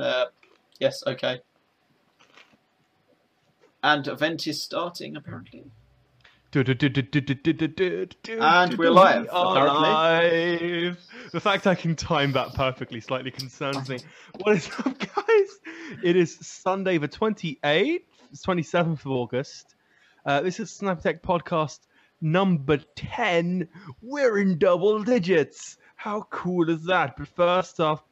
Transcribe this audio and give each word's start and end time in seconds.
Uh, 0.00 0.26
yes, 0.78 1.02
okay. 1.06 1.40
And 3.82 4.06
event 4.08 4.46
is 4.46 4.62
starting 4.62 5.16
apparently. 5.16 5.64
And 8.40 8.78
we're 8.78 8.90
live, 8.90 9.22
We 9.24 9.28
are 9.28 9.66
apparently. 9.66 10.88
live. 10.88 10.98
The 11.32 11.40
fact 11.40 11.66
I 11.66 11.74
can 11.74 11.94
time 11.94 12.32
that 12.32 12.54
perfectly 12.54 13.00
slightly 13.00 13.30
concerns 13.30 13.88
me. 13.88 13.98
What 14.38 14.56
is 14.56 14.70
up, 14.78 14.98
guys? 14.98 15.48
It 16.02 16.16
is 16.16 16.36
Sunday, 16.40 16.98
the 16.98 17.08
28th, 17.08 18.00
27th 18.34 19.00
of 19.04 19.06
August. 19.08 19.74
Uh, 20.24 20.40
this 20.40 20.58
is 20.58 20.70
Snaptech 20.70 21.20
Podcast 21.20 21.80
number 22.20 22.78
10. 22.96 23.68
We're 24.00 24.38
in 24.38 24.58
double 24.58 25.02
digits. 25.04 25.76
How 25.96 26.22
cool 26.30 26.70
is 26.70 26.84
that? 26.84 27.16
But 27.16 27.28
first 27.28 27.80
off, 27.80 28.02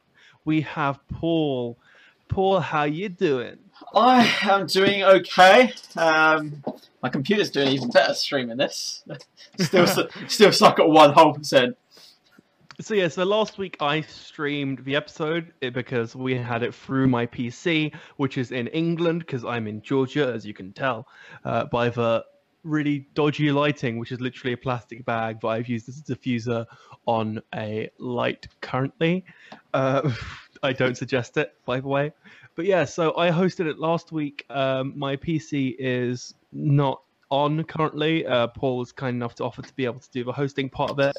we 0.45 0.61
have 0.61 0.99
Paul. 1.09 1.77
Paul, 2.29 2.59
how 2.59 2.83
you 2.83 3.09
doing? 3.09 3.57
I 3.93 4.31
am 4.43 4.67
doing 4.67 5.03
okay. 5.03 5.73
Um, 5.97 6.63
my 7.03 7.09
computer's 7.09 7.51
doing 7.51 7.69
even 7.69 7.89
better 7.89 8.13
streaming 8.13 8.57
this. 8.57 9.03
still, 9.59 9.87
still 10.27 10.51
stuck 10.51 10.79
at 10.79 10.87
one 10.87 11.13
whole 11.13 11.33
percent. 11.33 11.77
So 12.81 12.93
yeah, 12.93 13.07
so 13.07 13.23
last 13.23 13.57
week 13.57 13.77
I 13.79 14.01
streamed 14.01 14.83
the 14.83 14.95
episode 14.95 15.53
eh, 15.61 15.69
because 15.69 16.13
we 16.13 16.35
had 16.35 16.61
it 16.61 16.73
through 16.73 17.07
my 17.07 17.25
PC, 17.25 17.93
which 18.17 18.37
is 18.37 18.51
in 18.51 18.67
England 18.67 19.19
because 19.19 19.45
I'm 19.45 19.65
in 19.67 19.81
Georgia, 19.81 20.31
as 20.33 20.45
you 20.45 20.53
can 20.53 20.73
tell, 20.73 21.07
uh, 21.45 21.65
by 21.65 21.89
the 21.89 22.25
really 22.65 23.07
dodgy 23.13 23.51
lighting, 23.51 23.97
which 23.97 24.11
is 24.11 24.19
literally 24.19 24.53
a 24.53 24.57
plastic 24.57 25.05
bag 25.05 25.39
that 25.41 25.47
I've 25.47 25.69
used 25.69 25.87
as 25.87 25.99
a 25.99 26.03
diffuser 26.03 26.65
on 27.05 27.41
a 27.53 27.89
light 27.97 28.47
currently. 28.59 29.23
Uh, 29.73 30.11
I 30.65 30.73
don't 30.73 30.97
suggest 30.97 31.37
it, 31.37 31.53
by 31.65 31.79
the 31.79 31.87
way. 31.87 32.11
But 32.55 32.65
yeah, 32.65 32.85
so 32.85 33.15
I 33.17 33.29
hosted 33.29 33.67
it 33.67 33.79
last 33.79 34.11
week. 34.11 34.45
Um, 34.49 34.93
my 34.95 35.15
PC 35.15 35.75
is 35.77 36.33
not 36.51 37.01
on 37.29 37.63
currently. 37.63 38.25
Uh, 38.25 38.47
Paul 38.47 38.77
was 38.77 38.91
kind 38.91 39.15
enough 39.15 39.35
to 39.35 39.43
offer 39.43 39.61
to 39.61 39.73
be 39.75 39.85
able 39.85 39.99
to 39.99 40.09
do 40.11 40.23
the 40.23 40.31
hosting 40.31 40.69
part 40.69 40.91
of 40.91 40.99
it. 40.99 41.15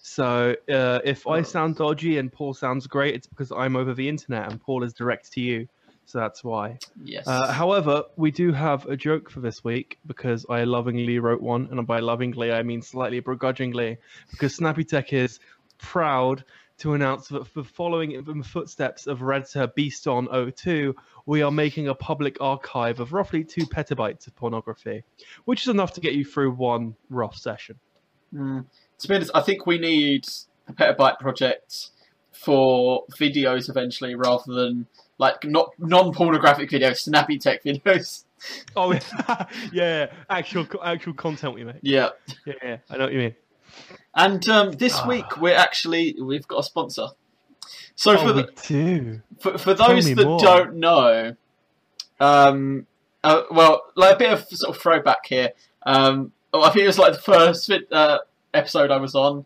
So 0.00 0.56
uh, 0.68 0.98
if 1.04 1.26
I 1.28 1.42
sound 1.42 1.76
dodgy 1.76 2.18
and 2.18 2.32
Paul 2.32 2.54
sounds 2.54 2.86
great, 2.86 3.14
it's 3.14 3.26
because 3.26 3.52
I'm 3.52 3.76
over 3.76 3.94
the 3.94 4.08
internet 4.08 4.50
and 4.50 4.60
Paul 4.60 4.82
is 4.82 4.92
direct 4.92 5.32
to 5.34 5.40
you. 5.40 5.68
So 6.06 6.18
that's 6.18 6.42
why. 6.42 6.78
Yes. 7.04 7.28
Uh, 7.28 7.52
however, 7.52 8.02
we 8.16 8.32
do 8.32 8.52
have 8.52 8.86
a 8.86 8.96
joke 8.96 9.30
for 9.30 9.40
this 9.40 9.62
week 9.62 9.98
because 10.06 10.44
I 10.50 10.64
lovingly 10.64 11.20
wrote 11.20 11.40
one, 11.40 11.68
and 11.70 11.86
by 11.86 12.00
lovingly 12.00 12.50
I 12.50 12.64
mean 12.64 12.82
slightly 12.82 13.20
begrudgingly, 13.20 13.98
because 14.30 14.54
Snappy 14.56 14.82
Tech 14.82 15.12
is 15.12 15.38
proud 15.78 16.44
to 16.82 16.94
announce 16.94 17.28
that 17.28 17.46
for 17.46 17.62
following 17.62 18.10
in 18.10 18.24
the 18.24 18.44
footsteps 18.44 19.06
of 19.06 19.20
Redster 19.20 19.72
Beaston 19.72 20.26
02, 20.56 20.92
we 21.26 21.40
are 21.40 21.52
making 21.52 21.86
a 21.86 21.94
public 21.94 22.36
archive 22.40 22.98
of 22.98 23.12
roughly 23.12 23.44
two 23.44 23.66
petabytes 23.66 24.26
of 24.26 24.34
pornography, 24.34 25.04
which 25.44 25.62
is 25.62 25.68
enough 25.68 25.92
to 25.92 26.00
get 26.00 26.14
you 26.14 26.24
through 26.24 26.50
one 26.50 26.96
rough 27.08 27.36
session. 27.36 27.78
Mm. 28.34 28.66
To 28.98 29.08
be 29.08 29.14
honest, 29.14 29.30
I 29.32 29.42
think 29.42 29.64
we 29.64 29.78
need 29.78 30.26
a 30.66 30.72
petabyte 30.72 31.20
project 31.20 31.90
for 32.32 33.04
videos 33.16 33.70
eventually, 33.70 34.16
rather 34.16 34.52
than 34.52 34.88
like 35.18 35.44
not 35.44 35.70
non-pornographic 35.78 36.68
videos, 36.68 36.96
snappy 36.96 37.38
tech 37.38 37.62
videos. 37.62 38.24
Oh 38.74 38.92
yeah, 39.72 40.06
actual 40.28 40.66
actual 40.84 41.14
content 41.14 41.54
we 41.54 41.62
make. 41.62 41.76
Yeah, 41.82 42.08
Yeah, 42.44 42.54
yeah, 42.60 42.76
I 42.90 42.96
know 42.96 43.04
what 43.04 43.12
you 43.12 43.20
mean. 43.20 43.34
And 44.14 44.46
um, 44.48 44.72
this 44.72 44.98
Ah. 44.98 45.08
week 45.08 45.40
we're 45.40 45.56
actually 45.56 46.16
we've 46.20 46.46
got 46.46 46.60
a 46.60 46.62
sponsor. 46.62 47.08
So 47.94 48.16
for 48.16 48.24
oh, 48.28 48.32
the, 48.32 48.42
we 48.42 48.68
do. 48.68 49.22
for, 49.38 49.58
for 49.58 49.74
those 49.74 50.14
that 50.14 50.26
more. 50.26 50.38
don't 50.38 50.76
know, 50.76 51.36
um, 52.20 52.86
uh, 53.22 53.42
well, 53.50 53.82
like 53.94 54.16
a 54.16 54.18
bit 54.18 54.32
of 54.32 54.46
sort 54.48 54.74
of 54.76 54.82
throwback 54.82 55.26
here. 55.26 55.50
Um, 55.84 56.32
oh, 56.52 56.62
I 56.62 56.70
think 56.70 56.84
it 56.84 56.86
was 56.86 56.98
like 56.98 57.12
the 57.12 57.20
first 57.20 57.70
uh, 57.92 58.18
episode 58.54 58.90
I 58.90 58.96
was 58.96 59.14
on. 59.14 59.44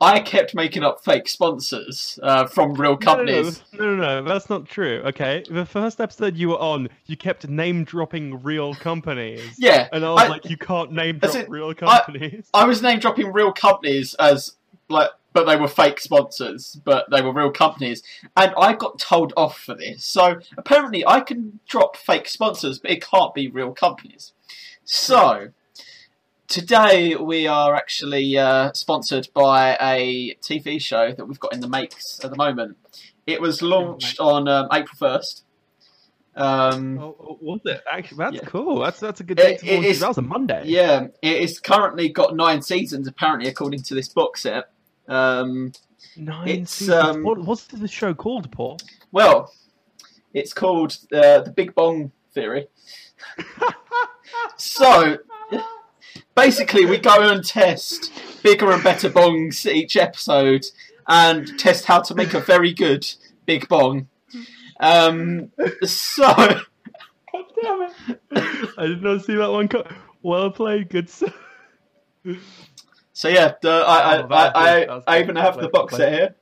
I 0.00 0.20
kept 0.20 0.54
making 0.54 0.84
up 0.84 1.04
fake 1.04 1.26
sponsors 1.28 2.20
uh, 2.22 2.46
from 2.46 2.74
real 2.74 2.96
companies. 2.96 3.62
No 3.72 3.84
no, 3.84 3.96
no, 3.96 4.20
no, 4.22 4.28
that's 4.28 4.48
not 4.48 4.66
true. 4.66 5.02
Okay, 5.06 5.42
the 5.50 5.66
first 5.66 6.00
episode 6.00 6.36
you 6.36 6.50
were 6.50 6.58
on, 6.58 6.88
you 7.06 7.16
kept 7.16 7.48
name 7.48 7.82
dropping 7.82 8.40
real 8.42 8.74
companies. 8.74 9.42
Yeah, 9.58 9.88
And 9.92 10.04
I 10.04 10.10
was 10.12 10.22
I- 10.22 10.28
like, 10.28 10.48
you 10.48 10.56
can't 10.56 10.92
name 10.92 11.18
drop 11.18 11.34
in, 11.34 11.50
real 11.50 11.74
companies. 11.74 12.48
I 12.54 12.64
was 12.64 12.80
name 12.80 13.00
dropping 13.00 13.32
real 13.32 13.50
companies 13.52 14.14
as 14.14 14.54
like, 14.88 15.10
but 15.32 15.44
they 15.46 15.56
were 15.56 15.68
fake 15.68 15.98
sponsors, 16.00 16.80
but 16.84 17.10
they 17.10 17.20
were 17.20 17.32
real 17.32 17.50
companies, 17.50 18.02
and 18.36 18.52
I 18.56 18.74
got 18.74 18.98
told 19.00 19.32
off 19.36 19.58
for 19.58 19.74
this. 19.74 20.04
So 20.04 20.38
apparently, 20.56 21.04
I 21.06 21.20
can 21.20 21.58
drop 21.68 21.96
fake 21.96 22.28
sponsors, 22.28 22.78
but 22.78 22.92
it 22.92 23.04
can't 23.04 23.34
be 23.34 23.48
real 23.48 23.72
companies. 23.72 24.32
So 24.84 25.48
today 26.48 27.14
we 27.14 27.46
are 27.46 27.74
actually 27.74 28.36
uh, 28.36 28.72
sponsored 28.72 29.28
by 29.34 29.76
a 29.80 30.34
TV 30.42 30.80
show 30.80 31.12
that 31.12 31.24
we've 31.26 31.38
got 31.38 31.52
in 31.54 31.60
the 31.60 31.68
makes 31.68 32.22
at 32.24 32.30
the 32.30 32.36
moment. 32.36 32.76
It 33.26 33.40
was 33.40 33.62
launched 33.62 34.18
on 34.20 34.48
um, 34.48 34.68
April 34.72 34.96
first. 34.98 35.44
Um, 36.34 36.98
Oh, 36.98 37.16
oh, 37.20 37.38
was 37.40 37.60
it? 37.64 37.82
Actually, 37.90 38.18
that's 38.18 38.36
Yeah. 38.36 38.44
cool. 38.46 38.78
That's 38.80 39.00
that's 39.00 39.20
a 39.20 39.24
good 39.24 39.36
date 39.36 39.58
to 39.60 39.66
it 39.66 39.82
launch. 39.82 39.98
That 39.98 40.08
was 40.08 40.18
a 40.18 40.22
Monday. 40.22 40.62
Yeah, 40.66 41.08
it 41.20 41.36
is 41.42 41.58
currently 41.60 42.08
got 42.08 42.36
nine 42.36 42.62
seasons, 42.62 43.06
apparently, 43.08 43.48
according 43.50 43.82
to 43.82 43.94
this 43.94 44.08
box 44.08 44.42
set. 44.42 44.70
Um, 45.08 45.72
Nine 46.16 46.48
It's, 46.48 46.72
seasons. 46.72 47.04
um, 47.16 47.22
What, 47.24 47.38
what's 47.38 47.64
the 47.66 47.88
show 47.88 48.14
called, 48.14 48.50
Paul? 48.52 48.78
well, 49.10 49.52
it's 50.32 50.52
called 50.52 50.96
uh, 51.12 51.40
the 51.40 51.50
Big 51.54 51.74
Bong 51.74 52.12
Theory. 52.32 52.68
so, 54.56 55.18
basically, 56.38 56.86
we 56.86 56.98
go 56.98 57.20
and 57.32 57.44
test 57.44 58.12
bigger 58.44 58.70
and 58.70 58.82
better 58.82 59.10
bongs 59.10 59.70
each 59.70 59.96
episode 59.96 60.64
and 61.08 61.58
test 61.58 61.84
how 61.84 62.00
to 62.00 62.14
make 62.14 62.32
a 62.32 62.40
very 62.40 62.72
good 62.72 63.04
Big 63.44 63.68
Bong. 63.68 64.08
Um, 64.78 65.50
so, 65.82 66.26
God 66.26 67.44
damn 67.60 67.82
it! 67.82 68.20
I 68.78 68.86
did 68.86 69.02
not 69.02 69.24
see 69.24 69.34
that 69.34 69.50
one. 69.50 69.66
Co- 69.66 69.88
well 70.22 70.50
played, 70.50 70.90
good. 70.90 71.08
s- 71.08 71.24
so 73.12 73.28
yeah, 73.28 73.54
the, 73.60 73.70
I, 73.70 74.22
Oh, 74.22 74.28
I, 74.30 74.84
I, 74.84 75.02
I 75.08 75.20
even 75.20 75.34
have 75.34 75.58
the 75.58 75.68
box 75.68 75.96
set 75.96 76.12
here. 76.12 76.34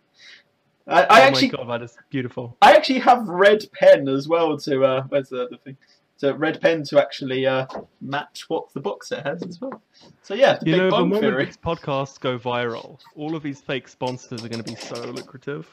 I, 0.86 1.02
I 1.02 1.06
oh 1.08 1.22
actually 1.24 1.48
my 1.48 1.56
god, 1.56 1.70
that 1.70 1.82
is 1.82 1.96
beautiful. 2.10 2.56
I 2.60 2.74
actually 2.76 3.00
have 3.00 3.26
red 3.26 3.64
pen 3.72 4.08
as 4.08 4.28
well 4.28 4.56
to 4.58 4.84
uh, 4.84 5.02
where's 5.08 5.30
the, 5.30 5.46
other 5.46 5.56
thing? 5.64 5.76
So 6.19 6.32
red 6.34 6.60
pen 6.62 6.82
to 6.84 7.00
actually 7.00 7.47
uh, 7.47 7.66
match 8.00 8.49
what 8.49 8.72
the 8.72 8.81
box 8.81 9.09
set 9.09 9.27
has 9.27 9.43
as 9.43 9.60
well. 9.60 9.82
So 10.22 10.34
yeah, 10.34 10.56
the 10.59 10.66
You 10.71 10.72
Big 10.72 10.81
know, 10.81 10.91
the 10.91 10.97
moment 10.99 11.21
Theory. 11.21 11.44
these 11.44 11.59
podcasts 11.59 12.19
go 12.19 12.38
viral, 12.38 12.99
all 13.15 13.37
of 13.37 13.43
these 13.43 13.60
fake 13.60 13.87
sponsors 13.87 14.43
are 14.43 14.49
going 14.49 14.62
to 14.62 14.71
be 14.71 14.77
so 14.77 14.99
lucrative. 15.10 15.69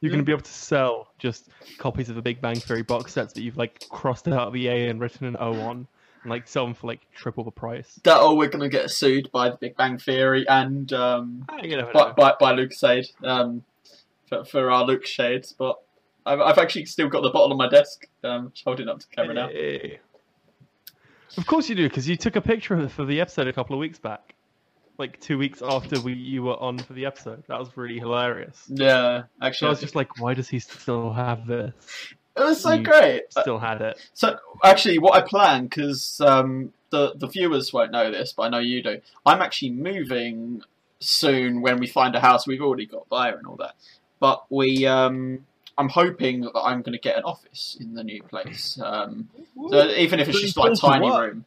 You're 0.00 0.08
going 0.10 0.20
to 0.20 0.24
be 0.24 0.32
able 0.32 0.42
to 0.42 0.50
sell 0.50 1.08
just 1.18 1.50
copies 1.76 2.08
of 2.08 2.14
the 2.14 2.22
Big 2.22 2.40
Bang 2.40 2.54
Theory 2.58 2.82
box 2.82 3.12
sets 3.12 3.34
that 3.34 3.42
you've 3.42 3.58
like 3.58 3.86
crossed 3.90 4.28
out 4.28 4.50
the 4.54 4.68
A 4.68 4.88
and 4.88 4.98
written 4.98 5.26
an 5.26 5.36
O 5.38 5.52
on, 5.60 5.86
and 6.22 6.30
like 6.30 6.48
sell 6.48 6.64
them 6.64 6.72
for 6.72 6.86
like 6.86 7.00
triple 7.14 7.44
the 7.44 7.50
price. 7.50 8.00
That 8.04 8.18
or 8.18 8.34
we're 8.34 8.48
going 8.48 8.62
to 8.62 8.70
get 8.70 8.90
sued 8.90 9.30
by 9.30 9.50
the 9.50 9.56
Big 9.56 9.76
Bang 9.76 9.98
Theory 9.98 10.48
and 10.48 10.90
um, 10.94 11.44
Ah, 11.50 11.60
by, 11.92 12.12
by, 12.12 12.34
by 12.40 12.52
Luke 12.52 12.72
Shade 12.72 13.08
um, 13.22 13.62
for, 14.26 14.42
for 14.46 14.70
our 14.70 14.84
Luke 14.86 15.04
Shades. 15.04 15.52
But 15.52 15.78
I've, 16.26 16.40
I've 16.40 16.58
actually 16.58 16.86
still 16.86 17.08
got 17.08 17.22
the 17.22 17.30
bottle 17.30 17.52
on 17.52 17.58
my 17.58 17.68
desk, 17.68 18.06
um, 18.24 18.52
holding 18.64 18.88
up 18.88 19.00
to 19.00 19.06
camera 19.08 19.34
now. 19.34 19.48
Hey. 19.48 20.00
Of 21.36 21.46
course 21.46 21.68
you 21.68 21.74
do, 21.74 21.88
because 21.88 22.08
you 22.08 22.16
took 22.16 22.36
a 22.36 22.40
picture 22.40 22.74
of 22.74 22.80
it 22.80 22.90
for 22.90 23.04
the 23.04 23.20
episode 23.20 23.46
a 23.46 23.52
couple 23.52 23.74
of 23.74 23.80
weeks 23.80 23.98
back, 23.98 24.34
like 24.98 25.20
two 25.20 25.38
weeks 25.38 25.62
after 25.62 26.00
we 26.00 26.14
you 26.14 26.42
were 26.42 26.60
on 26.60 26.78
for 26.78 26.92
the 26.92 27.06
episode. 27.06 27.44
That 27.46 27.58
was 27.58 27.76
really 27.76 27.98
hilarious. 27.98 28.64
Yeah, 28.68 29.24
actually, 29.40 29.68
I 29.68 29.70
was 29.70 29.80
just 29.80 29.94
like, 29.94 30.18
why 30.18 30.34
does 30.34 30.48
he 30.48 30.58
still 30.58 31.12
have 31.12 31.46
this? 31.46 31.72
it 32.36 32.42
was 32.42 32.60
so 32.60 32.72
you- 32.72 32.84
great. 32.84 33.22
Still 33.30 33.58
had 33.58 33.80
it. 33.80 34.00
So 34.14 34.38
actually, 34.64 34.98
what 34.98 35.14
I 35.14 35.20
plan 35.26 35.64
because 35.64 36.20
um, 36.20 36.72
the 36.90 37.14
the 37.16 37.26
viewers 37.26 37.72
won't 37.72 37.92
know 37.92 38.10
this, 38.10 38.32
but 38.32 38.44
I 38.44 38.48
know 38.48 38.58
you 38.58 38.82
do. 38.82 39.00
I'm 39.24 39.40
actually 39.40 39.70
moving 39.70 40.62
soon 40.98 41.62
when 41.62 41.78
we 41.78 41.86
find 41.86 42.14
a 42.14 42.20
house. 42.20 42.46
We've 42.46 42.62
already 42.62 42.86
got 42.86 43.08
buyer 43.08 43.36
and 43.36 43.46
all 43.46 43.56
that, 43.56 43.74
but 44.18 44.44
we 44.50 44.86
um, 44.86 45.46
I'm 45.78 45.88
hoping 45.88 46.42
that 46.42 46.52
I'm 46.54 46.82
going 46.82 46.92
to 46.92 46.98
get 46.98 47.16
an 47.16 47.24
office 47.24 47.76
in 47.80 47.94
the 47.94 48.04
new 48.04 48.22
place. 48.22 48.78
Um, 48.82 49.28
so 49.70 49.88
even 49.90 50.20
if 50.20 50.28
it's 50.28 50.40
just 50.40 50.56
like 50.56 50.72
a 50.72 50.76
tiny 50.76 51.08
room. 51.08 51.44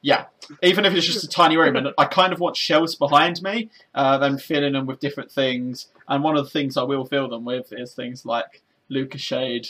Yeah, 0.00 0.26
even 0.62 0.84
if 0.84 0.94
it's 0.94 1.06
just 1.06 1.24
a 1.24 1.28
tiny 1.28 1.56
room, 1.56 1.76
and 1.76 1.88
I 1.96 2.04
kind 2.04 2.34
of 2.34 2.38
want 2.38 2.58
shelves 2.58 2.94
behind 2.94 3.42
me, 3.42 3.70
uh, 3.94 4.18
then 4.18 4.36
filling 4.36 4.74
them 4.74 4.84
with 4.84 5.00
different 5.00 5.32
things. 5.32 5.88
And 6.06 6.22
one 6.22 6.36
of 6.36 6.44
the 6.44 6.50
things 6.50 6.76
I 6.76 6.82
will 6.82 7.06
fill 7.06 7.28
them 7.28 7.46
with 7.46 7.72
is 7.72 7.94
things 7.94 8.26
like 8.26 8.60
Lucas 8.90 9.22
Shade 9.22 9.68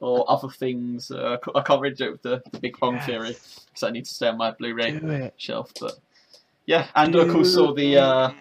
or 0.00 0.28
other 0.28 0.48
things. 0.48 1.12
Uh, 1.12 1.36
I 1.54 1.60
can't 1.62 1.80
really 1.80 1.94
do 1.94 2.06
it 2.06 2.12
with 2.12 2.22
the, 2.22 2.42
the 2.50 2.58
Big 2.58 2.78
Bong 2.80 2.96
Yes. 2.96 3.06
Theory 3.06 3.36
because 3.66 3.82
I 3.82 3.90
need 3.90 4.06
to 4.06 4.12
stay 4.12 4.26
on 4.26 4.38
my 4.38 4.50
Blu-ray 4.50 5.30
shelf. 5.36 5.72
But 5.80 5.92
yeah, 6.66 6.88
and 6.94 7.14
of 7.14 7.28
course 7.30 7.56
all 7.56 7.72
the 7.72 7.96
uh, 7.98 8.32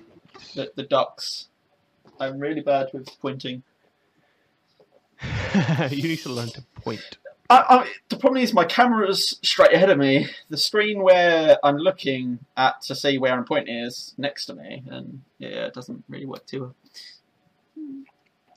the, 0.56 0.72
the 0.76 0.84
ducks. 0.84 1.48
I'm 2.20 2.40
really 2.40 2.62
bad 2.62 2.88
with 2.94 3.08
pointing. 3.22 3.64
you 5.90 6.08
need 6.10 6.20
to 6.20 6.30
learn 6.30 6.50
to 6.50 6.62
point. 6.76 7.18
I, 7.50 7.64
I, 7.70 7.92
the 8.10 8.18
problem 8.18 8.42
is 8.42 8.54
my 8.54 8.66
camera's 8.66 9.38
straight 9.44 9.72
ahead 9.74 9.90
of 9.92 10.00
me. 10.00 10.28
The 10.50 10.58
screen 10.58 11.04
where 11.04 11.58
I'm 11.64 11.78
looking 11.78 12.40
at 12.58 12.82
to 12.84 12.96
see 12.96 13.18
where 13.20 13.34
I'm 13.34 13.46
pointing 13.46 13.76
is 13.76 14.16
next 14.18 14.48
to 14.48 14.56
me, 14.56 14.84
and 14.88 15.22
yeah, 15.38 15.68
it 15.68 15.74
doesn't 15.74 16.04
really 16.10 16.26
work 16.26 16.46
too 16.48 16.62
well. 16.62 16.76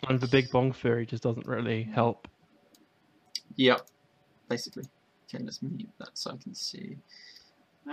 And 0.09 0.21
the 0.21 0.29
big 0.29 0.51
bong 0.51 0.73
theory 0.73 1.05
just 1.05 1.23
doesn't 1.23 1.47
really 1.47 1.83
help. 1.83 2.29
Yep, 3.57 3.83
basically. 4.49 4.85
Okay, 5.29 5.45
let's 5.45 5.61
mute 5.61 5.91
that 5.99 6.11
so 6.15 6.31
I 6.31 6.37
can 6.37 6.55
see. 6.55 6.97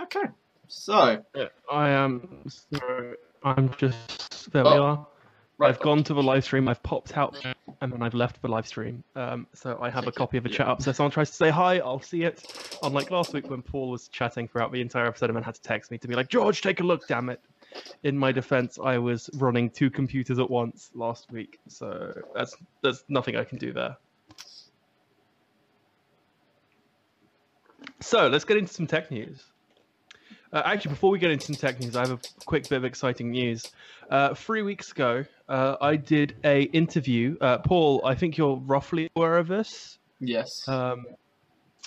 Okay, 0.00 0.24
so 0.68 1.22
I 1.70 1.88
am. 1.90 2.42
so 2.48 3.14
I'm 3.42 3.68
just. 3.76 4.50
There 4.52 4.64
we 4.64 4.70
Oh, 4.70 4.82
are. 4.82 5.06
Right, 5.58 5.68
I've 5.68 5.80
gone 5.80 6.04
to 6.04 6.14
the 6.14 6.22
live 6.22 6.44
stream. 6.44 6.68
I've 6.68 6.82
popped 6.82 7.16
out, 7.16 7.36
and 7.80 7.92
then 7.92 8.02
I've 8.02 8.14
left 8.14 8.40
the 8.42 8.48
live 8.48 8.66
stream. 8.66 9.02
Um, 9.14 9.46
so 9.54 9.78
I 9.80 9.90
have 9.90 10.06
a 10.06 10.12
copy 10.12 10.38
of 10.38 10.44
the 10.44 10.50
yeah. 10.50 10.56
chat 10.58 10.68
up. 10.68 10.82
So 10.82 10.90
if 10.90 10.96
someone 10.96 11.10
tries 11.10 11.30
to 11.30 11.36
say 11.36 11.50
hi, 11.50 11.78
I'll 11.78 12.00
see 12.00 12.22
it. 12.22 12.42
Unlike 12.82 13.10
last 13.10 13.32
week 13.32 13.50
when 13.50 13.62
Paul 13.62 13.90
was 13.90 14.08
chatting 14.08 14.48
throughout 14.48 14.72
the 14.72 14.80
entire 14.80 15.06
episode 15.06 15.30
and 15.30 15.36
then 15.36 15.42
had 15.42 15.54
to 15.54 15.62
text 15.62 15.90
me 15.90 15.98
to 15.98 16.08
be 16.08 16.14
like, 16.14 16.28
"George, 16.28 16.60
take 16.60 16.80
a 16.80 16.84
look, 16.84 17.06
damn 17.08 17.28
it." 17.28 17.40
In 18.04 18.16
my 18.16 18.32
defense, 18.32 18.78
I 18.82 18.98
was 18.98 19.28
running 19.34 19.70
two 19.70 19.90
computers 19.90 20.38
at 20.38 20.50
once 20.50 20.90
last 20.94 21.30
week, 21.30 21.58
so 21.68 22.12
that's 22.34 22.56
there's 22.82 23.04
nothing 23.08 23.36
I 23.36 23.44
can 23.44 23.58
do 23.58 23.72
there. 23.72 23.96
So 28.00 28.28
let's 28.28 28.44
get 28.44 28.56
into 28.56 28.72
some 28.72 28.86
tech 28.86 29.10
news. 29.10 29.44
Uh, 30.52 30.62
actually, 30.64 30.90
before 30.90 31.10
we 31.10 31.18
get 31.18 31.30
into 31.30 31.46
some 31.46 31.54
tech 31.56 31.80
news, 31.80 31.96
I 31.96 32.00
have 32.06 32.12
a 32.12 32.18
quick 32.44 32.68
bit 32.68 32.76
of 32.76 32.84
exciting 32.84 33.30
news. 33.30 33.70
Uh, 34.10 34.34
three 34.34 34.62
weeks 34.62 34.92
ago, 34.92 35.24
uh, 35.48 35.76
I 35.80 35.96
did 35.96 36.36
a 36.44 36.62
interview. 36.62 37.36
Uh, 37.40 37.58
Paul, 37.58 38.02
I 38.04 38.14
think 38.14 38.36
you're 38.36 38.56
roughly 38.56 39.10
aware 39.16 39.38
of 39.38 39.48
this. 39.48 39.98
yes, 40.20 40.66
Um, 40.68 41.06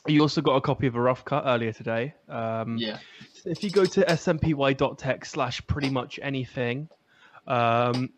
you 0.07 0.21
also 0.21 0.41
got 0.41 0.55
a 0.55 0.61
copy 0.61 0.87
of 0.87 0.95
a 0.95 1.01
rough 1.01 1.25
cut 1.25 1.43
earlier 1.45 1.73
today. 1.73 2.13
Um, 2.29 2.77
yeah, 2.77 2.99
if 3.45 3.63
you 3.63 3.69
go 3.69 3.85
to 3.85 4.01
snpy.tech 4.05 5.25
slash 5.25 5.65
pretty 5.67 5.89
much 5.89 6.19
anything, 6.21 6.87
um, 7.47 8.09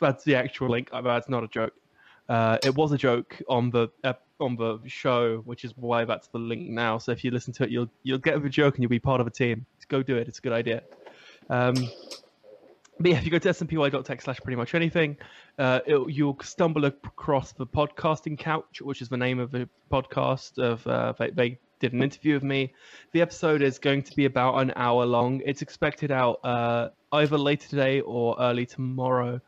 that's 0.00 0.24
the 0.24 0.34
actual 0.34 0.68
link. 0.68 0.88
Uh, 0.92 1.00
That's 1.02 1.28
not 1.28 1.44
a 1.44 1.48
joke. 1.48 1.74
Uh, 2.28 2.58
it 2.64 2.74
was 2.74 2.92
a 2.92 2.98
joke 2.98 3.40
on 3.48 3.70
the 3.70 3.88
on 4.40 4.56
the 4.56 4.78
show, 4.86 5.38
which 5.38 5.64
is 5.64 5.72
why 5.76 6.04
that's 6.04 6.28
the 6.28 6.38
link 6.38 6.68
now. 6.68 6.98
So 6.98 7.12
if 7.12 7.24
you 7.24 7.30
listen 7.30 7.52
to 7.54 7.64
it, 7.64 7.70
you'll 7.70 7.90
you'll 8.02 8.18
get 8.18 8.42
the 8.42 8.48
joke 8.48 8.74
and 8.74 8.82
you'll 8.82 8.90
be 8.90 8.98
part 8.98 9.20
of 9.20 9.26
a 9.26 9.30
team. 9.30 9.64
Go 9.88 10.02
do 10.02 10.16
it. 10.16 10.28
It's 10.28 10.38
a 10.38 10.42
good 10.42 10.52
idea. 10.52 10.82
Um, 11.50 11.74
but 13.00 13.12
yeah, 13.12 13.18
if 13.18 13.24
you 13.24 13.30
go 13.30 13.38
to 13.38 13.48
snpy.tech 13.48 14.22
slash 14.22 14.40
pretty 14.40 14.56
much 14.56 14.74
anything, 14.74 15.16
uh, 15.58 15.80
it, 15.86 16.10
you'll 16.10 16.36
stumble 16.42 16.84
across 16.84 17.52
the 17.52 17.66
podcasting 17.66 18.38
couch, 18.38 18.80
which 18.82 19.00
is 19.02 19.08
the 19.08 19.16
name 19.16 19.38
of 19.38 19.52
the 19.52 19.68
podcast. 19.90 20.58
Of 20.58 20.86
uh, 20.86 21.12
they, 21.18 21.30
they 21.30 21.58
did 21.78 21.92
an 21.92 22.02
interview 22.02 22.34
with 22.34 22.42
me. 22.42 22.74
The 23.12 23.22
episode 23.22 23.62
is 23.62 23.78
going 23.78 24.02
to 24.02 24.16
be 24.16 24.24
about 24.24 24.58
an 24.58 24.72
hour 24.74 25.06
long. 25.06 25.42
It's 25.44 25.62
expected 25.62 26.10
out 26.10 26.40
uh, 26.44 26.88
either 27.12 27.38
later 27.38 27.68
today 27.68 28.00
or 28.00 28.36
early 28.40 28.66
tomorrow. 28.66 29.40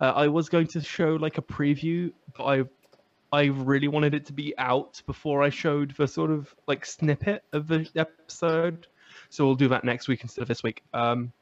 Uh, 0.00 0.12
I 0.16 0.26
was 0.26 0.48
going 0.48 0.66
to 0.68 0.80
show 0.80 1.14
like 1.14 1.38
a 1.38 1.42
preview, 1.42 2.12
but 2.36 2.44
I 2.44 2.64
I 3.32 3.44
really 3.46 3.88
wanted 3.88 4.14
it 4.14 4.26
to 4.26 4.32
be 4.32 4.56
out 4.56 5.02
before 5.06 5.42
I 5.42 5.50
showed 5.50 5.94
the 5.96 6.08
sort 6.08 6.30
of 6.30 6.54
like 6.66 6.84
snippet 6.84 7.44
of 7.52 7.68
the 7.68 7.88
episode. 7.94 8.86
So 9.30 9.46
we'll 9.46 9.54
do 9.54 9.68
that 9.68 9.84
next 9.84 10.08
week 10.08 10.22
instead 10.22 10.42
of 10.42 10.48
this 10.48 10.62
week. 10.62 10.82
Um, 10.94 11.32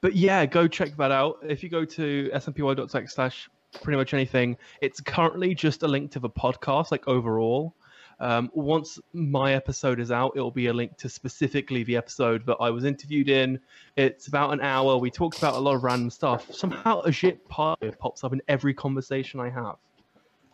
but 0.00 0.14
yeah, 0.14 0.46
go 0.46 0.68
check 0.68 0.96
that 0.96 1.10
out. 1.10 1.38
If 1.42 1.62
you 1.62 1.68
go 1.68 1.84
to 1.84 2.30
snpy.tech 2.34 3.10
slash 3.10 3.48
pretty 3.82 3.96
much 3.96 4.14
anything, 4.14 4.56
it's 4.80 5.00
currently 5.00 5.54
just 5.54 5.82
a 5.82 5.88
link 5.88 6.10
to 6.12 6.20
the 6.20 6.30
podcast, 6.30 6.90
like 6.90 7.06
overall. 7.08 7.74
Um, 8.18 8.50
once 8.54 8.98
my 9.12 9.52
episode 9.52 10.00
is 10.00 10.10
out, 10.10 10.32
it'll 10.36 10.50
be 10.50 10.68
a 10.68 10.72
link 10.72 10.96
to 10.98 11.08
specifically 11.08 11.82
the 11.84 11.96
episode 11.96 12.46
that 12.46 12.56
I 12.60 12.70
was 12.70 12.84
interviewed 12.84 13.28
in. 13.28 13.60
It's 13.96 14.28
about 14.28 14.52
an 14.52 14.60
hour. 14.62 14.96
We 14.96 15.10
talked 15.10 15.38
about 15.38 15.54
a 15.54 15.58
lot 15.58 15.74
of 15.74 15.84
random 15.84 16.10
stuff. 16.10 16.52
Somehow, 16.52 17.02
Ajit 17.02 17.38
Pai 17.48 17.76
pops 17.98 18.24
up 18.24 18.32
in 18.32 18.40
every 18.48 18.72
conversation 18.72 19.38
I 19.40 19.50
have. 19.50 19.76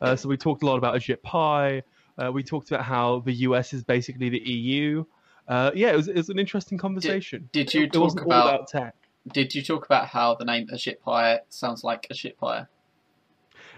Uh, 0.01 0.17
so 0.17 0.29
we 0.29 0.37
talked 0.37 0.65
a 0.65 0.67
lot 0.67 0.77
about 0.77 0.97
Ajit 0.97 1.23
Pai. 1.23 1.83
Uh, 2.19 2.33
we 2.33 2.43
talked 2.43 2.71
about 2.71 2.85
how 2.85 3.21
the 3.21 3.33
US 3.33 3.73
is 3.73 3.85
basically 3.85 4.29
the 4.29 4.41
EU. 4.41 5.05
Uh, 5.53 5.71
yeah, 5.75 5.93
it 5.93 5.97
was, 5.97 6.09
it 6.09 6.17
was 6.17 6.31
an 6.31 6.39
interesting 6.39 6.79
conversation. 6.79 7.49
did 7.53 7.75
you 7.75 7.83
it 7.83 7.93
talk 7.93 8.03
wasn't 8.05 8.25
about- 8.25 8.55
about 8.55 8.69
tech? 8.69 8.95
Did 9.31 9.55
you 9.55 9.63
talk 9.63 9.85
about 9.85 10.07
how 10.09 10.35
the 10.35 10.45
name 10.47 10.67
Ajit 10.69 11.01
Pai 11.05 11.41
sounds 11.51 11.85
like 11.85 12.07
a 12.11 12.15
shit 12.15 12.39
pie? 12.39 12.67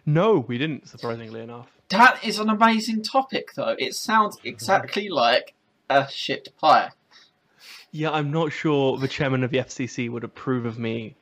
No, 0.07 0.39
we 0.39 0.57
didn't. 0.57 0.89
Surprisingly 0.89 1.41
enough. 1.41 1.67
That 1.89 2.25
is 2.25 2.39
an 2.39 2.49
amazing 2.49 3.03
topic, 3.03 3.53
though. 3.55 3.75
It 3.79 3.95
sounds 3.95 4.39
exactly 4.45 5.09
like 5.09 5.55
a 5.91 6.09
shit 6.09 6.49
pie. 6.61 6.91
Yeah, 7.91 8.11
I'm 8.13 8.31
not 8.31 8.53
sure 8.53 8.97
the 8.97 9.09
chairman 9.09 9.43
of 9.45 9.51
the 9.51 9.59
FCC 9.59 10.09
would 10.11 10.25
approve 10.25 10.65
of 10.65 10.79
me 10.79 11.17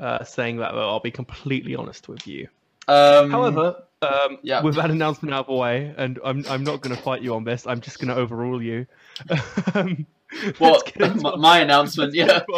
uh, 0.00 0.24
saying 0.24 0.56
that. 0.58 0.72
Though 0.72 0.88
I'll 0.88 1.00
be 1.00 1.10
completely 1.10 1.74
honest 1.76 2.08
with 2.08 2.26
you. 2.26 2.48
Um, 2.88 3.30
However, 3.30 3.84
um, 4.02 4.38
yeah. 4.42 4.62
with 4.62 4.76
that 4.76 4.90
announcement 4.90 5.34
out 5.34 5.40
of 5.40 5.46
the 5.46 5.54
way, 5.54 5.94
and 5.96 6.18
I'm 6.24 6.44
I'm 6.48 6.64
not 6.64 6.80
going 6.82 6.94
to 6.94 7.00
fight 7.00 7.22
you 7.22 7.34
on 7.34 7.44
this. 7.44 7.66
I'm 7.66 7.80
just 7.80 7.98
going 7.98 8.08
to 8.08 8.16
overrule 8.16 8.62
you. 8.62 8.86
um, 9.74 10.06
what 10.58 10.92
my, 11.22 11.36
my 11.36 11.58
announcement? 11.60 12.14
Yeah, 12.14 12.40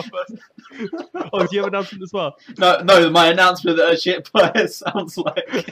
oh, 1.33 1.47
do 1.47 1.57
you 1.57 1.59
have 1.59 1.69
an 1.69 1.75
announcement 1.75 2.03
as 2.03 2.13
well? 2.13 2.37
no, 2.59 2.81
no, 2.83 3.11
my 3.11 3.29
announcement 3.29 3.77
that 3.77 3.93
a 3.93 3.97
shit 3.97 4.31
pie 4.33 4.67
sounds 4.67 5.19
like. 5.19 5.69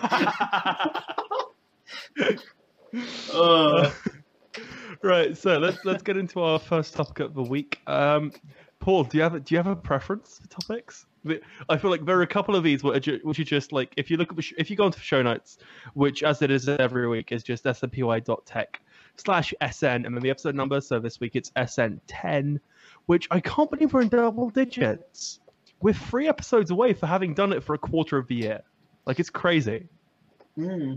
Uh, 3.35 3.91
right, 5.03 5.37
so 5.37 5.59
let's 5.59 5.85
let's 5.85 6.03
get 6.03 6.17
into 6.17 6.41
our 6.41 6.59
first 6.59 6.95
topic 6.95 7.21
of 7.21 7.35
the 7.35 7.43
week. 7.43 7.81
Um, 7.87 8.33
Paul, 8.79 9.05
do 9.05 9.19
you 9.19 9.23
have 9.23 9.35
a, 9.35 9.41
do 9.41 9.55
you 9.55 9.59
have 9.59 9.67
a 9.67 9.77
preference 9.77 10.39
for 10.41 10.49
topics? 10.49 11.07
I 11.69 11.77
feel 11.77 11.91
like 11.91 12.05
there 12.05 12.19
are 12.19 12.23
a 12.23 12.27
couple 12.27 12.57
of 12.57 12.63
these 12.63 12.83
which 12.83 13.09
are, 13.09 13.19
which 13.19 13.39
are 13.39 13.45
just 13.45 13.73
like 13.73 13.93
if 13.97 14.11
you 14.11 14.17
look 14.17 14.33
at 14.33 14.45
if 14.59 14.71
you 14.71 14.77
go 14.77 14.89
the 14.89 15.01
show 15.01 15.23
notes, 15.23 15.59
which 15.95 16.23
as 16.23 16.43
it 16.43 16.51
is 16.51 16.69
every 16.69 17.09
week 17.09 17.33
is 17.33 17.43
just 17.43 17.65
snpy.tech 17.65 18.81
slash 19.17 19.55
sn 19.73 19.87
and 19.87 20.15
then 20.15 20.23
the 20.23 20.31
episode 20.31 20.55
number. 20.55 20.81
So 20.81 20.99
this 20.99 21.21
week 21.21 21.37
it's 21.37 21.53
sn 21.67 22.01
ten, 22.07 22.61
which 23.07 23.29
I 23.31 23.41
can't 23.41 23.71
believe 23.71 23.93
we're 23.93 24.03
in 24.03 24.09
double 24.09 24.51
digits. 24.51 25.41
We're 25.81 25.95
three 25.95 26.29
episodes 26.29 26.71
away 26.71 26.95
for 26.95 27.07
having 27.07 27.35
done 27.35 27.53
it 27.53 27.63
for 27.63 27.75
a 27.75 27.79
quarter 27.79 28.17
of 28.17 28.29
the 28.29 28.35
year. 28.35 28.63
Like 29.05 29.21
it's 29.21 29.31
crazy. 29.31 29.87
hmm. 30.55 30.95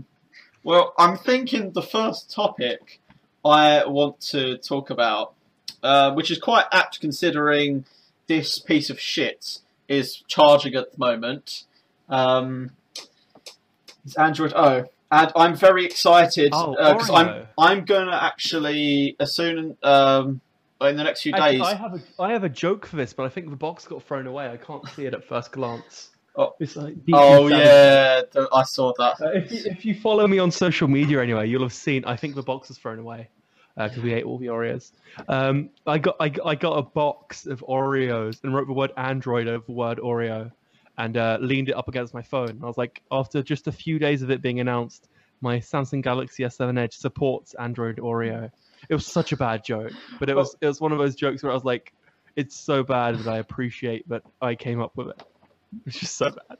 Well, 0.62 0.92
I'm 0.98 1.16
thinking 1.16 1.72
the 1.72 1.82
first 1.82 2.30
topic 2.30 3.00
I 3.44 3.84
want 3.86 4.20
to 4.32 4.58
talk 4.58 4.90
about, 4.90 5.34
uh, 5.82 6.12
which 6.12 6.30
is 6.30 6.38
quite 6.38 6.66
apt 6.70 7.00
considering 7.00 7.86
this 8.26 8.58
piece 8.58 8.90
of 8.90 9.00
shit 9.00 9.60
is 9.90 10.22
charging 10.28 10.74
at 10.76 10.92
the 10.92 10.98
moment. 10.98 11.64
Um, 12.08 12.70
it's 14.04 14.16
Android 14.16 14.54
O, 14.54 14.86
and 15.10 15.32
I'm 15.36 15.54
very 15.54 15.84
excited 15.84 16.50
Oh, 16.54 16.70
because 16.70 17.10
I'm 17.10 17.46
I'm 17.58 17.84
gonna 17.84 18.18
actually 18.22 19.16
as 19.20 19.34
soon 19.34 19.76
um, 19.82 20.40
in 20.80 20.96
the 20.96 21.04
next 21.04 21.22
few 21.22 21.32
days. 21.32 21.60
I 21.60 21.74
have 21.74 21.94
a 21.94 22.00
I 22.18 22.32
have 22.32 22.44
a 22.44 22.48
joke 22.48 22.86
for 22.86 22.96
this, 22.96 23.12
but 23.12 23.24
I 23.24 23.28
think 23.28 23.50
the 23.50 23.56
box 23.56 23.86
got 23.86 24.02
thrown 24.02 24.26
away. 24.26 24.48
I 24.48 24.56
can't 24.56 24.88
see 24.90 25.04
it 25.04 25.12
at 25.12 25.24
first 25.24 25.52
glance. 25.52 26.10
Oh. 26.36 26.54
Like 26.76 26.94
Oh 27.12 27.48
yeah, 27.48 28.22
I 28.52 28.62
saw 28.62 28.92
that. 28.98 29.20
Uh, 29.20 29.30
if, 29.32 29.52
you, 29.52 29.62
if 29.66 29.84
you 29.84 29.94
follow 29.94 30.26
me 30.26 30.38
on 30.38 30.50
social 30.50 30.86
media 30.86 31.20
anyway, 31.20 31.48
you'll 31.48 31.62
have 31.62 31.72
seen. 31.72 32.04
I 32.04 32.16
think 32.16 32.36
the 32.36 32.42
box 32.42 32.68
was 32.68 32.78
thrown 32.78 33.00
away 33.00 33.28
because 33.88 34.02
we 34.02 34.12
ate 34.12 34.24
all 34.24 34.38
the 34.38 34.46
Oreos. 34.46 34.92
Um, 35.28 35.70
I 35.86 35.98
got 35.98 36.16
I, 36.20 36.32
I 36.44 36.54
got 36.54 36.78
a 36.78 36.82
box 36.82 37.46
of 37.46 37.64
Oreos 37.68 38.42
and 38.42 38.54
wrote 38.54 38.66
the 38.66 38.72
word 38.72 38.92
Android 38.96 39.48
over 39.48 39.64
the 39.66 39.72
word 39.72 39.98
Oreo, 39.98 40.50
and 40.98 41.16
uh, 41.16 41.38
leaned 41.40 41.68
it 41.68 41.76
up 41.76 41.88
against 41.88 42.14
my 42.14 42.22
phone. 42.22 42.60
I 42.62 42.66
was 42.66 42.78
like, 42.78 43.02
after 43.10 43.42
just 43.42 43.66
a 43.66 43.72
few 43.72 43.98
days 43.98 44.22
of 44.22 44.30
it 44.30 44.42
being 44.42 44.60
announced, 44.60 45.08
my 45.40 45.58
Samsung 45.58 46.02
Galaxy 46.02 46.42
S7 46.42 46.78
Edge 46.78 46.94
supports 46.96 47.54
Android 47.54 47.96
Oreo. 47.96 48.50
It 48.88 48.94
was 48.94 49.06
such 49.06 49.32
a 49.32 49.36
bad 49.36 49.64
joke, 49.64 49.92
but 50.18 50.28
it 50.28 50.36
was 50.36 50.56
it 50.60 50.66
was 50.66 50.80
one 50.80 50.92
of 50.92 50.98
those 50.98 51.14
jokes 51.14 51.42
where 51.42 51.52
I 51.52 51.54
was 51.54 51.64
like, 51.64 51.92
it's 52.36 52.56
so 52.56 52.82
bad 52.82 53.18
that 53.18 53.28
I 53.28 53.38
appreciate 53.38 54.08
that 54.08 54.22
I 54.40 54.54
came 54.54 54.80
up 54.80 54.96
with 54.96 55.08
it. 55.08 55.22
It's 55.86 56.00
just 56.00 56.16
so 56.16 56.30
bad. 56.30 56.58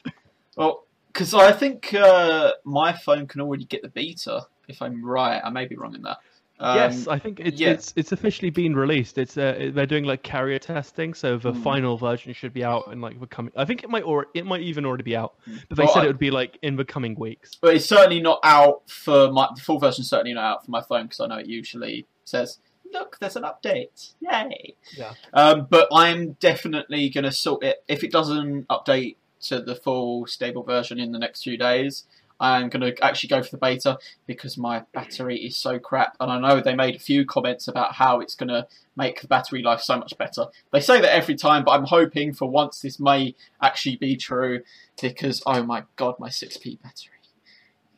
Well, 0.56 0.86
because 1.12 1.34
I 1.34 1.52
think 1.52 1.92
uh, 1.94 2.52
my 2.64 2.92
phone 2.92 3.26
can 3.26 3.40
already 3.40 3.64
get 3.64 3.82
the 3.82 3.88
beta. 3.88 4.46
If 4.68 4.82
I'm 4.82 5.04
right, 5.04 5.40
I 5.42 5.50
may 5.50 5.66
be 5.66 5.76
wrong 5.76 5.94
in 5.94 6.02
that. 6.02 6.18
Um, 6.62 6.76
yes, 6.76 7.08
I 7.08 7.18
think 7.18 7.40
it's 7.40 7.58
yeah. 7.58 7.70
it's 7.70 7.92
it's 7.96 8.12
officially 8.12 8.50
been 8.50 8.76
released. 8.76 9.16
It's 9.16 9.36
uh, 9.38 9.70
they're 9.72 9.86
doing 9.86 10.04
like 10.04 10.22
carrier 10.22 10.58
testing, 10.58 11.14
so 11.14 11.38
the 11.38 11.52
Hmm. 11.52 11.62
final 11.62 11.96
version 11.96 12.32
should 12.34 12.52
be 12.52 12.62
out 12.62 12.88
in 12.92 13.00
like 13.00 13.18
the 13.18 13.26
coming. 13.26 13.52
I 13.56 13.64
think 13.64 13.82
it 13.82 13.88
might 13.90 14.02
or 14.02 14.26
it 14.34 14.44
might 14.44 14.60
even 14.60 14.84
already 14.84 15.02
be 15.04 15.16
out, 15.16 15.34
but 15.68 15.78
they 15.78 15.84
Well, 15.84 15.92
said 15.94 16.00
I- 16.00 16.04
it 16.04 16.08
would 16.08 16.18
be 16.18 16.30
like 16.30 16.58
in 16.62 16.76
the 16.76 16.84
coming 16.84 17.14
weeks. 17.18 17.56
but 17.60 17.74
it's 17.74 17.86
certainly 17.86 18.20
not 18.20 18.40
out 18.44 18.82
for 18.90 19.32
my 19.32 19.48
the 19.54 19.60
full 19.62 19.78
version. 19.78 20.04
certainly 20.04 20.34
not 20.34 20.44
out 20.44 20.64
for 20.66 20.70
my 20.70 20.82
phone 20.82 21.04
because 21.04 21.20
I 21.20 21.26
know 21.28 21.36
it 21.38 21.46
usually 21.46 22.06
says, 22.24 22.58
"Look, 22.92 23.18
there's 23.20 23.36
an 23.36 23.44
update! 23.44 24.12
Yay!" 24.20 24.74
Yeah. 24.98 25.14
Um, 25.32 25.66
but 25.70 25.88
I'm 25.92 26.32
definitely 26.40 27.08
gonna 27.08 27.32
sort 27.32 27.64
it 27.64 27.82
if 27.88 28.04
it 28.04 28.12
doesn't 28.12 28.68
update 28.68 29.16
to 29.42 29.60
the 29.62 29.74
full 29.74 30.26
stable 30.26 30.62
version 30.62 31.00
in 31.00 31.12
the 31.12 31.18
next 31.18 31.42
few 31.42 31.56
days. 31.56 32.04
I'm 32.40 32.70
going 32.70 32.94
to 32.94 33.04
actually 33.04 33.28
go 33.28 33.42
for 33.42 33.50
the 33.50 33.58
beta 33.58 33.98
because 34.26 34.56
my 34.56 34.82
battery 34.92 35.36
is 35.38 35.56
so 35.56 35.78
crap. 35.78 36.16
And 36.18 36.32
I 36.32 36.40
know 36.40 36.60
they 36.60 36.74
made 36.74 36.96
a 36.96 37.00
few 37.00 37.26
comments 37.26 37.68
about 37.68 37.94
how 37.94 38.20
it's 38.20 38.34
going 38.34 38.48
to 38.48 38.66
make 38.96 39.20
the 39.20 39.28
battery 39.28 39.62
life 39.62 39.80
so 39.80 39.98
much 39.98 40.16
better. 40.16 40.46
They 40.72 40.80
say 40.80 41.00
that 41.00 41.14
every 41.14 41.34
time, 41.34 41.64
but 41.64 41.72
I'm 41.72 41.84
hoping 41.84 42.32
for 42.32 42.48
once 42.48 42.80
this 42.80 42.98
may 42.98 43.34
actually 43.60 43.96
be 43.96 44.16
true 44.16 44.62
because, 45.00 45.42
oh 45.46 45.62
my 45.62 45.84
god, 45.96 46.14
my 46.18 46.28
6p 46.28 46.80
battery 46.82 47.20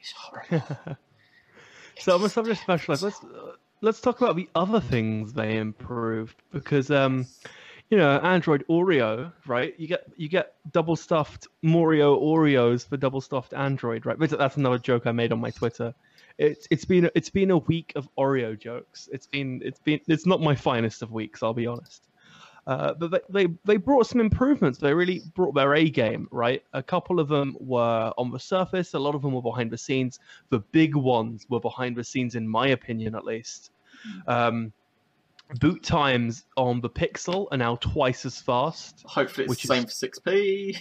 is 0.02 0.12
horrible. 0.16 0.96
so 1.98 2.16
on 2.16 2.22
the 2.22 2.28
subject 2.28 2.68
of 2.68 2.88
let's 2.88 3.02
uh, 3.04 3.52
let's 3.80 4.00
talk 4.00 4.20
about 4.20 4.36
the 4.36 4.48
other 4.54 4.80
things 4.80 5.32
they 5.34 5.56
improved 5.56 6.36
because 6.52 6.90
um, 6.90 7.26
you 7.92 7.98
know, 7.98 8.16
Android 8.20 8.64
Oreo, 8.70 9.30
right? 9.46 9.74
You 9.78 9.86
get 9.86 10.06
you 10.16 10.26
get 10.26 10.54
double 10.72 10.96
stuffed 10.96 11.48
Morio 11.60 12.18
Oreos 12.18 12.88
for 12.88 12.96
double 12.96 13.20
stuffed 13.20 13.52
Android, 13.52 14.06
right? 14.06 14.18
But 14.18 14.30
that's 14.30 14.56
another 14.56 14.78
joke 14.78 15.06
I 15.06 15.12
made 15.12 15.30
on 15.30 15.38
my 15.42 15.50
Twitter. 15.50 15.94
It's 16.38 16.66
it's 16.70 16.86
been 16.86 17.10
it's 17.14 17.28
been 17.28 17.50
a 17.50 17.58
week 17.58 17.92
of 17.94 18.08
Oreo 18.16 18.58
jokes. 18.58 19.10
It's 19.12 19.26
been 19.26 19.60
it's 19.62 19.78
been 19.78 20.00
it's 20.08 20.24
not 20.24 20.40
my 20.40 20.54
finest 20.54 21.02
of 21.02 21.12
weeks, 21.12 21.42
I'll 21.42 21.52
be 21.52 21.66
honest. 21.66 22.08
Uh, 22.66 22.94
but 22.94 23.10
they, 23.10 23.20
they 23.28 23.54
they 23.66 23.76
brought 23.76 24.06
some 24.06 24.22
improvements. 24.22 24.78
They 24.78 24.94
really 24.94 25.20
brought 25.34 25.54
their 25.54 25.74
A 25.74 25.90
game, 25.90 26.28
right? 26.30 26.62
A 26.72 26.82
couple 26.82 27.20
of 27.20 27.28
them 27.28 27.58
were 27.60 28.10
on 28.16 28.30
the 28.30 28.40
surface. 28.40 28.94
A 28.94 28.98
lot 28.98 29.14
of 29.14 29.20
them 29.20 29.34
were 29.34 29.42
behind 29.42 29.70
the 29.70 29.76
scenes. 29.76 30.18
The 30.48 30.60
big 30.60 30.96
ones 30.96 31.44
were 31.50 31.60
behind 31.60 31.96
the 31.96 32.04
scenes, 32.04 32.36
in 32.36 32.48
my 32.48 32.68
opinion, 32.68 33.14
at 33.14 33.26
least. 33.26 33.70
Hmm. 34.02 34.30
Um, 34.30 34.72
boot 35.60 35.82
times 35.82 36.44
on 36.56 36.80
the 36.80 36.90
Pixel 36.90 37.48
are 37.50 37.56
now 37.56 37.76
twice 37.76 38.24
as 38.24 38.40
fast. 38.40 39.02
Hopefully, 39.06 39.44
it's 39.44 39.50
which 39.50 39.62
the 39.62 39.68
same 39.68 39.84
is, 39.84 39.98
for 39.98 40.06
6p. 40.06 40.78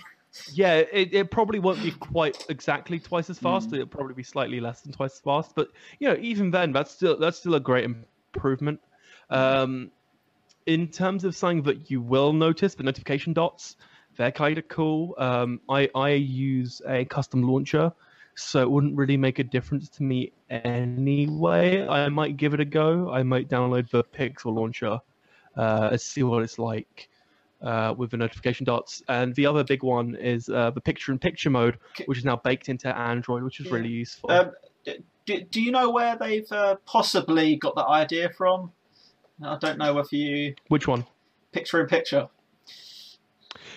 Yeah, 0.54 0.76
it, 0.76 1.14
it 1.14 1.32
probably 1.32 1.60
won't 1.60 1.84
be 1.84 1.92
quite 1.92 2.46
exactly 2.50 3.00
twice 3.00 3.30
as 3.30 3.38
fast. 3.38 3.70
Mm. 3.70 3.74
It'll 3.74 3.88
probably 3.88 4.14
be 4.14 4.24
slightly 4.24 4.60
less 4.60 4.82
than 4.82 4.94
twice 4.94 5.14
as 5.14 5.20
fast. 5.20 5.54
But 5.56 5.70
you 6.00 6.08
know, 6.08 6.18
even 6.22 6.52
then, 6.52 6.72
that's 6.72 6.92
still 6.92 7.18
that's 7.18 7.38
still 7.38 7.56
a 7.56 7.60
great 7.60 7.86
improvement. 7.86 8.80
Um, 9.30 9.92
in 10.66 10.88
terms 10.88 11.26
of 11.26 11.36
something 11.36 11.64
that 11.64 11.92
you 11.92 12.02
will 12.02 12.34
notice, 12.34 12.76
the 12.76 12.84
notification 12.84 13.34
dots, 13.34 13.76
they're 14.16 14.32
kind 14.32 14.58
of 14.58 14.68
cool. 14.68 15.16
Um, 15.18 15.60
I 15.68 15.90
I 15.94 16.12
use 16.12 16.82
a 16.88 17.06
custom 17.06 17.44
launcher 17.44 17.92
so 18.36 18.62
it 18.62 18.70
wouldn't 18.70 18.96
really 18.96 19.18
make 19.18 19.40
a 19.40 19.44
difference 19.44 19.90
to 19.90 20.04
me 20.04 20.32
anyway. 20.52 21.88
I 21.88 22.10
might 22.10 22.38
give 22.38 22.54
it 22.54 22.60
a 22.60 22.66
go. 22.66 23.12
I 23.12 23.24
might 23.24 23.50
download 23.50 23.90
the 23.90 24.04
Pixel 24.04 24.54
launcher 24.54 25.00
uh, 25.58 25.90
and 25.92 26.02
see 26.02 26.24
what 26.24 26.44
it's 26.44 26.60
like 26.60 27.10
uh, 27.62 27.94
with 27.98 28.12
the 28.12 28.18
notification 28.18 28.66
dots. 28.66 29.02
And 29.08 29.34
the 29.36 29.46
other 29.46 29.64
big 29.64 29.84
one 29.84 30.16
is 30.16 30.50
uh, 30.50 30.72
the 30.72 30.82
picture-in-picture 30.82 31.50
mode, 31.50 31.78
which 32.06 32.18
is 32.18 32.26
now 32.26 32.36
baked 32.36 32.70
into 32.70 32.96
Android, 32.96 33.44
which 33.44 33.60
is 33.60 33.72
really 33.72 33.90
useful. 33.90 34.32
Um, 34.32 34.52
do, 35.26 35.42
do 35.42 35.62
you 35.62 35.72
know 35.72 35.90
where 35.90 36.18
they've 36.18 36.52
uh, 36.52 36.76
possibly 36.86 37.56
got 37.56 37.76
that 37.76 37.88
idea 37.88 38.30
from? 38.30 38.72
I 39.44 39.58
don't 39.58 39.78
know 39.78 39.98
if 40.00 40.12
you. 40.12 40.56
Which 40.68 40.88
one? 40.88 41.06
Picture-in-picture. 41.52 42.28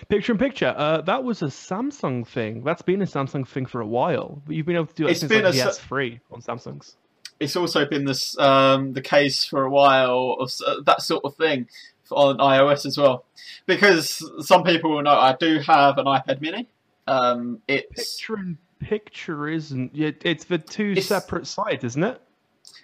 Picture 0.09 0.33
in 0.33 0.37
picture. 0.37 0.73
Uh, 0.75 1.01
that 1.01 1.23
was 1.23 1.41
a 1.41 1.47
Samsung 1.47 2.27
thing. 2.27 2.63
That's 2.63 2.81
been 2.81 3.01
a 3.01 3.05
Samsung 3.05 3.47
thing 3.47 3.65
for 3.65 3.81
a 3.81 3.87
while. 3.87 4.41
But 4.45 4.55
you've 4.55 4.65
been 4.65 4.75
able 4.75 4.87
to 4.87 4.93
do 4.93 5.07
it 5.07 5.11
it's 5.11 5.19
since 5.21 5.31
like, 5.31 5.43
a, 5.43 5.51
PS3 5.51 6.19
on 6.31 6.41
Samsungs. 6.41 6.95
It's 7.39 7.55
also 7.55 7.85
been 7.85 8.05
this 8.05 8.37
um, 8.37 8.93
the 8.93 9.01
case 9.01 9.43
for 9.43 9.63
a 9.63 9.69
while 9.69 10.37
of 10.39 10.51
uh, 10.65 10.75
that 10.85 11.01
sort 11.01 11.25
of 11.25 11.35
thing 11.35 11.67
on 12.11 12.37
iOS 12.37 12.85
as 12.85 12.97
well. 12.97 13.25
Because 13.65 14.23
some 14.45 14.63
people 14.63 14.91
will 14.91 15.01
know 15.01 15.11
I 15.11 15.35
do 15.39 15.59
have 15.59 15.97
an 15.97 16.05
iPad 16.05 16.41
Mini. 16.41 16.67
Um, 17.07 17.61
it's 17.67 18.15
picture 18.15 18.37
in 18.37 18.57
picture 18.79 19.49
isn't. 19.49 19.91
It's 19.95 20.45
the 20.45 20.57
two 20.57 20.93
it's... 20.97 21.07
separate 21.07 21.47
sides, 21.47 21.83
isn't 21.83 22.03
it? 22.03 22.21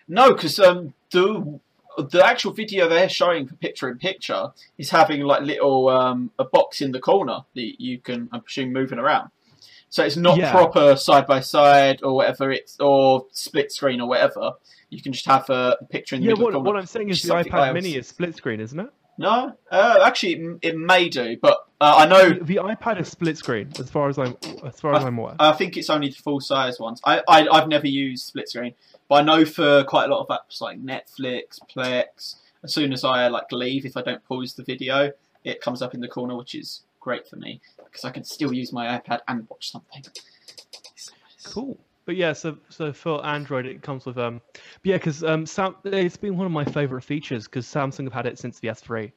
No, 0.08 0.34
because 0.34 0.60
um, 0.60 0.94
the 1.12 1.60
the 2.04 2.26
actual 2.26 2.52
video 2.52 2.88
they're 2.88 3.10
showing 3.10 3.48
for 3.48 3.56
picture 3.56 3.90
in 3.90 3.98
picture 3.98 4.52
is 4.78 4.90
having 4.90 5.22
like 5.22 5.42
little 5.42 5.90
um, 5.90 6.32
a 6.40 6.46
box 6.46 6.82
in 6.82 6.92
the 6.92 7.00
corner 7.00 7.40
that 7.56 7.82
you 7.82 8.00
can 8.00 8.30
I'm 8.32 8.42
presuming 8.42 8.74
moving 8.74 9.00
around. 9.00 9.30
So 9.90 10.06
it's 10.06 10.16
not 10.16 10.38
yeah. 10.38 10.52
proper 10.52 10.96
side 10.96 11.28
by 11.28 11.42
side 11.42 12.02
or 12.02 12.16
whatever 12.16 12.50
it's 12.50 12.80
or 12.80 13.26
split 13.32 13.72
screen 13.74 14.00
or 14.00 14.08
whatever. 14.08 14.54
You 14.90 15.02
can 15.02 15.12
just 15.12 15.26
have 15.26 15.50
a 15.50 15.78
picture 15.90 16.16
in 16.16 16.22
the 16.22 16.28
yeah, 16.28 16.34
middle. 16.34 16.52
Yeah, 16.52 16.58
what, 16.58 16.66
what, 16.66 16.78
I'm 16.78 16.86
saying 16.86 17.10
is 17.10 17.22
the 17.22 17.34
iPad 17.34 17.68
else. 17.68 17.74
Mini 17.74 17.96
is 17.96 18.08
split 18.08 18.36
screen, 18.36 18.62
isn't 18.62 18.80
it? 18.80 18.90
No, 19.18 19.54
uh, 19.70 20.00
actually, 20.06 20.34
it, 20.34 20.60
it, 20.62 20.78
may 20.78 21.10
do, 21.10 21.38
but 21.42 21.68
uh, 21.82 21.96
I 21.98 22.06
know 22.06 22.30
the, 22.30 22.44
the, 22.44 22.56
iPad 22.58 23.02
is 23.02 23.10
split 23.10 23.38
screen 23.38 23.70
as 23.80 23.90
far 23.90 24.08
as 24.08 24.20
I'm 24.20 24.38
as 24.64 24.80
far 24.80 24.94
as 24.94 25.04
I, 25.04 25.08
am 25.08 25.18
aware. 25.18 25.36
I 25.40 25.52
think 25.54 25.78
it's 25.78 25.90
only 25.90 26.10
the 26.10 26.16
full 26.16 26.40
size 26.40 26.80
ones. 26.80 27.02
I, 27.04 27.22
I 27.28 27.48
I've 27.48 27.68
never 27.68 27.88
used 27.88 28.28
split 28.28 28.50
screen. 28.50 28.76
But 29.10 29.16
I 29.16 29.22
know 29.24 29.46
for 29.46 29.84
quite 29.86 30.06
a 30.06 30.14
lot 30.14 30.22
of 30.22 30.28
apps 30.28 30.62
like 30.62 30.80
Netflix, 30.80 31.60
Plex, 31.76 32.36
as 32.64 32.74
soon 32.74 32.94
as 32.94 33.04
I 33.04 33.28
like 33.30 33.52
leave, 33.52 33.86
if 33.86 33.98
I 33.98 34.04
don't 34.04 34.24
pause 34.24 34.54
the 34.54 34.64
video, 34.64 35.12
it 35.44 35.60
comes 35.60 35.82
up 35.82 35.96
in 35.96 36.02
the 36.02 36.08
corner, 36.08 36.36
which 36.38 36.54
is 36.54 36.84
great 37.00 37.28
for 37.28 37.36
me 37.36 37.60
because 37.84 38.06
I 38.06 38.12
can 38.12 38.24
still 38.24 38.54
use 38.54 38.72
my 38.72 39.00
iPad 39.00 39.22
and 39.28 39.50
watch 39.50 39.72
something. 39.72 40.06
Cool. 41.44 41.80
But 42.06 42.16
yeah, 42.16 42.34
so 42.34 42.58
so 42.70 42.94
for 42.94 43.26
Android, 43.26 43.66
it 43.66 43.82
comes 43.82 44.06
with 44.06 44.18
um, 44.18 44.40
yeah, 44.84 44.98
because 44.98 45.24
um, 45.24 45.46
Sam, 45.46 45.76
it's 45.84 46.18
been 46.18 46.38
one 46.38 46.46
of 46.46 46.52
my 46.52 46.66
favorite 46.66 47.04
features 47.04 47.46
because 47.46 47.66
Samsung 47.66 48.04
have 48.04 48.14
had 48.14 48.26
it 48.28 48.38
since 48.38 48.60
the 48.60 48.68
S3, 48.68 49.12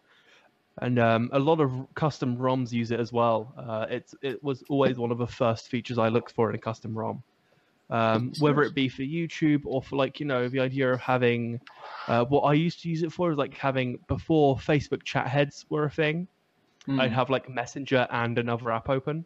and 0.81 0.99
um, 0.99 1.31
a 1.33 1.39
lot 1.39 1.61
of 1.61 1.71
custom 1.95 2.37
ROMs 2.37 2.73
use 2.73 2.91
it 2.91 3.01
as 3.01 3.13
well. 3.13 3.55
Uh, 3.57 3.87
it's 3.89 4.15
it 4.23 4.43
was 4.43 4.63
always 4.69 4.99
one 4.99 5.11
of 5.11 5.19
the 5.19 5.27
first 5.27 5.69
features 5.69 5.99
I 5.99 6.09
looked 6.09 6.33
for 6.33 6.49
in 6.49 6.55
a 6.55 6.59
custom 6.59 6.97
ROM 6.97 7.23
um, 7.91 8.33
whether 8.39 8.63
it 8.63 8.75
be 8.75 8.89
for 8.89 9.03
YouTube 9.03 9.63
or 9.65 9.83
for 9.83 9.97
like 9.97 10.19
you 10.21 10.27
know 10.27 10.49
the 10.49 10.61
idea 10.61 10.93
of 10.93 11.01
having 11.01 11.61
uh, 12.09 12.25
what 12.25 12.43
I 12.43 12.55
used 12.55 12.83
to 12.83 12.89
use 12.89 13.03
it 13.03 13.13
for 13.13 13.31
is 13.31 13.39
like 13.39 13.55
having 13.55 13.99
before 14.09 14.57
Facebook 14.57 15.03
chat 15.05 15.27
heads 15.27 15.67
were 15.69 15.85
a 15.85 15.91
thing. 15.91 16.27
Mm. 16.89 17.01
I'd 17.01 17.13
have 17.13 17.31
like 17.31 17.49
Messenger 17.49 18.07
and 18.11 18.39
another 18.39 18.71
app 18.71 18.89
open. 18.89 19.25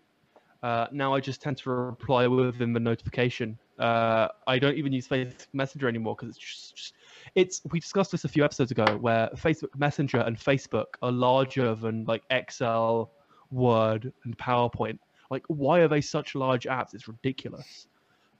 Uh, 0.62 0.86
now 0.90 1.14
I 1.14 1.20
just 1.20 1.40
tend 1.40 1.56
to 1.58 1.70
reply 1.70 2.26
within 2.26 2.72
the 2.72 2.80
notification. 2.80 3.58
Uh, 3.78 4.28
I 4.46 4.58
don't 4.58 4.76
even 4.76 4.92
use 4.92 5.06
Facebook 5.06 5.46
Messenger 5.52 5.88
anymore 5.88 6.16
because 6.16 6.30
it's 6.30 6.38
just, 6.38 6.76
just, 6.76 6.94
it's. 7.34 7.62
We 7.70 7.80
discussed 7.80 8.12
this 8.12 8.25
a 8.25 8.28
few 8.28 8.44
episodes 8.44 8.70
ago 8.70 8.84
where 9.00 9.28
Facebook 9.37 9.76
Messenger 9.76 10.18
and 10.18 10.37
Facebook 10.37 10.87
are 11.02 11.12
larger 11.12 11.75
than 11.75 12.04
like 12.04 12.22
Excel, 12.30 13.10
Word, 13.50 14.12
and 14.25 14.37
PowerPoint. 14.37 14.98
Like, 15.30 15.44
why 15.48 15.80
are 15.80 15.88
they 15.88 16.00
such 16.00 16.34
large 16.34 16.64
apps? 16.64 16.94
It's 16.94 17.08
ridiculous. 17.08 17.87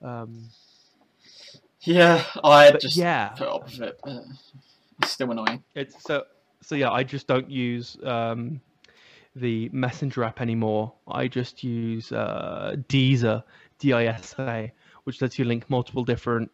Um, 0.01 0.49
yeah, 1.81 2.23
I 2.43 2.71
just 2.71 2.95
yeah. 2.95 3.29
put 3.29 3.47
up 3.47 3.65
with 3.65 3.81
it. 3.81 3.99
it's 5.01 5.11
still 5.11 5.31
annoying. 5.31 5.63
It's 5.75 6.01
so 6.03 6.23
so 6.61 6.75
yeah. 6.75 6.91
I 6.91 7.03
just 7.03 7.27
don't 7.27 7.49
use 7.49 7.97
um, 8.03 8.61
the 9.35 9.69
Messenger 9.71 10.23
app 10.23 10.41
anymore. 10.41 10.93
I 11.07 11.27
just 11.27 11.63
use 11.63 12.11
uh, 12.11 12.75
Disa, 12.87 13.43
D-I-S-A, 13.79 14.71
which 15.03 15.21
lets 15.21 15.39
you 15.39 15.45
link 15.45 15.69
multiple 15.69 16.03
different 16.03 16.51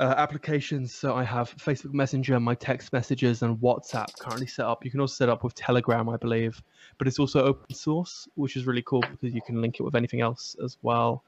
uh, 0.00 0.14
applications. 0.16 0.94
So 0.94 1.14
I 1.14 1.24
have 1.24 1.54
Facebook 1.56 1.92
Messenger, 1.92 2.40
my 2.40 2.54
text 2.54 2.92
messages, 2.92 3.42
and 3.42 3.56
WhatsApp 3.58 4.18
currently 4.18 4.46
set 4.46 4.66
up. 4.66 4.84
You 4.84 4.90
can 4.90 5.00
also 5.00 5.14
set 5.14 5.28
up 5.28 5.44
with 5.44 5.54
Telegram, 5.54 6.08
I 6.08 6.16
believe, 6.16 6.62
but 6.98 7.06
it's 7.06 7.18
also 7.18 7.44
open 7.44 7.74
source, 7.74 8.28
which 8.34 8.56
is 8.56 8.66
really 8.66 8.82
cool 8.82 9.00
because 9.02 9.34
you 9.34 9.42
can 9.42 9.60
link 9.60 9.80
it 9.80 9.82
with 9.82 9.94
anything 9.94 10.20
else 10.20 10.56
as 10.62 10.76
well 10.82 11.22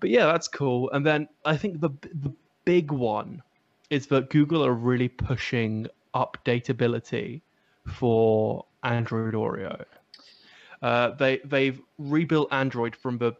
but 0.00 0.10
yeah, 0.10 0.26
that's 0.26 0.48
cool. 0.48 0.90
And 0.90 1.04
then 1.06 1.28
I 1.44 1.56
think 1.56 1.80
the 1.80 1.90
the 2.14 2.32
big 2.64 2.90
one 2.90 3.42
is 3.90 4.06
that 4.08 4.30
Google 4.30 4.64
are 4.64 4.72
really 4.72 5.08
pushing 5.08 5.86
updatability 6.14 7.42
for 7.86 8.64
Android 8.82 9.34
Oreo. 9.34 9.84
Uh, 10.82 11.10
they 11.10 11.38
they've 11.44 11.80
rebuilt 11.98 12.48
Android 12.52 12.94
from 12.94 13.18
the 13.18 13.32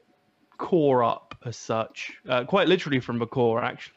core 0.59 1.05
up 1.05 1.37
as 1.45 1.57
such, 1.57 2.13
uh, 2.29 2.45
quite 2.45 2.69
literally 2.69 3.01
from 3.01 3.19
the 3.19 3.27
core 3.27 3.63
actually. 3.63 3.95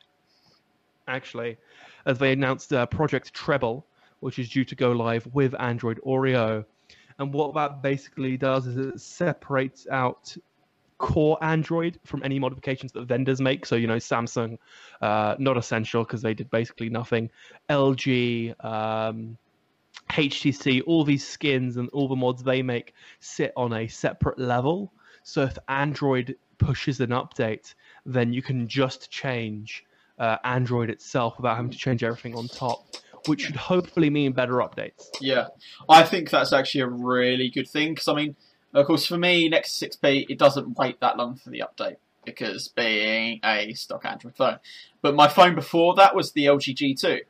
Actually, 1.10 1.58
as 2.06 2.20
they 2.20 2.32
announced 2.32 2.72
uh, 2.72 2.86
Project 2.86 3.34
Treble, 3.34 3.84
which 4.20 4.40
is 4.40 4.50
due 4.50 4.66
to 4.66 4.76
go 4.76 4.92
live 4.92 5.28
with 5.34 5.56
Android 5.60 6.00
Oreo, 6.06 6.66
and 7.18 7.34
what 7.34 7.54
that 7.56 7.82
basically 7.82 8.38
does 8.38 8.66
is 8.68 8.78
it 8.78 9.00
separates 9.02 9.88
out 9.92 10.36
core 11.00 11.38
Android 11.42 12.00
from 12.06 12.22
any 12.24 12.38
modifications 12.38 12.92
that 12.92 13.08
vendors 13.08 13.42
make. 13.42 13.66
So, 13.66 13.76
you 13.76 13.88
know, 13.88 13.98
Samsung, 13.98 14.58
uh, 15.02 15.36
not 15.40 15.58
essential 15.58 16.04
because 16.04 16.22
they 16.22 16.34
did 16.34 16.52
basically 16.52 16.90
nothing. 16.90 17.32
LG, 17.70 18.64
um, 18.64 19.38
HTC, 20.10 20.84
all 20.86 21.04
these 21.04 21.28
skins 21.28 21.78
and 21.78 21.90
all 21.90 22.08
the 22.08 22.16
mods 22.16 22.44
they 22.44 22.62
make 22.62 22.94
sit 23.20 23.52
on 23.58 23.74
a 23.74 23.88
separate 23.88 24.38
level. 24.38 24.94
So, 25.24 25.44
if 25.44 25.58
Android 25.68 26.38
pushes 26.58 27.00
an 27.00 27.10
update, 27.10 27.74
then 28.06 28.32
you 28.34 28.42
can 28.42 28.68
just 28.68 29.10
change 29.10 29.86
uh, 30.20 30.38
Android 30.44 30.90
itself 30.90 31.38
without 31.38 31.56
having 31.56 31.72
to 31.72 31.78
change 31.78 32.04
everything 32.04 32.36
on 32.36 32.48
top 32.48 32.86
which 33.26 33.42
should 33.42 33.56
hopefully 33.56 34.10
mean 34.10 34.32
better 34.32 34.54
updates. 34.56 35.08
Yeah, 35.20 35.48
I 35.90 36.04
think 36.04 36.30
that's 36.30 36.54
actually 36.54 36.82
a 36.82 36.88
really 36.88 37.50
good 37.50 37.68
thing 37.68 37.94
because 37.94 38.08
I 38.08 38.14
mean, 38.14 38.36
of 38.74 38.86
course, 38.86 39.06
for 39.06 39.18
me, 39.18 39.50
Nexus 39.50 39.98
6p, 39.98 40.28
it 40.30 40.38
doesn't 40.38 40.78
wait 40.78 41.00
that 41.02 41.18
long 41.18 41.36
for 41.36 41.50
the 41.50 41.62
update. 41.62 41.98
because 42.26 42.68
being 42.68 43.40
a 43.44 43.74
stock 43.74 44.06
Android 44.06 44.36
phone. 44.36 44.60
But 45.02 45.16
my 45.16 45.28
phone 45.28 45.56
before 45.56 45.96
that 45.96 46.16
was 46.16 46.32
the 46.32 46.46
LG 46.46 46.76
G2. 46.76 47.22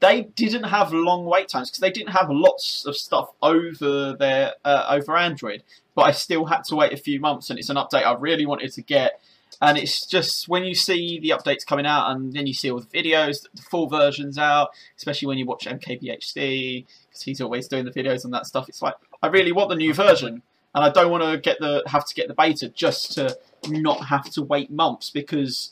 They 0.00 0.22
didn't 0.22 0.64
have 0.64 0.92
long 0.92 1.24
wait 1.24 1.48
times 1.48 1.70
because 1.70 1.80
they 1.80 1.90
didn't 1.90 2.12
have 2.12 2.28
lots 2.30 2.84
of 2.86 2.96
stuff 2.96 3.30
over 3.42 4.14
their 4.14 4.52
uh, 4.64 4.86
over 4.90 5.16
Android. 5.16 5.62
But 5.94 6.02
I 6.02 6.10
still 6.12 6.44
had 6.44 6.64
to 6.64 6.76
wait 6.76 6.92
a 6.92 6.98
few 6.98 7.18
months, 7.18 7.48
and 7.48 7.58
it's 7.58 7.70
an 7.70 7.76
update 7.76 8.04
I 8.04 8.14
really 8.14 8.44
wanted 8.46 8.72
to 8.74 8.82
get. 8.82 9.20
And 9.60 9.78
it's 9.78 10.06
just 10.06 10.48
when 10.48 10.64
you 10.64 10.74
see 10.74 11.18
the 11.18 11.30
updates 11.30 11.64
coming 11.64 11.86
out, 11.86 12.10
and 12.10 12.32
then 12.32 12.46
you 12.46 12.52
see 12.52 12.70
all 12.70 12.80
the 12.80 12.86
videos, 12.86 13.46
the 13.54 13.62
full 13.62 13.88
versions 13.88 14.36
out, 14.36 14.70
especially 14.96 15.28
when 15.28 15.38
you 15.38 15.46
watch 15.46 15.66
MKBHD 15.66 16.84
because 17.08 17.22
he's 17.22 17.40
always 17.40 17.66
doing 17.66 17.84
the 17.84 17.90
videos 17.90 18.24
on 18.24 18.30
that 18.32 18.46
stuff. 18.46 18.68
It's 18.68 18.82
like 18.82 18.94
I 19.22 19.28
really 19.28 19.52
want 19.52 19.70
the 19.70 19.76
new 19.76 19.94
version, 19.94 20.42
and 20.74 20.84
I 20.84 20.90
don't 20.90 21.10
want 21.10 21.24
to 21.24 21.38
get 21.38 21.58
the 21.58 21.82
have 21.86 22.06
to 22.06 22.14
get 22.14 22.28
the 22.28 22.34
beta 22.34 22.68
just 22.68 23.12
to 23.12 23.38
not 23.68 24.06
have 24.06 24.30
to 24.32 24.42
wait 24.42 24.70
months 24.70 25.10
because 25.10 25.70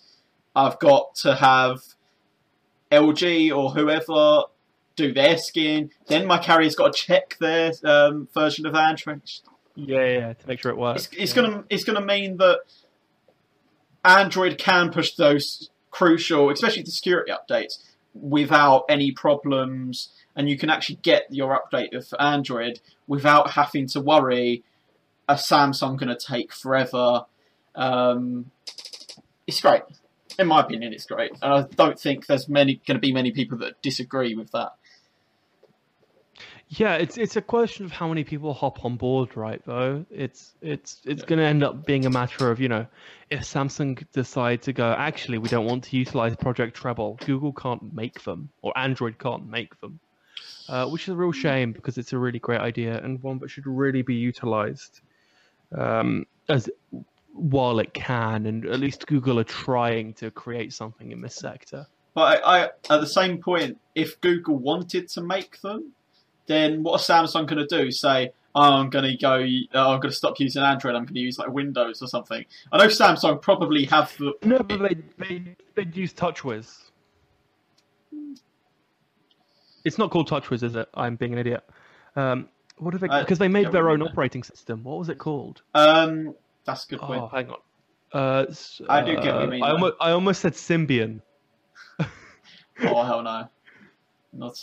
I've 0.57 0.79
got 0.79 1.15
to 1.17 1.35
have 1.35 1.83
LG 2.91 3.55
or 3.55 3.71
whoever 3.71 4.45
do 4.97 5.13
their 5.13 5.37
skin. 5.37 5.91
Then 6.07 6.27
my 6.27 6.39
carrier's 6.39 6.75
got 6.75 6.95
to 6.95 6.99
check 6.99 7.37
their 7.39 7.73
um, 7.85 8.29
version 8.33 8.67
of 8.67 8.75
Android. 8.75 9.23
Yeah, 9.75 10.05
yeah, 10.05 10.33
to 10.35 10.49
make 10.49 10.61
sure 10.61 10.71
it 10.71 10.79
works. 10.79 11.07
It's, 11.07 11.17
it's 11.17 11.37
yeah. 11.37 11.43
gonna 11.43 11.65
it's 11.69 11.85
gonna 11.85 12.05
mean 12.05 12.37
that 12.37 12.61
Android 14.05 14.59
can 14.59 14.91
push 14.91 15.15
those 15.15 15.71
crucial, 15.91 16.51
especially 16.51 16.83
the 16.83 16.91
security 16.91 17.33
updates, 17.33 17.79
without 18.13 18.85
any 18.89 19.11
problems, 19.11 20.11
and 20.37 20.49
you 20.49 20.59
can 20.59 20.71
actually 20.71 20.97
get 20.97 21.25
your 21.31 21.59
update 21.59 21.95
of 21.95 22.07
Android 22.19 22.81
without 23.07 23.53
having 23.53 23.87
to 23.89 24.01
worry. 24.01 24.63
A 25.27 25.35
Samsung 25.35 25.97
going 25.97 26.15
to 26.15 26.17
take 26.17 26.53
forever. 26.53 27.25
Um, 27.75 28.51
it's 29.47 29.61
great, 29.61 29.83
in 30.39 30.47
my 30.49 30.61
opinion. 30.61 30.93
It's 30.93 31.07
great, 31.07 31.33
and 31.43 31.53
I 31.53 31.63
don't 31.63 31.99
think 31.99 32.27
there's 32.27 32.49
many 32.49 32.81
going 32.87 32.97
to 32.97 33.01
be 33.01 33.13
many 33.13 33.33
people 33.33 33.59
that 33.59 33.81
disagree 33.81 34.35
with 34.35 34.51
that. 34.51 34.73
Yeah, 36.79 36.95
it's 36.95 37.19
it's 37.19 37.37
a 37.37 37.43
question 37.43 37.85
of 37.85 37.93
how 37.93 38.09
many 38.09 38.25
people 38.25 38.53
hop 38.55 38.85
on 38.85 38.97
board, 38.97 39.37
right? 39.37 39.63
Though 39.65 40.05
it's 40.11 40.55
it's 40.61 41.01
it's 41.05 41.23
Yeah. 41.23 41.27
going 41.27 41.39
to 41.39 41.45
end 41.45 41.63
up 41.63 41.87
being 41.87 42.07
a 42.07 42.11
matter 42.11 42.51
of 42.51 42.61
you 42.61 42.69
know, 42.69 42.87
if 43.31 43.41
Samsung 43.41 44.05
decide 44.13 44.63
to 44.63 44.73
go, 44.73 44.93
actually, 44.93 45.39
we 45.39 45.49
don't 45.49 45.67
want 45.67 45.85
to 45.85 45.97
utilize 45.97 46.35
Project 46.37 46.77
Treble. 46.77 47.19
Google 47.25 47.53
can't 47.53 47.93
make 47.95 48.23
them, 48.25 48.49
or 48.63 48.77
Android 48.77 49.19
can't 49.19 49.47
make 49.47 49.79
them, 49.81 50.01
uh, 50.69 50.87
which 50.87 51.03
is 51.03 51.11
a 51.11 51.17
real 51.17 51.33
shame 51.33 51.73
because 51.73 51.99
it's 51.99 52.13
a 52.13 52.19
really 52.19 52.39
great 52.39 52.61
idea 52.61 52.99
and 53.03 53.23
one 53.23 53.39
that 53.39 53.51
should 53.51 53.67
really 53.67 54.03
be 54.03 54.15
utilized 54.15 55.01
um, 55.77 56.27
as 56.49 56.71
while 57.33 57.79
it 57.79 57.93
can. 57.93 58.47
And 58.47 58.65
at 58.67 58.81
least 58.81 59.07
Google 59.07 59.39
are 59.39 59.45
trying 59.45 60.15
to 60.15 60.31
create 60.31 60.73
something 60.73 61.13
in 61.13 61.21
this 61.21 61.35
sector. 61.35 61.87
But 62.15 62.45
I, 62.45 62.63
I, 62.63 62.65
at 62.65 63.01
the 63.01 63.07
same 63.07 63.39
point, 63.39 63.79
if 63.95 64.21
Google 64.21 64.57
wanted 64.57 65.09
to 65.11 65.21
make 65.21 65.61
them, 65.61 65.93
then 66.47 66.83
what 66.83 67.01
is 67.01 67.07
Samsung 67.07 67.47
going 67.47 67.67
to 67.67 67.67
do? 67.67 67.91
Say, 67.91 68.31
oh, 68.55 68.61
I'm 68.75 68.91
going 68.91 69.05
to 69.05 69.17
go, 69.17 69.35
uh, 69.75 69.91
I'm 69.93 70.01
going 70.01 70.11
to 70.11 70.17
stop 70.17 70.39
using 70.39 70.63
Android. 70.63 70.95
I'm 70.95 71.05
going 71.05 71.15
to 71.15 71.21
use 71.21 71.39
like 71.39 71.49
Windows 71.49 72.03
or 72.03 72.07
something. 72.09 72.45
I 72.73 72.79
know 72.79 72.87
Samsung 72.87 73.41
probably 73.41 73.85
have 73.87 74.17
the. 74.19 74.33
No, 74.43 74.59
but 74.59 74.81
they 74.81 74.97
they 75.19 75.57
they'd 75.75 75.97
use 75.97 76.13
TouchWiz. 76.13 76.91
It's 79.85 79.99
not 79.99 80.11
called 80.11 80.29
TouchWiz, 80.31 80.63
is 80.63 80.77
it? 80.77 80.89
I'm 80.95 81.17
being 81.17 81.33
an 81.33 81.39
idiot. 81.39 81.65
Um, 82.17 82.49
what 82.79 82.95
are 82.95 82.99
they? 82.99 83.09
Because 83.09 83.39
they 83.39 83.49
made 83.49 83.71
their 83.71 83.89
own 83.89 83.95
remember. 84.01 84.13
operating 84.13 84.43
system. 84.43 84.83
What 84.83 84.99
was 84.99 85.09
it 85.09 85.19
called? 85.19 85.63
Um, 85.75 86.35
that's 86.65 86.85
a 86.87 86.89
good 86.89 87.01
Oh, 87.03 87.07
point. 87.07 87.31
hang 87.33 87.51
on. 87.51 87.59
Uh, 88.13 88.47
I 88.89 89.03
do 89.03 89.17
get 89.17 89.35
what 89.35 89.43
you 89.43 89.47
uh, 89.47 89.47
mean, 89.49 89.63
I 89.63 89.71
almost, 89.71 89.95
I 90.01 90.11
almost 90.13 90.41
said 90.41 90.53
Symbian. 90.55 91.21
Oh 92.83 93.05
hell 93.05 93.23
no, 93.23 93.49
not. 94.33 94.61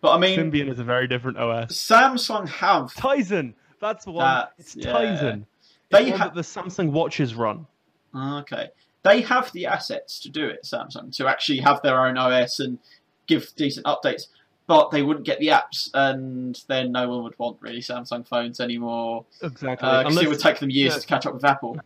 But 0.00 0.12
I 0.14 0.18
mean, 0.18 0.38
Symbian 0.38 0.68
is 0.70 0.78
a 0.78 0.84
very 0.84 1.06
different 1.06 1.38
OS. 1.38 1.72
Samsung 1.72 2.48
have 2.48 2.92
Tizen. 2.94 3.54
That's 3.80 4.04
the 4.04 4.12
one. 4.12 4.24
That's- 4.24 4.52
it's 4.58 4.76
yeah. 4.76 4.92
Tizen. 4.92 5.44
They 5.90 6.08
It's 6.10 6.18
ha- 6.18 6.24
that 6.26 6.34
the 6.34 6.42
Samsung 6.42 6.90
watches 6.92 7.34
run. 7.34 7.66
Okay. 8.14 8.68
They 9.02 9.22
have 9.22 9.50
the 9.52 9.66
assets 9.66 10.20
to 10.20 10.28
do 10.28 10.46
it, 10.46 10.60
Samsung, 10.64 11.14
to 11.16 11.26
actually 11.26 11.58
have 11.58 11.80
their 11.82 12.06
own 12.06 12.16
OS 12.18 12.60
and 12.60 12.78
give 13.26 13.48
decent 13.56 13.86
updates, 13.86 14.28
but 14.66 14.90
they 14.90 15.02
wouldn't 15.02 15.24
get 15.26 15.38
the 15.40 15.48
apps, 15.48 15.90
and 15.94 16.62
then 16.68 16.92
no 16.92 17.08
one 17.08 17.22
would 17.24 17.38
want 17.38 17.56
really 17.60 17.80
Samsung 17.80 18.26
phones 18.26 18.60
anymore 18.60 19.24
Exactly. 19.42 19.88
because 19.88 20.16
it 20.22 20.28
would 20.28 20.38
take 20.40 20.58
them 20.60 20.70
years 20.70 20.94
yeah. 20.94 21.00
to 21.00 21.06
catch 21.06 21.26
up 21.26 21.34
with 21.34 21.44
Apple. 21.44 21.78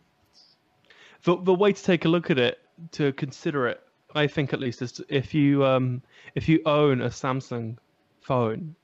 the 1.23 1.37
the 1.37 1.53
way 1.53 1.71
to 1.73 1.83
take 1.83 2.05
a 2.05 2.07
look 2.09 2.29
at 2.29 2.37
it 2.37 2.59
to 2.91 3.11
consider 3.13 3.67
it 3.67 3.81
i 4.13 4.27
think 4.27 4.53
at 4.53 4.59
least 4.59 4.81
is 4.81 5.01
if 5.09 5.33
you 5.33 5.65
um 5.65 6.01
if 6.35 6.47
you 6.49 6.61
own 6.65 7.01
a 7.01 7.07
samsung 7.09 7.77
phone 8.25 8.75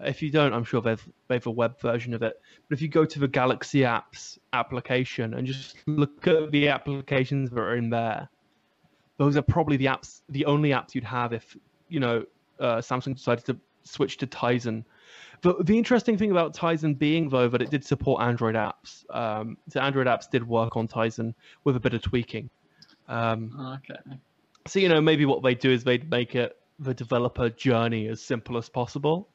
if 0.00 0.22
you 0.22 0.30
don't 0.30 0.52
i'm 0.52 0.64
sure 0.64 0.80
they've 0.80 1.08
they've 1.28 1.46
a 1.46 1.50
web 1.50 1.80
version 1.80 2.14
of 2.14 2.22
it 2.22 2.34
but 2.68 2.76
if 2.76 2.82
you 2.82 2.88
go 2.88 3.04
to 3.04 3.18
the 3.18 3.28
galaxy 3.28 3.80
apps 3.80 4.38
application 4.52 5.34
and 5.34 5.46
just 5.46 5.76
look 5.86 6.26
at 6.26 6.50
the 6.50 6.68
applications 6.68 7.50
that 7.50 7.60
are 7.60 7.76
in 7.76 7.90
there 7.90 8.28
those 9.18 9.36
are 9.36 9.42
probably 9.42 9.76
the 9.76 9.86
apps 9.86 10.20
the 10.28 10.44
only 10.46 10.70
apps 10.70 10.94
you'd 10.94 11.04
have 11.04 11.32
if 11.32 11.56
you 11.88 12.00
know 12.00 12.24
uh, 12.60 12.76
samsung 12.78 13.14
decided 13.14 13.44
to 13.44 13.56
switch 13.84 14.16
to 14.16 14.26
tizen 14.26 14.84
the, 15.42 15.54
the 15.62 15.76
interesting 15.76 16.16
thing 16.16 16.30
about 16.30 16.56
Tizen 16.56 16.98
being 16.98 17.28
though 17.28 17.48
that 17.48 17.60
it 17.60 17.70
did 17.70 17.84
support 17.84 18.22
Android 18.22 18.54
apps. 18.54 19.04
Um, 19.14 19.58
so 19.68 19.78
Android 19.78 20.06
apps 20.06 20.30
did 20.30 20.46
work 20.46 20.74
on 20.74 20.88
Tizen 20.88 21.34
with 21.64 21.76
a 21.76 21.80
bit 21.80 21.92
of 21.92 22.00
tweaking. 22.00 22.48
Um, 23.08 23.78
Okay. 23.90 24.18
so 24.66 24.78
you 24.78 24.88
know 24.88 25.02
maybe 25.02 25.26
what 25.26 25.42
they 25.42 25.54
do 25.54 25.70
is 25.70 25.84
they'd 25.84 26.08
make 26.10 26.34
it 26.34 26.56
the 26.78 26.94
developer 26.94 27.50
journey 27.50 28.08
as 28.08 28.20
simple 28.20 28.56
as 28.58 28.68
possible, 28.68 29.28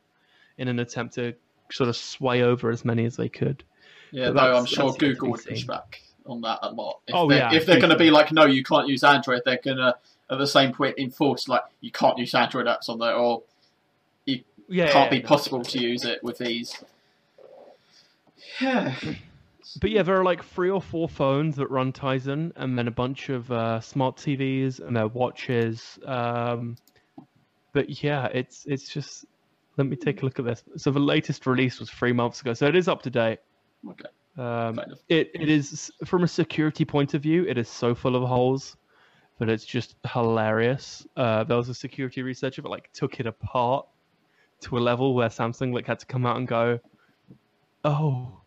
in 0.57 0.67
an 0.67 0.79
attempt 0.79 1.15
to 1.15 1.33
sort 1.71 1.89
of 1.89 1.95
sway 1.95 2.41
over 2.41 2.69
as 2.69 2.83
many 2.83 3.05
as 3.05 3.15
they 3.15 3.29
could. 3.29 3.63
Yeah, 4.11 4.31
though 4.31 4.57
I'm 4.57 4.65
sure 4.65 4.91
that's 4.91 5.01
yet 5.01 5.07
to 5.09 5.13
Google 5.13 5.31
would 5.31 5.45
push 5.45 5.63
back 5.63 6.01
on 6.25 6.41
that 6.41 6.59
a 6.61 6.71
lot. 6.71 6.99
If 7.07 7.15
Oh, 7.15 7.27
they're, 7.29 7.37
yeah, 7.37 7.53
If 7.53 7.65
they're 7.65 7.79
going 7.79 7.91
to 7.91 7.97
be 7.97 8.11
like, 8.11 8.31
no, 8.31 8.45
you 8.45 8.63
can't 8.63 8.87
use 8.87 9.03
Android, 9.03 9.43
they're 9.45 9.59
going 9.63 9.77
to, 9.77 9.95
at 10.29 10.37
the 10.37 10.47
same 10.47 10.73
point, 10.73 10.97
enforce, 10.97 11.47
like, 11.47 11.63
you 11.81 11.91
can't 11.91 12.17
use 12.17 12.33
Android 12.33 12.65
apps 12.65 12.89
on 12.89 12.99
there, 12.99 13.13
or 13.13 13.43
Yeah, 14.25 14.91
can't 14.91 15.11
yeah, 15.11 15.19
be 15.19 15.21
possible 15.21 15.63
to 15.63 15.79
use 15.79 16.05
it 16.05 16.23
with 16.23 16.37
these. 16.37 16.83
Yeah. 18.59 18.93
But 19.79 19.91
yeah, 19.91 20.03
there 20.03 20.19
are 20.19 20.23
like 20.23 20.43
three 20.43 20.69
or 20.69 20.81
four 20.81 21.07
phones 21.07 21.55
that 21.57 21.69
run 21.69 21.93
Tizen, 21.93 22.51
and 22.55 22.77
then 22.77 22.87
a 22.87 22.91
bunch 22.91 23.29
of 23.29 23.51
uh, 23.51 23.79
smart 23.81 24.17
TVs 24.17 24.79
and 24.79 24.95
their 24.95 25.07
watches. 25.07 25.99
Um, 26.05 26.75
but 27.79 28.03
yeah, 28.03 28.25
it's 28.33 28.65
it's 28.67 28.89
just. 28.89 29.25
Let 29.77 29.87
me 29.87 29.95
take 29.95 30.21
a 30.21 30.25
look 30.25 30.37
at 30.39 30.43
this. 30.43 30.61
So 30.75 30.91
the 30.91 30.99
latest 30.99 31.47
release 31.47 31.79
was 31.79 31.89
three 31.89 32.11
months 32.11 32.41
ago, 32.41 32.53
so 32.53 32.65
it 32.67 32.75
is 32.75 32.89
up 32.89 33.01
to 33.03 33.09
date. 33.09 33.39
Okay. 33.89 34.09
Um, 34.37 34.75
Kind 34.75 34.91
of. 34.91 34.99
it 35.07 35.31
it 35.33 35.47
is 35.47 35.89
from 36.03 36.23
a 36.23 36.27
security 36.27 36.83
point 36.83 37.13
of 37.13 37.21
view, 37.21 37.45
it 37.47 37.57
is 37.57 37.69
so 37.69 37.95
full 37.95 38.17
of 38.17 38.27
holes, 38.27 38.75
but 39.37 39.47
it's 39.47 39.63
just 39.63 39.95
hilarious. 40.11 41.07
Uh, 41.15 41.45
there 41.45 41.55
was 41.55 41.69
a 41.69 41.73
security 41.73 42.21
researcher 42.23 42.61
that 42.61 42.67
like 42.67 42.91
took 42.91 43.21
it 43.21 43.25
apart 43.25 43.87
to 44.61 44.77
a 44.77 44.81
level 44.81 45.13
where 45.15 45.29
Samsung 45.29 45.73
like 45.73 45.87
had 45.87 45.99
to 45.99 46.05
come 46.05 46.25
out 46.25 46.35
and 46.35 46.45
go, 46.45 46.77
"Oh, 47.85 48.41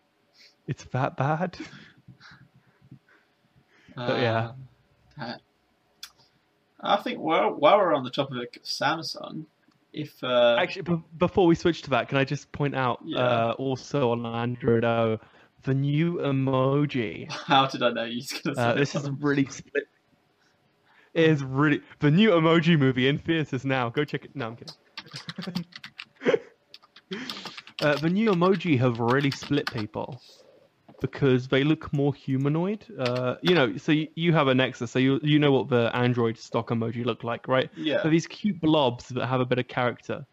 it's 0.67 0.85
that 0.93 1.17
bad." 1.17 1.57
But 3.97 4.21
yeah. 4.21 4.49
Um, 4.51 4.69
that- 5.19 5.41
I 6.83 6.97
think 6.97 7.19
while, 7.21 7.51
while 7.55 7.79
we're 7.79 7.95
on 7.95 8.05
the 8.05 8.11
topic 8.11 8.57
of 8.57 8.63
Samsung, 8.63 9.45
if 9.93 10.23
uh, 10.25 10.57
Actually, 10.59 10.83
b- 10.83 11.03
before 11.19 11.47
we 11.47 11.55
switch 11.55 11.83
to 11.83 11.91
that, 11.91 12.09
can 12.09 12.19
I 12.19 12.25
just 12.25 12.51
point 12.53 12.75
out 12.75 13.01
Yeah. 13.05 13.21
uh, 13.21 13.55
also 13.59 14.11
on 14.11 14.25
Android 14.27 14.85
O 14.85 15.19
the 15.65 15.75
new 15.75 16.15
emoji. 16.15 17.31
how 17.47 17.67
did 17.67 17.83
I 17.83 17.91
know 17.91 18.05
you 18.05 18.17
was 18.17 18.33
going 18.33 18.55
to 18.57 18.61
say 18.61 18.69
Uh, 18.69 18.75
this 18.75 18.95
is 18.95 19.09
really 19.21 19.47
split. 19.47 19.85
It 21.15 21.29
is 21.29 21.45
really 21.45 21.83
the 22.01 22.11
new 22.11 22.31
emoji 22.31 22.79
movie 22.79 23.07
in 23.07 23.19
theaters 23.19 23.65
now. 23.65 23.91
Go 23.91 24.05
check 24.05 24.25
it. 24.25 24.35
No, 24.35 24.47
I'm 24.49 24.57
kidding. 24.57 25.65
uh, 27.83 27.97
the 27.97 28.09
new 28.09 28.31
emoji 28.31 28.79
have 28.79 28.99
really 28.99 29.31
split 29.31 29.67
people 29.71 30.21
because 31.03 31.49
they 31.49 31.65
look 31.65 31.93
more 31.93 32.15
humanoid. 32.15 32.87
Uh, 32.99 33.37
you 33.43 33.55
know, 33.55 33.77
so 33.77 33.93
you, 33.93 34.09
you 34.15 34.33
have 34.33 34.49
a 34.49 34.55
Nexus, 34.55 34.91
so 34.91 34.99
you 34.99 35.21
you 35.23 35.39
know 35.39 35.53
what 35.53 35.69
the 35.69 35.95
Android 35.95 36.39
stock 36.39 36.69
emoji 36.71 37.05
look 37.05 37.25
like, 37.25 37.47
right? 37.49 37.69
Yeah. 37.77 38.01
They're 38.03 38.11
these 38.11 38.27
cute 38.27 38.61
blobs 38.61 39.09
that 39.09 39.27
have 39.27 39.41
a 39.41 39.45
bit 39.47 39.59
of 39.59 39.69
character. 39.69 40.25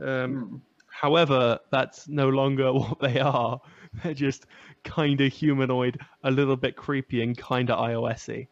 Um, 0.00 0.34
Hmm. 0.34 0.56
However, 0.92 1.58
that's 1.72 2.08
no 2.08 2.28
longer 2.28 2.72
what 2.80 3.00
they 3.00 3.18
are. 3.20 3.60
They're 4.02 4.14
just 4.14 4.46
kind 4.84 5.20
of 5.20 5.32
humanoid, 5.32 5.98
a 6.22 6.30
little 6.30 6.56
bit 6.56 6.76
creepy, 6.76 7.22
and 7.22 7.36
kind 7.36 7.70
of 7.70 7.78
iOSy. 7.78 8.48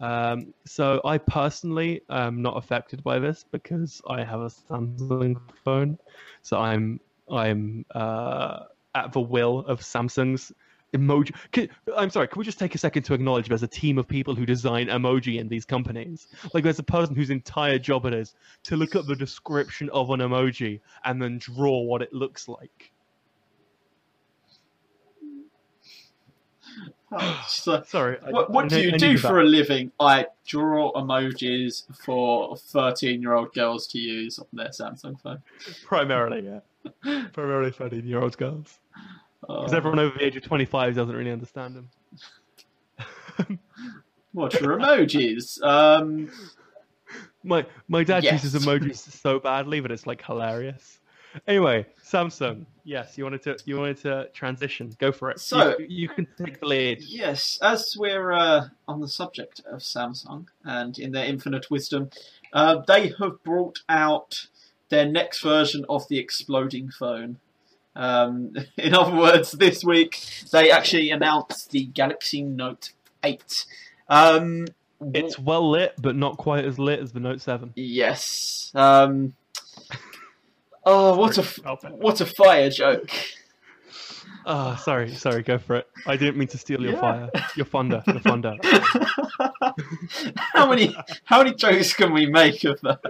Um, 0.00 0.52
so 0.66 1.00
I 1.04 1.18
personally 1.18 2.02
am 2.10 2.42
not 2.42 2.56
affected 2.56 3.02
by 3.04 3.18
this 3.18 3.44
because 3.52 4.02
I 4.08 4.24
have 4.24 4.40
a 4.40 4.50
Samsung 4.50 5.36
phone. 5.64 5.98
So 6.42 6.58
I'm 6.58 7.00
I'm 7.30 7.84
uh, 7.94 8.64
at 8.94 9.12
the 9.12 9.20
will 9.20 9.60
of 9.60 9.80
Samsung's 9.80 10.52
emoji. 10.94 11.34
Can, 11.52 11.68
I'm 11.96 12.10
sorry. 12.10 12.28
Can 12.28 12.38
we 12.38 12.44
just 12.44 12.58
take 12.58 12.74
a 12.74 12.78
second 12.78 13.02
to 13.04 13.14
acknowledge 13.14 13.48
there's 13.48 13.62
a 13.62 13.68
team 13.68 13.98
of 13.98 14.08
people 14.08 14.34
who 14.34 14.46
design 14.46 14.86
emoji 14.86 15.38
in 15.38 15.48
these 15.48 15.64
companies? 15.64 16.28
Like 16.52 16.64
there's 16.64 16.78
a 16.78 16.84
person 16.84 17.14
whose 17.14 17.30
entire 17.30 17.78
job 17.78 18.06
it 18.06 18.14
is 18.14 18.34
to 18.64 18.76
look 18.76 18.94
up 18.94 19.06
the 19.06 19.16
description 19.16 19.90
of 19.90 20.10
an 20.10 20.20
emoji 20.20 20.80
and 21.04 21.20
then 21.20 21.38
draw 21.38 21.82
what 21.82 22.02
it 22.02 22.12
looks 22.12 22.48
like. 22.48 22.92
Oh, 27.12 27.44
so, 27.48 27.82
Sorry. 27.86 28.18
What 28.28 28.50
what 28.50 28.68
do 28.68 28.80
you 28.80 28.92
I 28.94 28.96
do 28.96 29.08
needed 29.08 29.20
for 29.20 29.40
a 29.40 29.44
living? 29.44 29.92
I 30.00 30.26
draw 30.46 30.92
emojis 30.92 31.84
for 32.04 32.56
13 32.56 33.20
year 33.20 33.34
old 33.34 33.52
girls 33.54 33.86
to 33.88 33.98
use 33.98 34.38
on 34.38 34.46
their 34.52 34.68
Samsung 34.68 35.20
phone. 35.20 35.42
primarily, 35.84 36.44
yeah, 36.44 36.60
primarily 37.32 37.70
thirteen 37.70 38.06
year 38.06 38.20
old 38.20 38.36
girls. 38.38 38.78
Because 39.40 39.72
Uh, 39.72 39.76
everyone 39.76 39.98
over 39.98 40.16
the 40.18 40.24
age 40.24 40.36
of 40.36 40.42
25 40.42 40.94
doesn't 40.94 41.14
really 41.14 41.30
understand 41.30 41.76
them. 41.76 41.90
what 44.32 44.54
are 44.62 44.78
emojis? 44.78 45.62
Um, 45.62 46.30
My 47.42 47.66
my 47.88 48.02
dad 48.04 48.24
Yes. 48.24 48.42
uses 48.44 48.64
emojis 48.64 48.96
so 48.96 49.38
badly 49.38 49.80
that 49.80 49.90
it's 49.90 50.06
like 50.06 50.24
hilarious. 50.24 50.98
Anyway, 51.48 51.84
Samsung. 52.02 52.64
Yes, 52.84 53.18
you 53.18 53.24
wanted 53.24 53.42
to 53.42 53.58
you 53.66 53.76
wanted 53.78 53.98
to 53.98 54.28
transition. 54.32 54.94
Go 54.98 55.10
for 55.12 55.30
it. 55.30 55.40
So- 55.40 55.76
you, 55.78 55.86
you 55.88 56.08
can 56.08 56.26
take 56.38 56.60
the 56.60 56.66
lead. 56.66 57.02
Yes, 57.02 57.58
as 57.60 57.96
we're 57.98 58.32
uh, 58.32 58.68
on 58.88 59.00
the 59.00 59.08
subject 59.08 59.60
of 59.70 59.80
Samsung 59.80 60.46
and 60.64 60.98
in 60.98 61.12
their 61.12 61.26
infinite 61.26 61.70
wisdom, 61.70 62.08
uh, 62.52 62.82
they 62.86 63.12
have 63.18 63.42
brought 63.42 63.80
out 63.88 64.46
their 64.94 65.06
next 65.06 65.42
version 65.42 65.84
of 65.88 66.06
the 66.08 66.18
exploding 66.18 66.90
phone. 66.90 67.38
Um, 67.96 68.54
in 68.76 68.94
other 68.94 69.14
words, 69.16 69.52
this 69.52 69.84
week 69.84 70.20
they 70.52 70.70
actually 70.70 71.10
announced 71.10 71.70
the 71.70 71.84
Galaxy 71.86 72.42
Note 72.42 72.90
8. 73.22 73.64
Um, 74.08 74.66
It's 75.12 75.38
well 75.38 75.68
lit, 75.70 75.94
but 76.00 76.14
not 76.16 76.36
quite 76.36 76.64
as 76.64 76.78
lit 76.78 77.00
as 77.00 77.12
the 77.12 77.20
Note 77.20 77.40
Seven. 77.40 77.72
yes. 77.76 78.70
Um, 78.74 79.34
oh, 80.84 81.16
what 81.16 81.38
a 81.38 81.42
f- 81.42 81.58
Help 81.64 81.84
it. 81.84 81.92
what 81.92 82.20
a 82.20 82.26
fire 82.26 82.70
joke! 82.70 83.10
Oh, 84.46 84.76
sorry, 84.82 85.10
sorry. 85.14 85.42
Go 85.42 85.56
for 85.56 85.76
it. 85.76 85.88
I 86.06 86.16
didn't 86.18 86.36
mean 86.36 86.48
to 86.48 86.58
steal 86.58 86.82
your 86.82 86.92
Yeah. 86.92 87.00
fire, 87.00 87.30
your 87.56 87.64
thunder, 87.66 88.02
your 88.06 88.20
thunder. 88.28 88.56
how 90.52 90.68
many 90.68 90.94
how 91.24 91.42
many 91.42 91.54
jokes 91.54 91.94
can 91.94 92.12
we 92.12 92.26
make 92.26 92.62
of 92.64 92.78
that? 92.82 93.00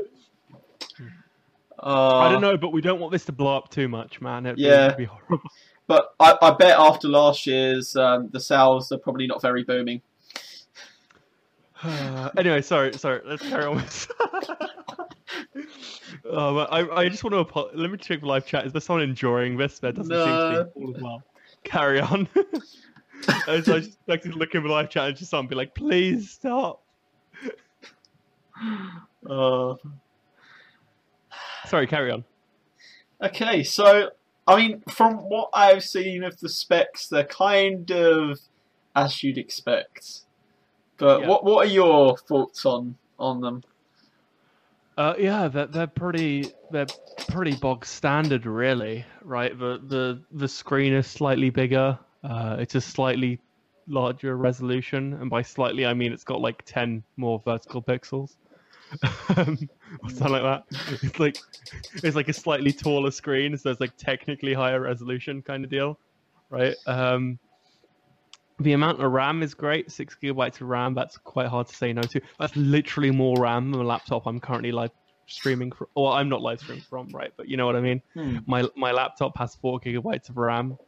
Uh, 1.85 2.17
I 2.19 2.33
don't 2.33 2.41
know, 2.41 2.57
but 2.57 2.71
we 2.73 2.81
don't 2.81 2.99
want 2.99 3.13
this 3.13 3.27
to 3.27 3.33
blow 3.33 3.55
up 3.57 3.69
too 3.71 3.89
much, 3.89 4.21
man. 4.23 4.47
It'd 4.47 4.59
Yeah. 4.59 4.95
be 4.95 5.05
horrible. 5.05 5.41
But 5.87 6.15
I, 6.19 6.35
I 6.41 6.51
bet 6.53 6.79
after 6.79 7.09
last 7.09 7.47
year's, 7.47 7.95
um, 7.95 8.31
the 8.33 8.41
sales 8.41 8.91
are 8.91 8.97
probably 8.97 9.27
not 9.27 9.43
very 9.43 9.65
booming. 9.65 10.01
Uh, 11.83 12.31
anyway, 12.39 12.63
sorry, 12.63 12.97
sorry. 12.97 13.21
Let's 13.23 13.43
carry 13.43 13.65
on 13.67 13.77
with. 13.77 14.11
oh, 16.25 16.55
but 16.55 16.73
I, 16.73 17.03
I 17.03 17.09
just 17.11 17.23
want 17.23 17.35
to 17.35 17.41
apo- 17.41 17.69
let 17.75 17.91
me 17.91 17.99
check 17.99 18.21
the 18.21 18.27
live 18.27 18.47
chat. 18.47 18.65
Is 18.65 18.73
there 18.73 18.81
someone 18.81 19.03
enjoying 19.03 19.59
this? 19.59 19.79
There 19.79 19.93
doesn't 19.93 20.09
seem 20.09 20.25
to 20.25 20.71
be 20.75 20.81
all 20.87 20.97
as 20.97 21.03
well. 21.03 21.23
Carry 21.65 22.01
on. 22.01 22.27
I 23.47 23.57
was 23.57 23.69
I 23.69 23.75
was 23.75 23.85
just 23.87 23.99
expecting 23.99 24.33
to 24.33 24.39
look 24.39 24.55
in 24.55 24.63
the 24.63 24.71
live 24.71 24.89
chat 24.89 25.09
and 25.09 25.17
just 25.19 25.31
someone 25.31 25.49
be 25.49 25.55
like, 25.55 25.75
"Please 25.75 26.31
stop." 26.31 26.83
Uh, 29.29 29.75
Sorry, 31.75 31.89
carry 31.89 32.13
on. 32.13 32.23
okay, 33.21 33.65
so 33.65 34.11
I 34.47 34.55
mean, 34.57 34.83
from 34.89 35.17
what 35.17 35.51
I've 35.53 35.83
seen 35.83 36.23
of 36.23 36.39
the 36.39 36.49
specs, 36.49 37.09
they're 37.09 37.25
kind 37.25 37.91
of 37.91 38.39
as 38.95 39.25
you'd 39.25 39.39
expect. 39.39 40.21
But 40.99 41.23
Yeah. 41.23 41.27
what 41.27 41.45
what 41.45 41.67
are 41.67 41.71
your 41.71 42.17
thoughts 42.17 42.65
on 42.65 42.97
on 43.19 43.41
them? 43.41 43.65
Uh, 44.97 45.15
yeah, 45.19 45.49
they're, 45.49 45.67
they're 45.67 45.87
pretty 45.89 46.53
they're 46.71 46.87
pretty 47.27 47.57
bog 47.57 47.85
standard, 47.85 48.47
really. 48.47 49.05
Right, 49.23 49.59
the 49.59 49.81
the 49.85 50.23
the 50.31 50.47
screen 50.47 50.93
is 50.93 51.09
slightly 51.09 51.51
bigger. 51.51 51.99
Uh, 52.23 52.55
it's 52.61 52.77
a 52.77 52.81
slightly 52.81 53.41
larger 53.89 54.37
resolution, 54.37 55.15
and 55.15 55.29
by 55.29 55.43
slightly 55.43 55.87
I 55.87 55.93
mean 55.95 56.13
it's 56.13 56.23
got 56.23 56.41
like 56.41 56.63
ten 56.67 57.03
more 57.17 57.43
vertical 57.45 57.83
pixels, 57.83 58.37
um, 59.37 59.59
or 60.03 60.11
something 60.11 60.33
like 60.33 60.43
that. 60.43 60.65
It's 61.03 61.19
like 61.19 61.37
it's 62.03 62.17
like 62.17 62.29
a 62.29 62.33
slightly 62.33 62.73
taller 62.73 63.11
screen, 63.11 63.57
so 63.57 63.71
it's 63.71 63.81
like 63.81 63.97
technically 63.97 64.55
higher 64.55 64.81
resolution 64.81 65.43
kind 65.43 65.65
of 65.65 65.71
deal, 65.71 65.99
right? 66.51 66.75
Um, 66.87 67.39
the 68.61 68.73
amount 68.73 69.03
of 69.03 69.11
RAM 69.11 69.43
is 69.43 69.55
great. 69.55 69.91
Six 69.91 70.17
gigabytes 70.23 70.61
of 70.61 70.69
RAM. 70.69 70.95
That's 70.95 71.17
quite 71.19 71.49
hard 71.49 71.67
to 71.69 71.75
say 71.75 71.93
no 71.93 72.03
to. 72.03 72.21
That's 72.39 72.55
literally 72.57 73.11
more 73.11 73.37
RAM 73.39 73.71
than 73.71 73.81
the 73.81 73.87
laptop 73.87 74.27
I'm 74.27 74.41
currently 74.41 74.73
live 74.73 74.91
streaming 75.27 75.73
from. 75.73 75.89
Well, 75.97 76.13
I'm 76.13 76.29
not 76.29 76.41
live 76.41 76.61
streaming 76.61 76.85
from, 76.85 77.09
right? 77.09 77.33
But 77.37 77.49
you 77.49 77.57
know 77.57 77.67
what 77.67 77.77
I 77.77 77.81
mean. 77.81 78.03
Hmm. 78.15 78.39
My 78.47 78.69
my 78.77 78.93
laptop 78.93 79.37
has 79.39 79.55
four 79.57 79.81
gigabytes 79.81 80.29
of 80.29 80.37
RAM. 80.37 80.79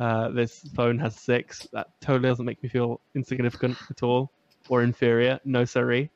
Uh, 0.00 0.30
this 0.30 0.60
phone 0.74 0.98
has 0.98 1.14
six. 1.14 1.66
That 1.72 1.88
totally 2.00 2.28
doesn't 2.28 2.44
make 2.44 2.62
me 2.62 2.68
feel 2.68 3.00
insignificant 3.14 3.76
at 3.90 4.02
all 4.02 4.32
or 4.68 4.82
inferior. 4.82 5.38
No, 5.44 5.64
sorry. 5.64 6.10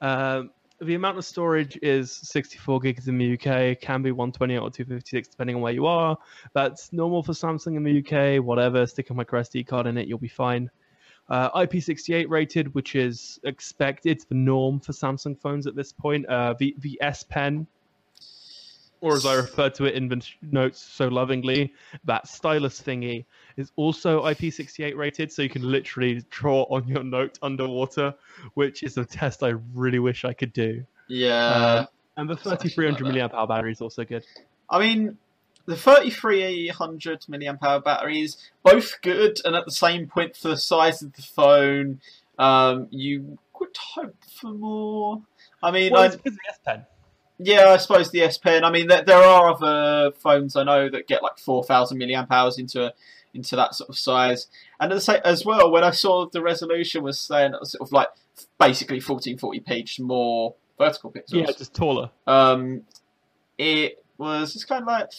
Um, 0.00 0.50
the 0.80 0.94
amount 0.94 1.18
of 1.18 1.24
storage 1.24 1.78
is 1.82 2.10
64 2.12 2.80
gigs 2.80 3.08
in 3.08 3.18
the 3.18 3.34
UK. 3.34 3.80
Can 3.80 4.02
be 4.02 4.12
128 4.12 4.58
or 4.58 4.70
256 4.70 5.28
depending 5.28 5.56
on 5.56 5.62
where 5.62 5.72
you 5.72 5.86
are. 5.86 6.16
That's 6.54 6.92
normal 6.92 7.22
for 7.22 7.32
Samsung 7.32 7.76
in 7.76 7.84
the 7.84 7.98
UK. 7.98 8.42
Whatever, 8.42 8.86
stick 8.86 9.10
a 9.10 9.14
micro 9.14 9.42
SD 9.42 9.66
card 9.66 9.86
in 9.86 9.98
it, 9.98 10.08
you'll 10.08 10.18
be 10.18 10.28
fine. 10.28 10.70
Uh, 11.28 11.50
IP68 11.60 12.28
rated, 12.28 12.74
which 12.74 12.96
is 12.96 13.38
expected, 13.44 14.10
it's 14.10 14.24
the 14.24 14.34
norm 14.34 14.80
for 14.80 14.92
Samsung 14.92 15.38
phones 15.38 15.66
at 15.66 15.76
this 15.76 15.92
point. 15.92 16.26
Uh, 16.26 16.54
the 16.58 16.74
the 16.78 16.98
S 17.00 17.22
Pen, 17.22 17.66
or 19.00 19.14
as 19.14 19.24
I 19.24 19.34
refer 19.34 19.70
to 19.70 19.84
it 19.84 19.94
in 19.94 20.08
the 20.08 20.26
notes 20.42 20.80
so 20.80 21.08
lovingly, 21.08 21.72
that 22.04 22.26
stylus 22.26 22.80
thingy 22.80 23.26
is 23.60 23.70
also 23.76 24.22
IP68 24.24 24.96
rated, 24.96 25.30
so 25.32 25.42
you 25.42 25.48
can 25.48 25.62
literally 25.62 26.24
draw 26.30 26.62
on 26.64 26.88
your 26.88 27.04
note 27.04 27.38
underwater, 27.42 28.14
which 28.54 28.82
is 28.82 28.96
a 28.96 29.04
test 29.04 29.42
I 29.42 29.54
really 29.74 29.98
wish 29.98 30.24
I 30.24 30.32
could 30.32 30.52
do. 30.52 30.84
Yeah. 31.08 31.34
Uh, 31.36 31.86
and 32.16 32.28
the 32.28 32.36
3300 32.36 33.00
like 33.02 33.14
milliamp 33.14 33.34
hour 33.34 33.46
battery 33.46 33.72
is 33.72 33.80
also 33.80 34.04
good. 34.04 34.24
I 34.68 34.78
mean, 34.78 35.18
the 35.66 35.76
3300 35.76 37.22
milliamp 37.30 37.62
hour 37.62 37.80
battery 37.80 38.20
is 38.22 38.36
both 38.62 39.00
good, 39.02 39.40
and 39.44 39.54
at 39.54 39.64
the 39.64 39.72
same 39.72 40.06
point 40.06 40.36
for 40.36 40.48
the 40.48 40.56
size 40.56 41.02
of 41.02 41.12
the 41.14 41.22
phone, 41.22 42.00
um, 42.38 42.88
you 42.90 43.38
would 43.58 43.76
hope 43.94 44.16
for 44.40 44.50
more. 44.52 45.22
I 45.62 45.70
mean, 45.70 45.92
Well, 45.92 46.02
I, 46.02 46.06
it's 46.06 46.16
because 46.16 46.32
of 46.32 46.38
the 46.38 46.50
S 46.50 46.58
Pen. 46.64 46.86
yeah, 47.38 47.68
I 47.70 47.76
suppose 47.76 48.10
the 48.10 48.22
S 48.22 48.38
Pen. 48.38 48.64
I 48.64 48.70
mean, 48.70 48.86
there, 48.88 49.02
there 49.02 49.22
are 49.22 49.50
other 49.50 50.12
phones 50.12 50.56
I 50.56 50.64
know 50.64 50.88
that 50.88 51.06
get 51.06 51.22
like 51.22 51.38
4000 51.38 51.98
milliamp 51.98 52.28
hours 52.30 52.58
into 52.58 52.92
into 53.34 53.56
that 53.56 53.74
sort 53.74 53.88
of 53.90 53.98
size, 53.98 54.46
and 54.80 54.92
as, 54.92 55.08
as 55.08 55.44
well, 55.44 55.70
when 55.70 55.84
I 55.84 55.90
saw 55.90 56.26
the 56.28 56.42
resolution 56.42 57.02
was 57.02 57.18
saying 57.18 57.54
it 57.54 57.60
was 57.60 57.72
sort 57.72 57.88
of 57.88 57.92
like 57.92 58.08
basically 58.58 59.00
1440p, 59.00 59.84
just 59.84 60.00
more 60.00 60.54
vertical 60.78 61.12
pixels. 61.12 61.24
Yeah, 61.32 61.46
just 61.46 61.74
taller. 61.74 62.10
Um, 62.26 62.82
it 63.58 64.04
was 64.18 64.52
just 64.52 64.68
kind 64.68 64.82
of 64.82 64.88
like 64.88 65.10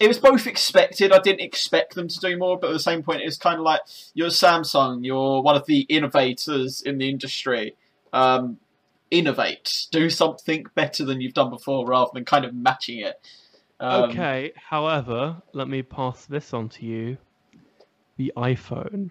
it 0.00 0.08
was 0.08 0.18
both 0.18 0.46
expected. 0.46 1.12
I 1.12 1.18
didn't 1.18 1.42
expect 1.42 1.94
them 1.94 2.08
to 2.08 2.18
do 2.18 2.36
more, 2.38 2.58
but 2.58 2.70
at 2.70 2.72
the 2.72 2.80
same 2.80 3.02
point, 3.02 3.20
it 3.20 3.26
was 3.26 3.36
kind 3.36 3.58
of 3.58 3.64
like 3.64 3.82
you're 4.14 4.28
Samsung. 4.28 5.04
You're 5.04 5.42
one 5.42 5.56
of 5.56 5.66
the 5.66 5.80
innovators 5.82 6.80
in 6.80 6.98
the 6.98 7.08
industry. 7.08 7.76
Um, 8.12 8.58
innovate, 9.10 9.86
do 9.90 10.08
something 10.08 10.66
better 10.74 11.04
than 11.04 11.20
you've 11.20 11.34
done 11.34 11.50
before, 11.50 11.86
rather 11.86 12.10
than 12.14 12.24
kind 12.24 12.44
of 12.44 12.54
matching 12.54 13.00
it. 13.00 13.20
Um, 13.80 14.10
okay, 14.10 14.52
however, 14.56 15.40
let 15.52 15.66
me 15.68 15.82
pass 15.82 16.26
this 16.26 16.52
on 16.52 16.68
to 16.70 16.84
you. 16.86 17.16
The 18.18 18.32
iPhone. 18.36 19.10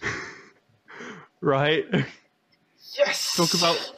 right? 1.40 1.84
Yes. 2.96 3.36
talk 3.36 3.52
about 3.54 3.92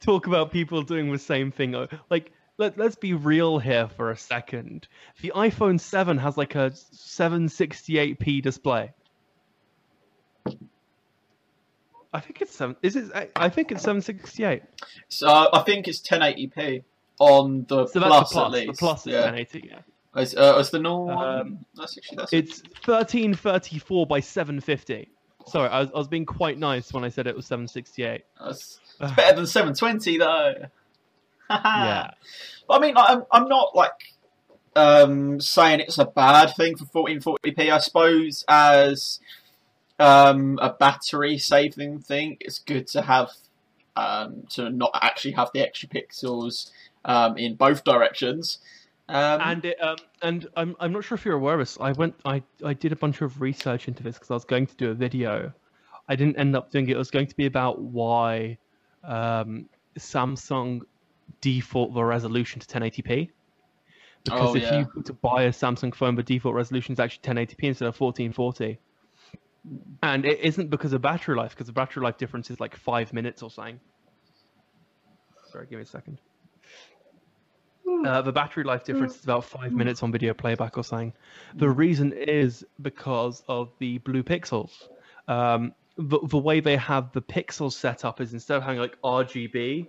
talk 0.00 0.26
about 0.26 0.50
people 0.50 0.82
doing 0.82 1.12
the 1.12 1.18
same 1.18 1.52
thing. 1.52 1.74
Uh, 1.74 1.86
Like 2.10 2.32
let, 2.58 2.78
let's 2.78 2.96
be 2.96 3.12
real 3.12 3.58
here 3.58 3.88
for 3.88 4.10
a 4.10 4.16
second. 4.16 4.88
The 5.20 5.32
iPhone 5.36 5.78
7 5.78 6.16
has 6.18 6.38
like 6.38 6.54
a 6.54 6.70
768p 6.70 8.42
display. 8.42 8.92
I 12.12 12.20
think 12.20 12.40
it's 12.40 12.54
seven. 12.54 12.76
Is 12.82 12.96
it? 12.96 13.10
I- 13.14 13.28
I 13.36 13.48
think 13.50 13.72
it's 13.72 13.82
768. 13.82 14.62
So 15.08 15.28
I 15.52 15.62
think 15.64 15.86
it's 15.86 16.00
1080p 16.00 16.82
on 17.18 17.64
the 17.68 17.86
So 17.86 18.00
plus, 18.00 18.30
the 18.30 18.34
plus. 18.34 18.44
at 18.44 18.50
least. 18.50 18.66
The 18.66 18.78
plus 18.78 19.06
is 19.06 19.12
yeah. 19.12 19.20
1080. 19.24 19.68
Yeah. 19.68 19.78
As, 20.14 20.34
uh, 20.34 20.56
as 20.58 20.70
the 20.70 20.78
normal 20.78 21.18
Um. 21.18 21.66
That's 21.74 21.98
actually 21.98 22.16
that's 22.16 22.32
It's 22.32 22.62
1334 22.84 24.06
by 24.06 24.20
750. 24.20 25.10
Sorry, 25.46 25.68
I 25.68 25.80
was, 25.80 25.90
I 25.94 25.98
was 25.98 26.08
being 26.08 26.26
quite 26.26 26.58
nice 26.58 26.92
when 26.92 27.04
I 27.04 27.08
said 27.08 27.26
it 27.26 27.36
was 27.36 27.46
768. 27.46 28.22
That's, 28.40 28.80
that's 29.00 29.12
better 29.12 29.36
than 29.36 29.46
720 29.46 30.18
though. 30.18 30.54
Yeah. 31.48 32.10
I 32.68 32.80
mean, 32.80 32.94
I'm 32.96 33.22
I'm 33.30 33.46
not 33.48 33.76
like 33.76 34.16
um, 34.74 35.40
saying 35.40 35.78
it's 35.78 35.98
a 35.98 36.04
bad 36.04 36.54
thing 36.56 36.76
for 36.76 37.06
1440p. 37.06 37.70
I 37.70 37.78
suppose 37.78 38.44
as 38.48 39.20
um, 40.00 40.58
a 40.60 40.72
battery 40.72 41.38
saving 41.38 42.00
thing, 42.00 42.36
it's 42.40 42.58
good 42.58 42.88
to 42.88 43.02
have 43.02 43.30
um, 43.96 44.42
to 44.50 44.70
not 44.70 44.90
actually 45.00 45.32
have 45.32 45.50
the 45.54 45.60
extra 45.60 45.88
pixels 45.88 46.70
um, 47.06 47.38
in 47.38 47.54
both 47.54 47.84
directions. 47.84 48.58
Um, 49.08 49.40
and 49.40 49.64
it, 49.64 49.80
um, 49.80 49.96
and 50.20 50.48
I'm 50.56 50.76
I'm 50.80 50.92
not 50.92 51.04
sure 51.04 51.16
if 51.16 51.24
you're 51.24 51.36
aware 51.36 51.54
of 51.54 51.60
this. 51.60 51.78
I 51.80 51.92
went 51.92 52.14
I 52.24 52.42
I 52.64 52.74
did 52.74 52.92
a 52.92 52.96
bunch 52.96 53.22
of 53.22 53.40
research 53.40 53.88
into 53.88 54.02
this 54.02 54.16
because 54.16 54.30
I 54.30 54.34
was 54.34 54.44
going 54.44 54.66
to 54.66 54.74
do 54.74 54.90
a 54.90 54.94
video. 54.94 55.52
I 56.08 56.16
didn't 56.16 56.38
end 56.38 56.54
up 56.54 56.70
doing 56.70 56.88
it. 56.88 56.92
It 56.92 56.98
was 56.98 57.10
going 57.10 57.28
to 57.28 57.36
be 57.36 57.46
about 57.46 57.80
why 57.80 58.58
um, 59.04 59.68
Samsung 59.98 60.82
default 61.40 61.94
the 61.94 62.04
resolution 62.04 62.60
to 62.60 62.66
1080p. 62.66 63.30
Because 64.24 64.50
Oh, 64.50 64.56
if 64.56 64.62
yeah. 64.62 64.80
you 64.80 64.86
were 64.94 65.02
to 65.04 65.12
buy 65.12 65.44
a 65.44 65.50
Samsung 65.50 65.94
phone, 65.94 66.16
the 66.16 66.22
default 66.22 66.54
resolution 66.54 66.92
is 66.92 67.00
actually 67.00 67.22
1080p 67.34 67.62
instead 67.64 67.88
of 67.88 67.98
1440. 68.00 68.78
And 70.02 70.24
it 70.24 70.40
isn't 70.40 70.70
because 70.70 70.92
of 70.92 71.02
battery 71.02 71.36
life, 71.36 71.50
because 71.50 71.66
the 71.66 71.72
battery 71.72 72.02
life 72.02 72.18
difference 72.18 72.50
is 72.50 72.60
like 72.60 72.76
five 72.76 73.12
minutes 73.12 73.42
or 73.42 73.50
something. 73.50 73.80
Sorry, 75.50 75.66
give 75.66 75.78
me 75.78 75.82
a 75.82 75.86
second. 75.86 76.20
Uh, 77.86 78.20
the 78.22 78.32
battery 78.32 78.64
life 78.64 78.84
difference 78.84 79.16
is 79.16 79.24
about 79.24 79.44
five 79.44 79.72
minutes 79.72 80.02
on 80.02 80.10
video 80.10 80.34
playback 80.34 80.76
or 80.76 80.82
something. 80.82 81.12
The 81.54 81.70
reason 81.70 82.12
is 82.12 82.64
because 82.82 83.42
of 83.48 83.70
the 83.78 83.98
blue 83.98 84.22
pixels. 84.22 84.72
Um, 85.28 85.72
the, 85.96 86.18
the 86.24 86.38
way 86.38 86.60
they 86.60 86.76
have 86.76 87.12
the 87.12 87.22
pixels 87.22 87.72
set 87.72 88.04
up 88.04 88.20
is 88.20 88.32
instead 88.32 88.56
of 88.56 88.64
having 88.64 88.80
like 88.80 89.00
RGB, 89.02 89.86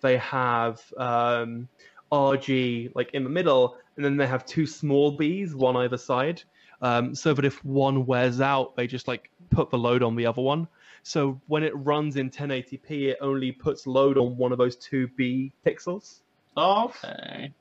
they 0.00 0.16
have 0.18 0.80
um, 0.96 1.68
RG 2.12 2.92
like 2.94 3.14
in 3.14 3.24
the 3.24 3.30
middle, 3.30 3.76
and 3.96 4.04
then 4.04 4.16
they 4.16 4.26
have 4.26 4.44
two 4.44 4.66
small 4.66 5.16
Bs, 5.16 5.54
one 5.54 5.76
either 5.76 5.98
side, 5.98 6.42
um, 6.82 7.14
so 7.14 7.32
that 7.32 7.44
if 7.44 7.64
one 7.64 8.06
wears 8.06 8.40
out, 8.40 8.76
they 8.76 8.86
just 8.86 9.08
like 9.08 9.30
put 9.50 9.70
the 9.70 9.78
load 9.78 10.02
on 10.02 10.16
the 10.16 10.26
other 10.26 10.42
one. 10.42 10.68
So 11.02 11.40
when 11.46 11.62
it 11.62 11.72
runs 11.76 12.16
in 12.16 12.30
1080p, 12.30 13.08
it 13.10 13.18
only 13.20 13.52
puts 13.52 13.86
load 13.86 14.18
on 14.18 14.36
one 14.36 14.50
of 14.52 14.58
those 14.58 14.76
two 14.76 15.08
B 15.16 15.52
pixels. 15.64 16.20
Okay. 16.56 17.52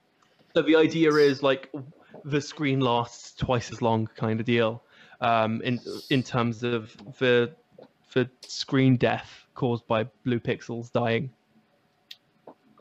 So 0.56 0.62
the 0.62 0.76
idea 0.76 1.14
is 1.14 1.44
like 1.44 1.72
the 2.24 2.42
screen 2.42 2.80
lasts 2.80 3.34
twice 3.36 3.72
as 3.72 3.82
long, 3.82 4.08
kind 4.16 4.40
of 4.40 4.46
deal, 4.46 4.84
um, 5.22 5.62
in 5.62 5.80
in 6.10 6.24
terms 6.24 6.64
of 6.64 6.96
the 7.20 7.54
the 8.14 8.30
screen 8.42 8.96
death 8.98 9.46
caused 9.54 9.86
by 9.88 10.06
blue 10.24 10.40
pixels 10.40 10.92
dying. 10.92 11.32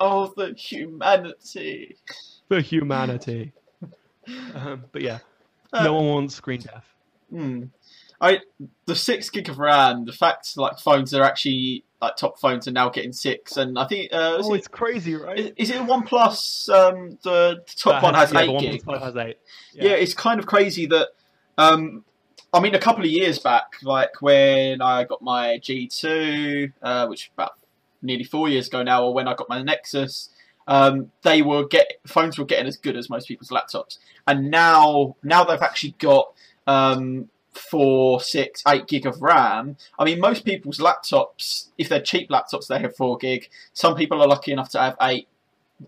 Oh, 0.00 0.32
the 0.36 0.54
humanity. 0.54 1.96
For 2.48 2.60
humanity. 2.60 3.52
um, 4.54 4.84
but 4.92 5.02
yeah, 5.02 5.18
Uh, 5.72 5.84
no 5.84 5.94
one 5.94 6.06
wants 6.06 6.34
screen 6.34 6.60
death. 6.60 6.86
Hmm. 7.30 7.64
I 8.24 8.40
the 8.86 8.96
six 8.96 9.28
gig 9.28 9.48
of 9.50 9.58
RAM. 9.58 10.06
The 10.06 10.12
fact 10.12 10.56
like 10.56 10.78
phones 10.78 11.12
are 11.12 11.22
actually 11.22 11.84
like 12.00 12.16
top 12.16 12.38
phones 12.38 12.66
are 12.66 12.72
now 12.72 12.88
getting 12.88 13.12
six, 13.12 13.56
and 13.58 13.78
I 13.78 13.86
think 13.86 14.12
uh, 14.12 14.36
is, 14.40 14.46
Oh, 14.46 14.54
it, 14.54 14.58
it's 14.58 14.68
crazy, 14.68 15.14
right? 15.14 15.38
is, 15.38 15.52
is 15.56 15.70
it 15.70 15.76
the 15.76 15.84
One 15.84 16.02
Plus? 16.04 16.68
Um, 16.70 17.18
the 17.22 17.62
top 17.76 17.94
That 17.94 18.02
one 18.02 18.14
has 18.14 18.32
yeah, 18.32 18.40
eight 18.40 18.46
the 18.46 18.58
gig. 18.58 18.82
OnePlus 18.82 18.84
5 18.84 19.02
has 19.02 19.16
eight. 19.16 19.38
Yeah. 19.74 19.90
it's 19.90 20.14
kind 20.14 20.40
of 20.40 20.46
crazy 20.46 20.86
that. 20.86 21.08
Um, 21.58 22.04
I 22.52 22.60
mean, 22.60 22.74
a 22.74 22.78
couple 22.78 23.04
of 23.04 23.10
years 23.10 23.38
back, 23.40 23.74
like 23.82 24.22
when 24.22 24.80
I 24.80 25.04
got 25.04 25.20
my 25.22 25.58
G2, 25.58 26.72
uh, 26.82 27.06
which 27.08 27.30
about 27.34 27.52
nearly 28.00 28.24
four 28.24 28.48
years 28.48 28.68
ago 28.68 28.82
now, 28.82 29.04
or 29.04 29.12
when 29.12 29.26
I 29.28 29.34
got 29.34 29.48
my 29.48 29.60
Nexus, 29.60 30.30
um, 30.66 31.10
they 31.22 31.42
were 31.42 31.66
get 31.66 31.94
phones 32.06 32.38
were 32.38 32.44
getting 32.44 32.66
as 32.66 32.76
good 32.76 32.96
as 32.96 33.10
most 33.10 33.28
people's 33.28 33.50
laptops, 33.50 33.98
and 34.26 34.50
now 34.50 35.16
now 35.22 35.44
they've 35.44 35.60
actually 35.60 35.96
got 35.98 36.32
um, 36.66 37.28
four, 37.54 38.20
six, 38.20 38.62
eight 38.68 38.86
gig 38.86 39.06
of 39.06 39.22
RAM. 39.22 39.76
I 39.98 40.04
mean, 40.04 40.20
most 40.20 40.44
people's 40.44 40.78
laptops, 40.78 41.68
if 41.78 41.88
they're 41.88 42.00
cheap 42.02 42.28
laptops, 42.30 42.66
they 42.66 42.78
have 42.80 42.96
four 42.96 43.16
gig. 43.16 43.48
Some 43.72 43.94
people 43.96 44.20
are 44.22 44.28
lucky 44.28 44.52
enough 44.52 44.70
to 44.70 44.80
have 44.80 44.96
eight. 45.00 45.28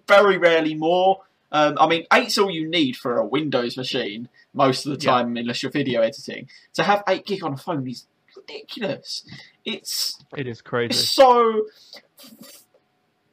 Very 0.08 0.38
rarely 0.38 0.74
more. 0.74 1.22
Um, 1.52 1.76
I 1.80 1.86
mean, 1.88 2.06
eight's 2.12 2.38
all 2.38 2.50
you 2.50 2.68
need 2.68 2.96
for 2.96 3.16
a 3.18 3.24
Windows 3.26 3.76
machine 3.76 4.28
most 4.52 4.86
of 4.86 4.98
the 4.98 5.04
Yeah. 5.04 5.12
time, 5.12 5.36
unless 5.36 5.62
you're 5.62 5.70
video 5.72 6.02
editing. 6.02 6.48
To 6.74 6.82
have 6.82 7.02
eight 7.08 7.24
gig 7.26 7.42
on 7.44 7.52
a 7.54 7.56
phone 7.56 7.88
is 7.88 8.06
ridiculous. 8.36 9.24
It's 9.64 10.18
It 10.36 10.46
is 10.46 10.58
it's 10.58 10.62
crazy. 10.62 10.92
so 10.94 11.66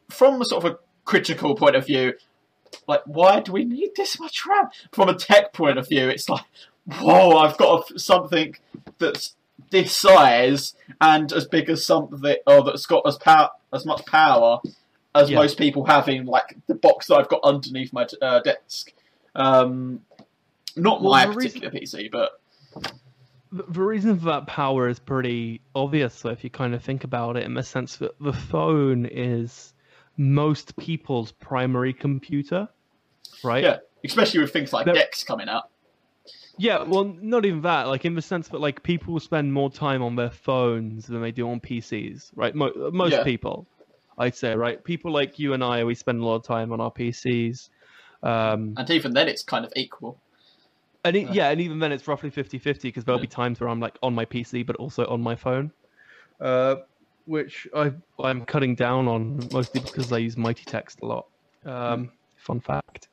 from 0.10 0.42
a 0.42 0.46
sort 0.46 0.64
of 0.64 0.72
a 0.74 0.78
critical 1.06 1.56
point 1.56 1.76
of 1.76 1.86
view, 1.86 2.14
like 2.88 3.02
why 3.06 3.40
do 3.40 3.52
we 3.52 3.66
need 3.66 3.92
this 3.96 4.20
much 4.20 4.46
RAM? 4.46 4.70
From 4.92 5.10
a 5.10 5.16
tech 5.16 5.54
point 5.54 5.78
of 5.78 5.88
view, 5.90 6.08
it's 6.10 6.30
like, 6.30 6.46
whoa, 6.86 7.38
I've 7.38 7.58
got 7.58 7.90
a, 7.92 8.00
something 8.00 8.56
that's 9.00 9.36
this 9.70 9.96
size 9.96 10.76
and 11.02 11.32
as 11.32 11.46
big 11.48 11.70
as 11.70 11.86
something, 11.86 12.36
or 12.48 12.64
that's 12.64 12.86
got 12.86 13.04
as 13.08 13.18
power 13.18 13.50
as 13.72 13.86
much 13.86 14.06
power 14.06 14.60
as 15.16 15.30
Yeah. 15.30 15.38
most 15.38 15.58
people 15.58 15.86
have 15.86 16.08
in 16.10 16.26
like 16.26 16.58
the 16.68 16.76
box 16.76 17.08
that 17.08 17.16
I've 17.16 17.30
got 17.30 17.42
underneath 17.44 17.94
my 17.94 18.08
uh, 18.22 18.40
desk. 18.42 18.92
Um, 19.36 20.02
not 20.76 21.02
Well, 21.02 21.12
my 21.12 21.26
the 21.26 21.32
reason- 21.34 21.62
particular 21.62 21.80
PC, 21.86 22.12
but 22.12 22.40
The 23.52 23.82
reason 23.82 24.18
for 24.20 24.26
that 24.26 24.48
power 24.48 24.88
is 24.90 24.98
pretty 25.00 25.62
obvious, 25.76 26.26
if 26.26 26.44
you 26.44 26.50
kind 26.50 26.74
of 26.74 26.84
think 26.84 27.04
about 27.04 27.38
it, 27.38 27.44
in 27.44 27.54
the 27.54 27.62
sense 27.64 27.98
that 27.98 28.18
the 28.20 28.34
phone 28.34 29.06
is 29.06 29.74
most 30.18 30.76
people's 30.78 31.32
primary 31.32 31.94
computer, 31.94 32.68
right? 33.44 33.64
yeah, 33.64 33.78
especially 34.04 34.40
with 34.42 34.52
things 34.52 34.74
like 34.74 34.86
There- 34.86 34.96
Dex 34.96 35.24
coming 35.24 35.48
out. 35.50 35.70
Yeah, 36.58 36.84
well, 36.84 37.06
not 37.06 37.46
even 37.46 37.62
that. 37.62 37.88
Like 37.88 38.06
in 38.06 38.16
the 38.16 38.22
sense 38.22 38.48
that 38.50 38.60
like 38.60 38.84
people 38.84 39.20
spend 39.20 39.52
more 39.52 39.72
time 39.72 40.02
on 40.04 40.16
their 40.16 40.30
phones 40.30 41.08
than 41.08 41.22
they 41.22 41.32
do 41.32 41.50
on 41.50 41.60
PCs, 41.60 42.32
right? 42.36 42.54
Mo- 42.54 42.92
most 42.94 43.14
Yeah. 43.14 43.24
people, 43.24 43.68
I'd 44.18 44.36
say, 44.36 44.56
right? 44.56 44.84
People 44.84 45.12
like 45.12 45.40
you 45.40 45.54
and 45.54 45.64
I, 45.64 45.84
we 45.84 45.96
spend 45.96 46.22
a 46.22 46.26
lot 46.26 46.36
of 46.36 46.44
time 46.44 46.72
on 46.72 46.80
our 46.80 46.92
PCs. 46.92 47.70
Um, 48.22 48.76
And 48.78 48.90
even 48.90 49.14
then, 49.14 49.28
it's 49.28 49.44
kind 49.44 49.66
of 49.66 49.74
equal. 49.76 50.22
and 51.04 51.16
it, 51.16 51.28
Right. 51.28 51.36
yeah, 51.36 51.50
and 51.50 51.60
even 51.60 51.80
then 51.80 51.92
it's 51.92 52.08
roughly 52.08 52.30
50-50 52.30 52.84
because 52.84 53.04
there'll 53.04 53.20
be 53.20 53.28
times 53.28 53.60
where 53.60 53.70
I'm 53.70 53.80
like 53.80 53.98
on 54.04 54.14
my 54.14 54.26
PC 54.26 54.66
but 54.66 54.76
also 54.78 55.06
on 55.08 55.22
my 55.22 55.36
phone, 55.36 55.72
uh, 56.40 56.76
which 57.26 57.68
I 57.76 57.92
I'm 58.20 58.46
cutting 58.46 58.76
down 58.76 59.08
on 59.08 59.50
mostly 59.52 59.82
because 59.82 60.12
I 60.12 60.20
use 60.20 60.36
MightyText 60.36 61.02
a 61.02 61.06
lot. 61.06 61.26
Um, 61.66 62.12
fun 62.38 62.60
fact. 62.62 63.10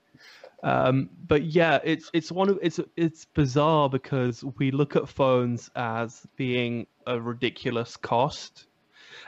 Um, 0.63 1.09
but 1.27 1.45
yeah, 1.45 1.79
it's 1.85 2.11
it's 2.13 2.31
one 2.31 2.51
of 2.51 2.59
it's 2.61 2.79
it's 2.97 3.25
bizarre 3.25 3.89
because 3.89 4.45
we 4.59 4.71
look 4.71 4.95
at 4.97 5.09
phones 5.09 5.71
as 5.75 6.27
being 6.37 6.87
a 7.07 7.19
ridiculous 7.19 7.97
cost, 7.97 8.67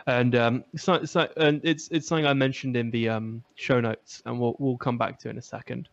and 0.07 0.35
um, 0.37 0.65
so, 0.77 1.05
so 1.05 1.29
and 1.37 1.61
it's 1.65 1.89
it's 1.89 2.07
something 2.07 2.27
I 2.27 2.35
mentioned 2.35 2.77
in 2.77 2.91
the 2.91 3.09
um, 3.09 3.43
show 3.55 3.81
notes, 3.81 4.23
and 4.27 4.39
we'll 4.39 4.57
we'll 4.59 4.77
come 4.77 4.99
back 4.99 5.19
to 5.21 5.31
in 5.31 5.39
a 5.39 5.43
second. 5.43 5.89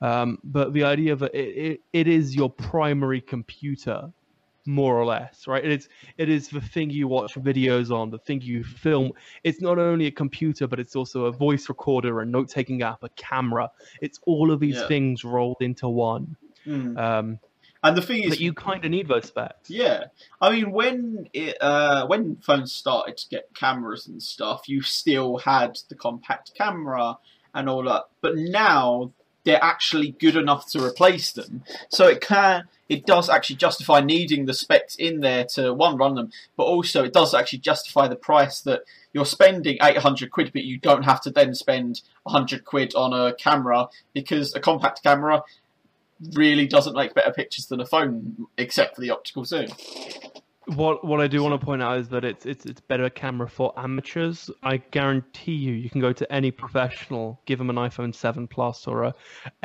Um, 0.00 0.38
but 0.44 0.72
the 0.72 0.84
idea 0.84 1.12
of 1.12 1.22
it, 1.22 1.34
it, 1.34 1.80
it 1.92 2.08
is 2.08 2.34
your 2.34 2.50
primary 2.50 3.20
computer, 3.20 4.10
more 4.68 4.96
or 4.98 5.06
less, 5.06 5.46
right? 5.48 5.64
It 5.64 5.72
is 5.72 5.88
it 6.18 6.28
is 6.28 6.48
the 6.48 6.60
thing 6.60 6.90
you 6.90 7.08
watch 7.08 7.34
videos 7.36 7.90
on, 7.90 8.10
the 8.10 8.18
thing 8.18 8.40
you 8.42 8.64
film. 8.64 9.12
It's 9.44 9.60
not 9.60 9.78
only 9.78 10.06
a 10.06 10.12
computer, 10.12 10.66
but 10.68 10.78
it's 10.80 10.96
also 10.96 11.24
a 11.26 11.32
voice 11.32 11.68
recorder, 11.68 12.20
a 12.20 12.26
note 12.26 12.50
taking 12.50 12.82
app, 12.82 13.02
a 13.02 13.08
camera. 13.10 13.70
It's 14.00 14.20
all 14.26 14.52
of 14.52 14.60
these 14.60 14.76
Yeah. 14.76 14.86
things 14.88 15.24
rolled 15.24 15.58
into 15.60 15.88
one. 15.88 16.36
Um, 16.96 17.40
And 17.82 17.96
the 17.96 18.02
thing 18.02 18.24
is, 18.24 18.30
but 18.30 18.40
you 18.40 18.52
kind 18.54 18.84
of 18.84 18.90
need 18.90 19.08
those 19.08 19.26
specs. 19.26 19.68
yeah, 19.70 20.04
I 20.40 20.50
mean, 20.50 20.72
when 20.72 21.28
it 21.32 21.56
uh, 21.60 22.06
when 22.06 22.36
phones 22.36 22.72
started 22.72 23.16
to 23.18 23.28
get 23.28 23.54
cameras 23.54 24.08
and 24.08 24.22
stuff, 24.22 24.68
you 24.68 24.82
still 24.82 25.38
had 25.38 25.78
the 25.88 25.94
compact 25.94 26.52
camera 26.56 27.18
and 27.54 27.68
all 27.68 27.84
that, 27.84 28.04
but 28.20 28.36
now 28.36 29.12
they're 29.48 29.64
actually 29.64 30.10
good 30.20 30.36
enough 30.36 30.70
to 30.70 30.84
replace 30.84 31.32
them. 31.32 31.64
So 31.88 32.06
it 32.06 32.20
can, 32.20 32.68
it 32.90 33.06
does 33.06 33.30
actually 33.30 33.56
justify 33.56 34.00
needing 34.00 34.44
the 34.44 34.52
specs 34.52 34.94
in 34.96 35.20
there 35.20 35.46
to 35.54 35.72
one 35.72 35.96
run 35.96 36.16
them, 36.16 36.30
but 36.58 36.64
also 36.64 37.02
it 37.02 37.14
does 37.14 37.32
actually 37.32 37.60
justify 37.60 38.08
the 38.08 38.16
price 38.16 38.60
that 38.60 38.82
you're 39.14 39.24
spending 39.24 39.78
800 39.82 40.30
quid, 40.30 40.50
but 40.52 40.64
you 40.64 40.76
don't 40.76 41.04
have 41.04 41.22
to 41.22 41.30
then 41.30 41.54
spend 41.54 42.02
100 42.24 42.66
quid 42.66 42.94
on 42.94 43.14
a 43.14 43.34
camera 43.36 43.88
because 44.12 44.54
a 44.54 44.60
compact 44.60 45.02
camera 45.02 45.42
really 46.34 46.66
doesn't 46.66 46.94
make 46.94 47.14
better 47.14 47.32
pictures 47.32 47.66
than 47.68 47.80
a 47.80 47.86
phone, 47.86 48.48
except 48.58 48.96
for 48.96 49.00
the 49.00 49.08
optical 49.08 49.46
zoom. 49.46 49.68
What 50.74 51.02
what 51.04 51.20
I 51.20 51.26
do 51.28 51.42
want 51.42 51.58
to 51.58 51.64
point 51.64 51.82
out 51.82 51.98
is 51.98 52.08
that 52.10 52.24
it's 52.24 52.44
it's 52.44 52.66
it's 52.66 52.80
better 52.80 53.08
camera 53.08 53.48
for 53.48 53.72
amateurs. 53.78 54.50
I 54.62 54.76
guarantee 54.76 55.52
you, 55.54 55.72
you 55.72 55.88
can 55.88 56.00
go 56.00 56.12
to 56.12 56.30
any 56.30 56.50
professional, 56.50 57.40
give 57.46 57.58
them 57.58 57.70
an 57.70 57.76
iPhone 57.76 58.14
7 58.14 58.46
Plus 58.46 58.86
or 58.86 59.04
a 59.04 59.14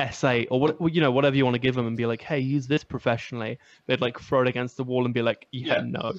S8 0.00 0.48
or 0.50 0.60
what 0.60 0.94
you 0.94 1.02
know 1.02 1.10
whatever 1.10 1.36
you 1.36 1.44
want 1.44 1.54
to 1.56 1.60
give 1.60 1.74
them, 1.74 1.86
and 1.86 1.96
be 1.96 2.06
like, 2.06 2.22
hey, 2.22 2.38
use 2.38 2.66
this 2.66 2.84
professionally. 2.84 3.58
They'd 3.86 4.00
like 4.00 4.18
throw 4.18 4.40
it 4.42 4.48
against 4.48 4.78
the 4.78 4.84
wall 4.84 5.04
and 5.04 5.12
be 5.12 5.20
like, 5.22 5.46
yeah, 5.52 5.74
Yeah. 5.76 5.82
no. 5.84 6.12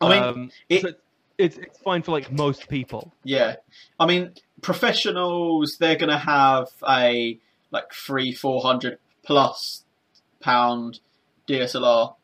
I 0.00 0.08
mean, 0.08 0.22
um, 0.22 0.50
it- 0.68 0.82
so 0.82 0.88
it's 1.38 1.58
it's 1.58 1.78
fine 1.80 2.02
for 2.02 2.12
like 2.12 2.30
most 2.30 2.68
people. 2.68 3.12
Yeah, 3.24 3.56
I 3.98 4.06
mean, 4.06 4.34
professionals 4.62 5.78
they're 5.78 5.96
going 5.96 6.10
to 6.10 6.16
have 6.18 6.68
a 6.88 7.38
like 7.72 7.92
three, 7.92 8.32
four 8.32 8.62
hundred 8.62 8.98
plus 9.24 9.84
pound 10.40 11.00
DSLR. 11.48 12.14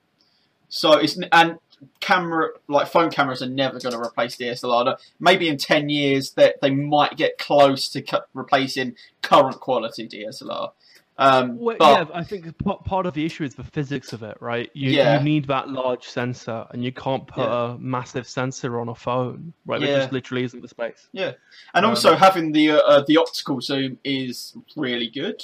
So 0.68 0.92
it's 0.92 1.18
and 1.32 1.58
camera 2.00 2.48
like 2.68 2.86
phone 2.88 3.10
cameras 3.10 3.42
are 3.42 3.48
never 3.48 3.78
going 3.80 3.92
to 3.94 4.00
replace 4.00 4.36
DSLR. 4.36 4.96
Maybe 5.20 5.48
in 5.48 5.56
ten 5.56 5.88
years 5.88 6.32
that 6.32 6.60
they 6.60 6.70
might 6.70 7.16
get 7.16 7.38
close 7.38 7.88
to 7.90 8.02
cu- 8.02 8.18
replacing 8.34 8.94
current 9.22 9.60
quality 9.60 10.06
DSLR. 10.08 10.70
Um, 11.18 11.58
Well, 11.58 11.76
but 11.78 12.08
yeah, 12.08 12.14
I 12.14 12.24
think 12.24 12.46
part 12.64 13.04
of 13.06 13.12
the 13.12 13.24
issue 13.24 13.44
is 13.44 13.54
the 13.54 13.62
physics 13.64 14.12
of 14.14 14.22
it, 14.22 14.36
right? 14.40 14.70
You, 14.72 14.90
Yeah. 14.92 15.18
you 15.18 15.24
need 15.24 15.46
that 15.48 15.68
large 15.68 16.04
sensor, 16.04 16.66
and 16.70 16.82
you 16.82 16.90
can't 16.90 17.26
put 17.26 17.44
Yeah. 17.44 17.74
a 17.74 17.78
massive 17.78 18.26
sensor 18.26 18.80
on 18.80 18.88
a 18.88 18.94
phone, 18.94 19.52
right? 19.66 19.78
There 19.78 19.90
Yeah. 19.90 19.98
just 19.98 20.12
literally 20.12 20.44
isn't 20.44 20.62
the 20.62 20.68
space. 20.68 21.08
Yeah, 21.12 21.32
and 21.74 21.84
um, 21.84 21.90
also 21.90 22.16
having 22.16 22.52
the 22.52 22.72
uh, 22.72 22.76
uh, 22.78 23.04
the 23.06 23.18
optical 23.18 23.60
zoom 23.60 23.98
is 24.04 24.56
really 24.74 25.08
good. 25.10 25.42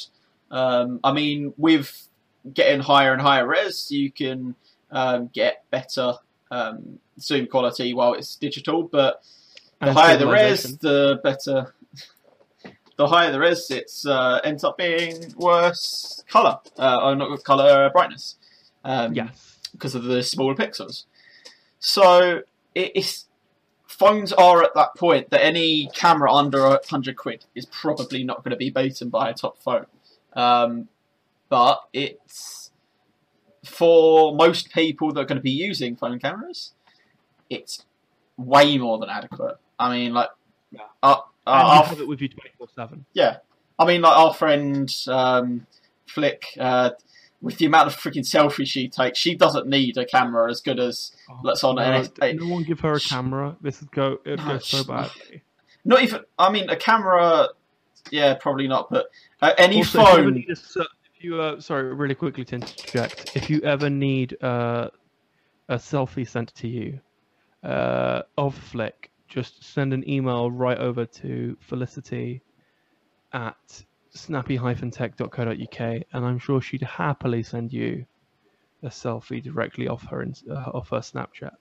Um, 0.51 1.01
I 1.05 1.13
mean, 1.13 1.53
with 1.59 2.09
getting 2.55 2.81
higher 2.81 3.13
and 3.13 3.21
higher 3.21 3.47
res, 3.47 3.91
you 3.91 4.11
can 4.11 4.55
um, 4.91 5.29
get 5.35 5.65
better 5.71 6.15
um, 6.51 6.99
zoom 7.21 7.47
quality 7.47 7.95
while 7.95 8.15
it's 8.15 8.37
digital, 8.37 8.83
but 8.83 9.23
the 9.81 9.93
higher 9.93 10.17
the 10.17 10.27
res, 10.27 10.79
the 10.79 11.21
better. 11.23 11.75
The 12.97 13.07
higher 13.07 13.31
the 13.31 13.39
res, 13.39 13.71
it 13.71 13.93
uh, 14.07 14.41
ends 14.43 14.65
up 14.65 14.77
being 14.77 15.33
worse 15.37 16.25
color, 16.29 16.59
uh, 16.79 16.99
or 17.01 17.15
not 17.15 17.45
color 17.45 17.89
brightness, 17.91 18.35
um, 18.85 19.15
yes. 19.15 19.59
because 19.71 19.95
of 19.95 20.03
the 20.03 20.23
smaller 20.23 20.57
pixels. 20.57 21.05
So 21.79 22.43
it, 22.75 22.93
it's 22.97 23.27
phones 23.87 24.33
are 24.33 24.63
at 24.63 24.75
that 24.75 24.95
point 24.97 25.31
that 25.31 25.45
any 25.45 25.91
camera 25.95 26.33
under 26.33 26.65
a 26.65 26.81
hundred 26.89 27.17
quid 27.17 27.45
is 27.55 27.67
probably 27.67 28.25
not 28.25 28.43
going 28.43 28.51
to 28.51 28.57
be 28.57 28.71
beaten 28.71 29.11
by 29.11 29.31
a 29.31 29.35
top 29.35 29.59
phone. 29.63 29.87
Um, 30.35 30.89
but 31.49 31.81
it's 31.93 32.58
for 33.69 34.35
most 34.35 34.73
people 34.73 35.13
that 35.13 35.21
are 35.21 35.25
going 35.25 35.39
to 35.39 35.43
be 35.43 35.51
using 35.51 35.97
phone 35.97 36.19
cameras, 36.19 36.73
it's 37.51 37.85
way 38.37 38.79
more 38.79 38.99
than 38.99 39.09
adequate. 39.11 39.57
I 39.79 39.91
mean, 39.97 40.13
like, 40.15 40.31
Yeah. 40.73 40.81
uh, 41.03 41.17
uh, 41.47 41.51
our, 41.51 41.85
have 41.85 42.01
it 42.01 42.07
with 42.09 42.21
you 42.21 42.29
twenty 42.29 42.51
four 42.59 42.69
seven. 42.75 43.05
yeah, 43.15 43.39
I 43.79 43.87
mean, 43.87 44.03
like 44.03 44.17
our 44.17 44.35
friend 44.35 44.93
um, 45.09 45.67
Flick, 46.07 46.45
uh, 46.59 46.91
with 47.41 47.57
the 47.59 47.67
amount 47.67 47.87
of 47.87 47.97
freaking 47.97 48.27
selfies 48.29 48.67
she 48.69 48.89
takes, 48.89 49.19
she 49.19 49.35
doesn't 49.37 49.67
need 49.69 49.97
a 49.97 50.05
camera 50.05 50.51
as 50.51 50.61
good 50.61 50.79
as 50.81 51.13
Let's 51.45 51.63
on 51.65 51.77
no, 51.77 51.83
NS8. 51.83 52.39
no 52.41 52.49
one 52.49 52.65
give 52.65 52.81
her 52.81 52.95
a 52.95 53.01
camera. 53.01 53.57
This 53.63 53.81
would 53.81 53.93
go. 53.93 54.19
It 54.25 54.39
No, 54.45 54.59
so 54.59 54.83
sh- 54.83 54.87
badly. 54.87 55.43
not 55.85 56.03
even. 56.03 56.21
I 56.39 56.51
mean, 56.51 56.69
a 56.69 56.77
camera. 56.77 57.49
Yeah, 58.11 58.35
probably 58.35 58.67
not. 58.69 58.91
But 58.91 59.07
uh, 59.41 59.53
any 59.57 59.77
Also, 59.79 60.01
if 60.03 60.09
you 60.09 60.15
phone. 60.25 60.35
need 60.35 60.51
a 60.51 60.57
ser- 60.57 60.81
if 60.83 60.87
you 61.23 61.41
uh, 61.41 61.61
sorry, 61.61 61.95
really 61.95 62.15
quickly 62.15 62.45
to 62.47 62.57
interject, 62.57 63.37
if 63.37 63.51
you 63.51 63.61
ever 63.61 63.91
need 63.91 64.43
uh, 64.43 64.89
a 65.69 65.77
selfie 65.77 66.29
sent 66.29 66.55
to 66.57 66.69
you 66.69 67.01
uh, 67.63 68.23
of 68.37 68.55
Flick, 68.55 69.11
just 69.29 69.65
send 69.65 69.93
an 69.93 70.09
email 70.09 70.51
right 70.51 70.79
over 70.79 71.05
to 71.05 71.57
Felicity 71.61 72.43
at 73.33 73.85
snappy-tech.co.uk, 74.11 75.81
and 75.81 76.25
I'm 76.25 76.39
sure 76.39 76.61
she'd 76.61 76.83
happily 76.83 77.43
send 77.43 77.73
you 77.73 78.07
a 78.83 78.89
selfie 78.89 79.43
directly 79.43 79.89
off 79.89 80.05
her 80.07 80.27
uh, 80.51 80.55
off 80.55 80.91
her 80.91 80.99
Snapchat. 80.99 81.53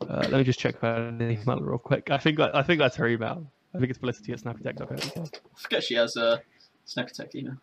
Uh, 0.00 0.26
let 0.28 0.32
me 0.32 0.44
just 0.44 0.58
check 0.58 0.78
her 0.80 1.08
email 1.20 1.60
real 1.60 1.78
quick. 1.78 2.10
I 2.10 2.18
think 2.18 2.38
that, 2.38 2.54
I 2.54 2.62
think 2.62 2.78
that's 2.78 2.96
her 2.96 3.08
email. 3.08 3.46
I 3.74 3.78
think 3.78 3.90
it's 3.90 3.98
felicity 3.98 4.32
at 4.32 4.40
snappytech.co.uk. 4.40 5.16
I 5.18 5.60
forget 5.60 5.82
she 5.82 5.94
has 5.94 6.16
a 6.16 6.42
Snack 6.84 7.10
Attack 7.10 7.34
email. 7.34 7.56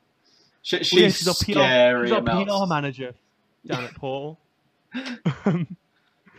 She, 0.64 0.84
she's, 0.84 0.94
yeah, 1.00 1.08
she's 1.10 1.28
our 1.28 1.34
PR, 1.36 1.42
scary. 1.52 2.08
she's 2.08 2.18
our. 2.18 2.46
PR 2.66 2.68
manager. 2.70 3.14
Damn 3.66 3.84
it, 3.84 3.96
Paul. 3.96 4.40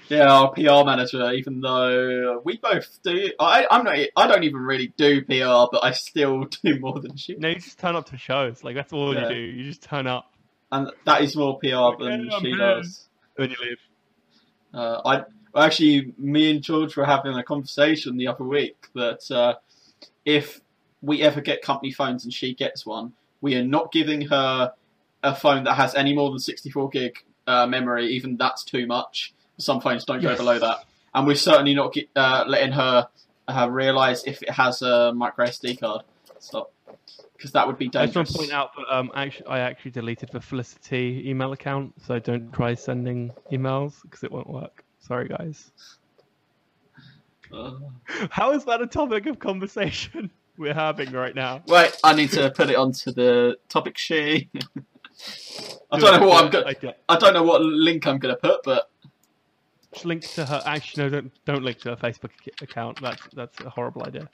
Yeah, 0.08 0.28
our 0.30 0.52
PR 0.52 0.84
manager. 0.84 1.32
Even 1.32 1.60
though 1.60 2.40
we 2.44 2.58
both 2.58 2.98
do, 3.02 3.30
I, 3.40 3.66
I'm 3.70 3.84
not. 3.84 3.96
I 4.16 4.26
don't 4.26 4.44
even 4.44 4.60
really 4.60 4.92
do 4.98 5.22
PR, 5.24 5.66
but 5.72 5.82
I 5.82 5.92
still 5.92 6.44
do 6.62 6.78
more 6.78 7.00
than 7.00 7.16
she. 7.16 7.36
no, 7.36 7.48
you 7.48 7.54
just 7.56 7.78
turn 7.78 7.96
up 7.96 8.06
to 8.10 8.18
shows. 8.18 8.62
Like 8.62 8.74
that's 8.74 8.92
all 8.92 9.14
Yeah. 9.14 9.28
you 9.28 9.34
do. 9.34 9.40
You 9.40 9.64
just 9.64 9.82
turn 9.82 10.06
up 10.06 10.30
and 10.72 10.90
that 11.06 11.22
is 11.22 11.36
more 11.36 11.58
PR 11.58 12.02
than 12.02 12.28
she 12.40 12.48
here. 12.48 12.56
does. 12.58 13.08
when 13.36 13.50
you 13.50 13.56
leave. 13.62 13.78
Uh, 14.74 15.00
I 15.56 15.64
actually, 15.64 16.12
me 16.18 16.50
and 16.50 16.62
George 16.62 16.96
were 16.96 17.04
having 17.06 17.32
a 17.38 17.42
conversation 17.44 18.16
the 18.16 18.26
other 18.26 18.44
week 18.44 18.88
that 18.94 19.30
uh, 19.30 19.54
if 20.24 20.60
we 21.00 21.22
ever 21.22 21.40
get 21.40 21.62
company 21.62 21.92
phones 21.92 22.24
and 22.24 22.32
she 22.34 22.54
gets 22.54 22.84
one, 22.84 23.12
we 23.44 23.54
are 23.56 23.62
not 23.62 23.92
giving 23.92 24.22
her 24.22 24.72
a 25.22 25.34
phone 25.34 25.64
that 25.64 25.74
has 25.74 25.94
any 25.94 26.14
more 26.14 26.30
than 26.30 26.38
64 26.38 26.88
gig 26.88 27.18
uh, 27.46 27.66
memory. 27.66 28.06
Even 28.06 28.38
that's 28.38 28.64
too 28.64 28.86
much. 28.86 29.34
Some 29.58 29.82
phones 29.82 30.06
don't 30.06 30.22
go 30.22 30.34
below 30.34 30.58
that, 30.58 30.86
and 31.14 31.26
we're 31.26 31.36
certainly 31.36 31.74
not 31.74 31.92
get, 31.92 32.08
uh, 32.16 32.44
letting 32.48 32.72
her 32.72 33.06
uh, 33.46 33.68
realize 33.70 34.24
if 34.24 34.42
it 34.42 34.50
has 34.50 34.80
a 34.80 35.12
micro 35.14 35.44
SD 35.44 35.78
card. 35.78 36.02
Stop, 36.38 36.72
because 37.36 37.52
that 37.52 37.66
would 37.66 37.76
be 37.76 37.88
dangerous. 37.88 38.02
I 38.02 38.06
just 38.06 38.16
want 38.16 38.28
to 38.28 38.38
point 38.38 38.52
out 38.52 38.70
that 38.76 38.96
um, 38.96 39.12
actually, 39.14 39.46
I 39.46 39.60
actually 39.60 39.90
deleted 39.90 40.30
the 40.32 40.40
Felicity 40.40 41.22
email 41.28 41.52
account, 41.52 41.92
so 42.04 42.18
don't 42.18 42.50
try 42.50 42.72
sending 42.74 43.30
emails 43.52 44.00
because 44.02 44.24
it 44.24 44.32
won't 44.32 44.48
work. 44.48 44.82
Sorry, 45.00 45.28
guys. 45.28 45.70
How 48.30 48.52
is 48.52 48.64
that 48.64 48.80
a 48.80 48.86
topic 48.86 49.26
of 49.26 49.38
conversation 49.38 50.30
we're 50.58 50.74
having 50.74 51.10
right 51.12 51.34
now? 51.34 51.62
wait, 51.66 51.96
I 52.04 52.14
need 52.14 52.30
to 52.32 52.50
put 52.50 52.70
it 52.70 52.76
onto 52.76 53.12
the 53.12 53.56
topic 53.68 53.98
sheet. 53.98 54.48
I 55.90 55.98
Do 55.98 56.04
don't 56.06 56.20
know 56.20 56.28
what 56.28 56.44
I'm 56.44 56.50
going. 56.50 56.66
I 56.66 56.94
I 57.08 57.16
don't 57.18 57.34
know 57.34 57.42
what 57.44 57.62
link 57.62 58.06
I'm 58.06 58.18
going 58.18 58.34
to 58.34 58.40
put, 58.40 58.62
but 58.64 58.90
Just 59.92 60.04
link 60.04 60.22
to 60.34 60.44
her. 60.44 60.62
Actually, 60.66 61.04
no, 61.04 61.08
don't 61.10 61.32
don't 61.44 61.62
link 61.62 61.78
to 61.80 61.90
her 61.90 61.96
Facebook 61.96 62.30
ac- 62.42 62.52
account. 62.62 63.00
That's 63.00 63.22
that's 63.34 63.60
a 63.60 63.70
horrible 63.70 64.04
idea. 64.04 64.28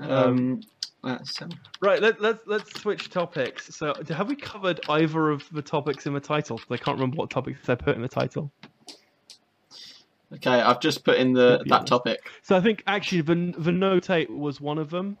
um, 0.00 0.60
that's, 1.02 1.40
um, 1.42 1.50
Right, 1.80 2.00
let, 2.00 2.20
let's 2.20 2.40
let's 2.46 2.80
switch 2.80 3.10
topics. 3.10 3.74
So, 3.74 3.92
have 4.08 4.28
we 4.28 4.36
covered 4.36 4.80
either 4.88 5.30
of 5.30 5.48
the 5.52 5.62
topics 5.62 6.06
in 6.06 6.14
the 6.14 6.20
title? 6.20 6.58
'Cause 6.58 6.66
I 6.70 6.76
can't 6.76 6.96
remember 6.96 7.16
what 7.16 7.30
topics 7.30 7.68
I 7.68 7.74
put 7.74 7.96
in 7.96 8.02
the 8.02 8.08
title. 8.08 8.52
okay. 10.34 10.60
I've 10.60 10.80
just 10.80 11.04
put 11.04 11.16
in 11.18 11.32
the 11.32 11.64
that 11.68 11.86
topic. 11.86 12.20
So 12.42 12.56
I 12.56 12.60
think 12.60 12.82
actually 12.86 13.22
the 13.22 13.54
the 13.58 13.72
Note 13.72 14.10
8 14.10 14.30
was 14.30 14.60
one 14.60 14.78
of 14.78 14.90
them. 14.90 15.18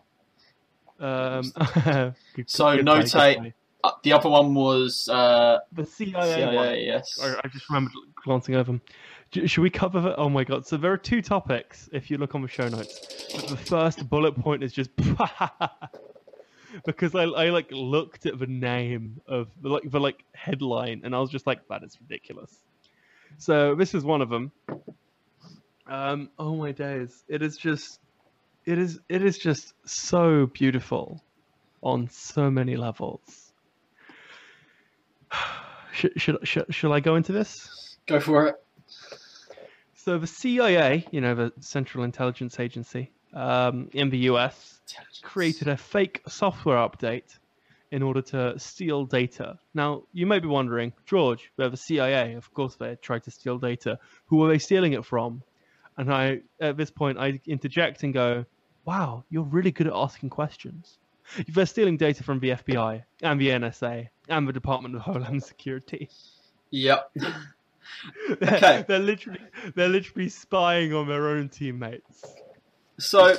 Um, 0.98 1.52
good- 2.34 2.48
So 2.50 2.76
good 2.76 2.76
play, 2.76 2.76
good 2.76 2.84
Note 2.84 3.04
8- 3.06 3.52
Uh, 3.84 3.90
the 4.02 4.12
other 4.12 4.28
one 4.28 4.54
was 4.54 5.08
uh, 5.08 5.58
the 5.72 5.86
CIA, 5.86 6.12
CIA. 6.34 6.56
one. 6.56 6.78
Yes. 6.80 7.18
I, 7.22 7.40
I 7.44 7.48
just 7.48 7.68
remembered 7.70 7.92
glancing 8.24 8.56
over 8.56 8.64
them. 8.64 8.80
J- 9.30 9.46
Should 9.46 9.62
we 9.62 9.70
cover? 9.70 10.00
The, 10.00 10.16
oh 10.16 10.28
my 10.28 10.42
god! 10.42 10.66
So 10.66 10.76
there 10.76 10.90
are 10.92 10.96
two 10.96 11.22
topics. 11.22 11.88
If 11.92 12.10
you 12.10 12.16
look 12.18 12.34
on 12.34 12.42
the 12.42 12.48
show 12.48 12.66
notes, 12.68 13.28
But 13.36 13.46
the 13.48 13.56
first 13.56 14.08
bullet 14.08 14.32
point 14.32 14.62
is 14.64 14.72
just 14.72 14.90
because 16.86 17.14
I, 17.14 17.24
I 17.24 17.50
like 17.50 17.70
looked 17.70 18.26
at 18.26 18.38
the 18.38 18.46
name 18.46 19.20
of 19.26 19.48
the 19.62 19.68
like 19.68 19.90
the 19.90 20.00
like 20.00 20.24
headline 20.34 21.02
and 21.04 21.14
I 21.14 21.20
was 21.20 21.30
just 21.30 21.46
like 21.46 21.66
that 21.68 21.82
is 21.84 21.96
ridiculous. 22.00 22.56
So 23.38 23.74
this 23.74 23.94
is 23.94 24.02
one 24.04 24.22
of 24.22 24.28
them. 24.30 24.50
Um, 25.86 26.30
oh 26.38 26.54
my 26.56 26.72
days! 26.72 27.24
It 27.28 27.42
is 27.42 27.56
just, 27.56 28.00
it 28.68 28.78
is 28.78 29.00
it 29.08 29.24
is 29.24 29.38
just 29.38 29.72
so 29.88 30.46
beautiful, 30.46 31.22
on 31.82 32.08
so 32.10 32.50
many 32.50 32.76
levels. 32.76 33.52
Should, 35.90 36.12
should, 36.20 36.46
should, 36.46 36.72
shall 36.72 36.92
I 36.92 37.00
go 37.00 37.16
into 37.16 37.32
this? 37.32 37.96
Go 38.06 38.20
for 38.20 38.46
it. 38.46 38.54
So 39.96 40.16
the 40.16 40.28
CIA, 40.28 41.04
you 41.10 41.20
know, 41.20 41.34
the 41.34 41.52
Central 41.58 42.04
Intelligence 42.04 42.60
Agency 42.60 43.10
um, 43.34 43.88
in 43.92 44.08
the 44.08 44.18
US, 44.30 44.80
created 45.22 45.66
a 45.66 45.76
fake 45.76 46.22
software 46.28 46.76
update 46.76 47.36
in 47.90 48.04
order 48.04 48.22
to 48.22 48.56
steal 48.60 49.06
data. 49.06 49.58
Now, 49.74 50.04
you 50.12 50.24
may 50.26 50.38
be 50.38 50.46
wondering, 50.46 50.92
George, 51.04 51.50
they're 51.56 51.68
the 51.68 51.76
CIA. 51.76 52.34
Of 52.34 52.54
course, 52.54 52.76
they 52.76 52.94
tried 53.02 53.24
to 53.24 53.32
steal 53.32 53.58
data. 53.58 53.98
Who 54.26 54.44
are 54.44 54.48
they 54.48 54.58
stealing 54.58 54.92
it 54.92 55.04
from? 55.04 55.42
And 55.96 56.12
I, 56.12 56.42
at 56.60 56.76
this 56.76 56.92
point, 56.92 57.18
I 57.18 57.40
interject 57.44 58.04
and 58.04 58.14
go, 58.14 58.44
"Wow, 58.88 59.24
you're 59.28 59.42
really 59.44 59.70
good 59.70 59.86
at 59.86 59.92
asking 59.92 60.30
questions. 60.30 60.96
They're 61.48 61.66
stealing 61.66 61.98
data 61.98 62.22
from 62.24 62.40
the 62.40 62.52
FBI 62.52 63.02
and 63.20 63.38
the 63.38 63.48
NSA 63.50 64.08
and 64.30 64.48
the 64.48 64.52
Department 64.52 64.94
of 64.96 65.02
Homeland 65.02 65.42
Security. 65.42 66.08
Yep. 66.70 67.10
they're, 68.40 68.54
Okay. 68.56 68.84
they're 68.88 68.98
literally, 68.98 69.40
they're 69.74 69.90
literally 69.90 70.30
spying 70.30 70.94
on 70.94 71.06
their 71.06 71.28
own 71.28 71.50
teammates." 71.50 72.24
So, 72.98 73.36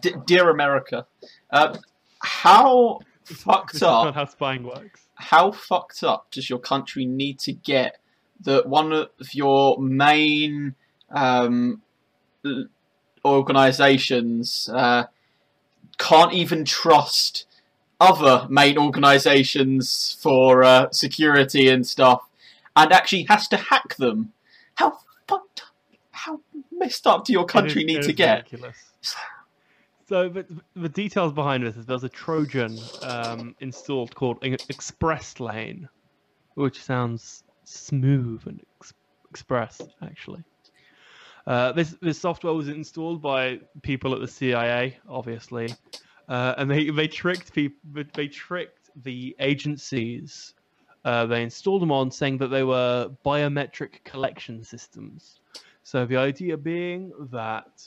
d- 0.00 0.14
dear 0.26 0.48
America, 0.48 1.06
um, 1.50 1.74
how 2.20 3.00
fucked 3.24 3.82
up? 3.82 4.14
how 4.14 4.24
spying 4.24 4.62
works. 4.62 5.02
How 5.16 5.52
fucked 5.52 6.02
up 6.02 6.30
does 6.30 6.48
your 6.48 6.58
country 6.58 7.04
need 7.04 7.38
to 7.40 7.52
get 7.52 7.98
that 8.40 8.66
one 8.66 8.94
of 8.94 9.10
your 9.34 9.78
main 9.78 10.74
um, 11.10 11.82
organizations 13.24 14.68
uh, 14.72 15.04
can't 15.98 16.32
even 16.32 16.64
trust 16.64 17.46
other 18.00 18.46
main 18.50 18.76
organisations 18.76 20.16
for 20.20 20.62
uh, 20.64 20.90
security 20.90 21.68
and 21.68 21.86
stuff, 21.86 22.28
and 22.76 22.92
actually 22.92 23.22
has 23.24 23.48
to 23.48 23.56
hack 23.56 23.96
them. 23.96 24.32
How 24.74 24.98
fucked 25.28 25.62
up, 25.62 25.98
how 26.10 26.40
messed 26.72 27.06
up 27.06 27.24
do 27.24 27.32
your 27.32 27.44
country 27.46 27.82
is- 27.82 27.86
need 27.86 28.02
to 28.02 28.12
get? 28.12 28.50
So, 30.06 30.28
but 30.28 30.46
the 30.76 30.90
details 30.90 31.32
behind 31.32 31.66
this 31.66 31.76
is 31.76 31.86
there's 31.86 32.04
a 32.04 32.10
Trojan 32.10 32.78
um, 33.02 33.54
installed 33.60 34.14
called 34.14 34.36
Express 34.42 35.40
Lane, 35.40 35.88
which 36.56 36.82
sounds 36.82 37.42
smooth 37.64 38.42
and 38.46 38.60
ex- 38.78 38.92
express 39.30 39.80
actually. 40.02 40.44
Uh, 41.46 41.72
this 41.72 41.96
this 42.00 42.18
software 42.18 42.54
was 42.54 42.68
installed 42.68 43.20
by 43.20 43.60
people 43.82 44.14
at 44.14 44.20
the 44.20 44.28
CIA, 44.28 44.98
obviously, 45.08 45.68
uh, 46.28 46.54
and 46.56 46.70
they 46.70 46.90
they 46.90 47.06
tricked 47.06 47.52
people. 47.52 48.04
They 48.14 48.28
tricked 48.28 48.90
the 49.02 49.36
agencies. 49.38 50.54
Uh, 51.04 51.26
they 51.26 51.42
installed 51.42 51.82
them 51.82 51.92
on, 51.92 52.10
saying 52.10 52.38
that 52.38 52.48
they 52.48 52.64
were 52.64 53.10
biometric 53.26 54.02
collection 54.04 54.64
systems. 54.64 55.40
So 55.82 56.06
the 56.06 56.16
idea 56.16 56.56
being 56.56 57.12
that 57.30 57.86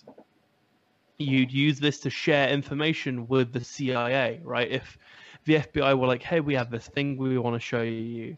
you'd 1.17 1.51
use 1.51 1.79
this 1.79 1.99
to 2.01 2.11
share 2.11 2.49
information 2.49 3.27
with 3.27 3.51
the 3.53 3.63
CIA, 3.63 4.39
right? 4.43 4.69
If 4.69 4.99
the 5.45 5.55
FBI 5.55 5.97
were 5.97 6.05
like, 6.05 6.21
"Hey, 6.21 6.41
we 6.41 6.53
have 6.53 6.69
this 6.69 6.87
thing 6.89 7.17
we 7.17 7.39
want 7.39 7.55
to 7.55 7.59
show 7.59 7.81
you," 7.81 8.37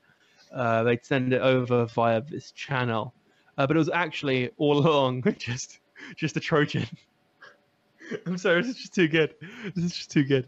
uh, 0.53 0.83
they'd 0.83 1.05
send 1.05 1.33
it 1.33 1.41
over 1.41 1.85
via 1.87 2.21
this 2.21 2.53
channel. 2.53 3.13
Uh, 3.59 3.67
but 3.67 3.75
it 3.75 3.79
was 3.79 3.89
actually 3.89 4.49
all 4.57 4.79
along 4.79 5.21
just 5.37 5.79
just 6.15 6.37
a 6.37 6.39
Trojan. 6.39 6.87
I'm 8.25 8.37
sorry, 8.37 8.61
this 8.61 8.71
is 8.71 8.77
just 8.77 8.95
too 8.95 9.09
good. 9.09 9.35
This 9.75 9.83
is 9.83 9.95
just 9.95 10.11
too 10.11 10.23
good. 10.23 10.47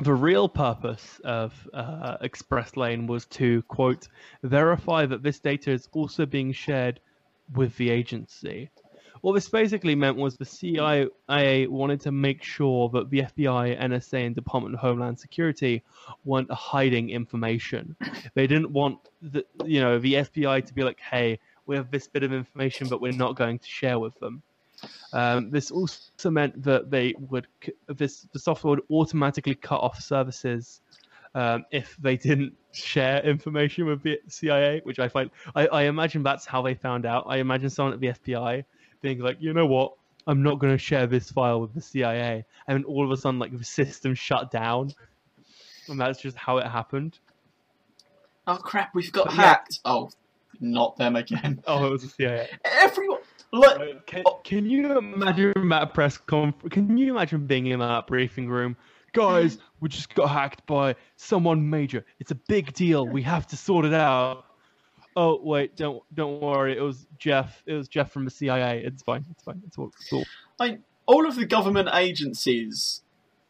The 0.00 0.12
real 0.12 0.48
purpose 0.48 1.20
of 1.22 1.54
uh, 1.72 2.16
Express 2.20 2.76
Lane 2.76 3.06
was 3.06 3.26
to 3.26 3.62
quote 3.62 4.08
verify 4.42 5.06
that 5.06 5.22
this 5.22 5.38
data 5.38 5.70
is 5.70 5.88
also 5.92 6.26
being 6.26 6.52
shared 6.52 6.98
with 7.54 7.76
the 7.76 7.90
agency. 7.90 8.68
What 9.22 9.34
this 9.34 9.48
basically 9.48 9.94
meant 9.94 10.16
was 10.16 10.36
the 10.36 10.44
CIA 10.44 11.66
wanted 11.68 12.00
to 12.00 12.10
make 12.10 12.42
sure 12.42 12.88
that 12.88 13.08
the 13.08 13.20
FBI, 13.20 13.80
NSA, 13.80 14.26
and 14.26 14.34
Department 14.34 14.74
of 14.74 14.80
Homeland 14.80 15.20
Security 15.20 15.84
weren't 16.24 16.50
hiding 16.50 17.10
information. 17.10 17.94
They 18.34 18.48
didn't 18.48 18.72
want 18.72 18.98
the 19.22 19.46
you 19.64 19.80
know 19.80 20.00
the 20.00 20.14
FBI 20.14 20.66
to 20.66 20.74
be 20.74 20.82
like, 20.82 20.98
"Hey, 20.98 21.38
we 21.66 21.76
have 21.76 21.90
this 21.90 22.08
bit 22.08 22.22
of 22.22 22.32
information, 22.32 22.88
but 22.88 23.00
we're 23.00 23.12
not 23.12 23.36
going 23.36 23.58
to 23.58 23.68
share 23.68 23.98
with 23.98 24.18
them." 24.20 24.42
Um, 25.12 25.50
this 25.50 25.70
also 25.70 26.30
meant 26.30 26.62
that 26.64 26.90
they 26.90 27.14
would 27.30 27.46
this 27.86 28.26
the 28.32 28.38
software 28.38 28.70
would 28.76 28.82
automatically 28.90 29.54
cut 29.54 29.80
off 29.80 30.00
services 30.00 30.80
um, 31.34 31.64
if 31.70 31.96
they 32.00 32.16
didn't 32.16 32.54
share 32.72 33.20
information 33.24 33.86
with 33.86 34.02
the 34.02 34.18
CIA, 34.28 34.80
which 34.84 34.98
I 34.98 35.08
find 35.08 35.30
I, 35.54 35.66
I 35.66 35.82
imagine 35.82 36.22
that's 36.22 36.46
how 36.46 36.62
they 36.62 36.74
found 36.74 37.06
out. 37.06 37.24
I 37.28 37.38
imagine 37.38 37.70
someone 37.70 37.94
at 37.94 38.00
the 38.00 38.08
FBI 38.08 38.64
being 39.02 39.18
like, 39.20 39.36
you 39.40 39.52
know 39.52 39.66
what, 39.66 39.94
I'm 40.26 40.42
not 40.42 40.58
going 40.58 40.72
to 40.72 40.78
share 40.78 41.06
this 41.06 41.30
file 41.30 41.60
with 41.60 41.74
the 41.74 41.80
CIA, 41.80 42.44
and 42.68 42.84
all 42.84 43.04
of 43.04 43.10
a 43.10 43.16
sudden, 43.16 43.38
like 43.38 43.56
the 43.56 43.64
system 43.64 44.14
shut 44.14 44.50
down, 44.50 44.92
and 45.88 46.00
that's 46.00 46.20
just 46.20 46.36
how 46.36 46.58
it 46.58 46.66
happened. 46.66 47.18
Oh 48.46 48.56
crap, 48.56 48.94
we've 48.94 49.12
got 49.12 49.26
But 49.26 49.34
yeah. 49.36 49.42
hacked. 49.42 49.80
Oh, 49.84 50.10
not 50.62 50.96
them 50.96 51.16
again. 51.16 51.62
Oh, 51.66 51.86
it 51.86 51.90
was 51.90 52.02
the 52.02 52.08
CIA. 52.08 52.48
Everyone, 52.64 53.20
like, 53.52 54.06
Can, 54.06 54.22
oh. 54.26 54.40
can 54.44 54.64
you 54.66 54.96
imagine 54.96 55.68
that 55.68 55.92
press 55.92 56.16
conference? 56.16 56.72
Can 56.72 56.96
you 56.96 57.12
imagine 57.12 57.46
being 57.46 57.66
in 57.66 57.80
that 57.80 58.06
briefing 58.06 58.48
room? 58.48 58.76
Guys, 59.12 59.58
we 59.80 59.88
just 59.88 60.14
got 60.14 60.28
hacked 60.28 60.64
by 60.66 60.94
someone 61.16 61.68
major. 61.68 62.04
It's 62.18 62.30
a 62.30 62.34
big 62.36 62.72
deal. 62.72 63.06
We 63.06 63.22
have 63.22 63.46
to 63.48 63.56
sort 63.56 63.84
it 63.84 63.92
out. 63.94 64.44
Oh 65.14 65.38
wait, 65.42 65.76
don't 65.76 66.02
don't 66.14 66.40
worry. 66.40 66.74
It 66.76 66.80
was 66.80 67.06
Jeff. 67.18 67.62
It 67.66 67.74
was 67.74 67.86
Jeff 67.88 68.10
from 68.12 68.24
the 68.24 68.30
CIA. 68.30 68.82
It's 68.82 69.02
fine. 69.02 69.26
It's 69.30 69.42
fine. 69.42 69.60
It's 69.66 69.76
all. 69.76 69.92
It's 70.00 70.10
all. 70.12 70.24
all 71.04 71.26
of 71.26 71.36
the 71.36 71.44
government 71.44 71.90
agencies, 71.92 73.02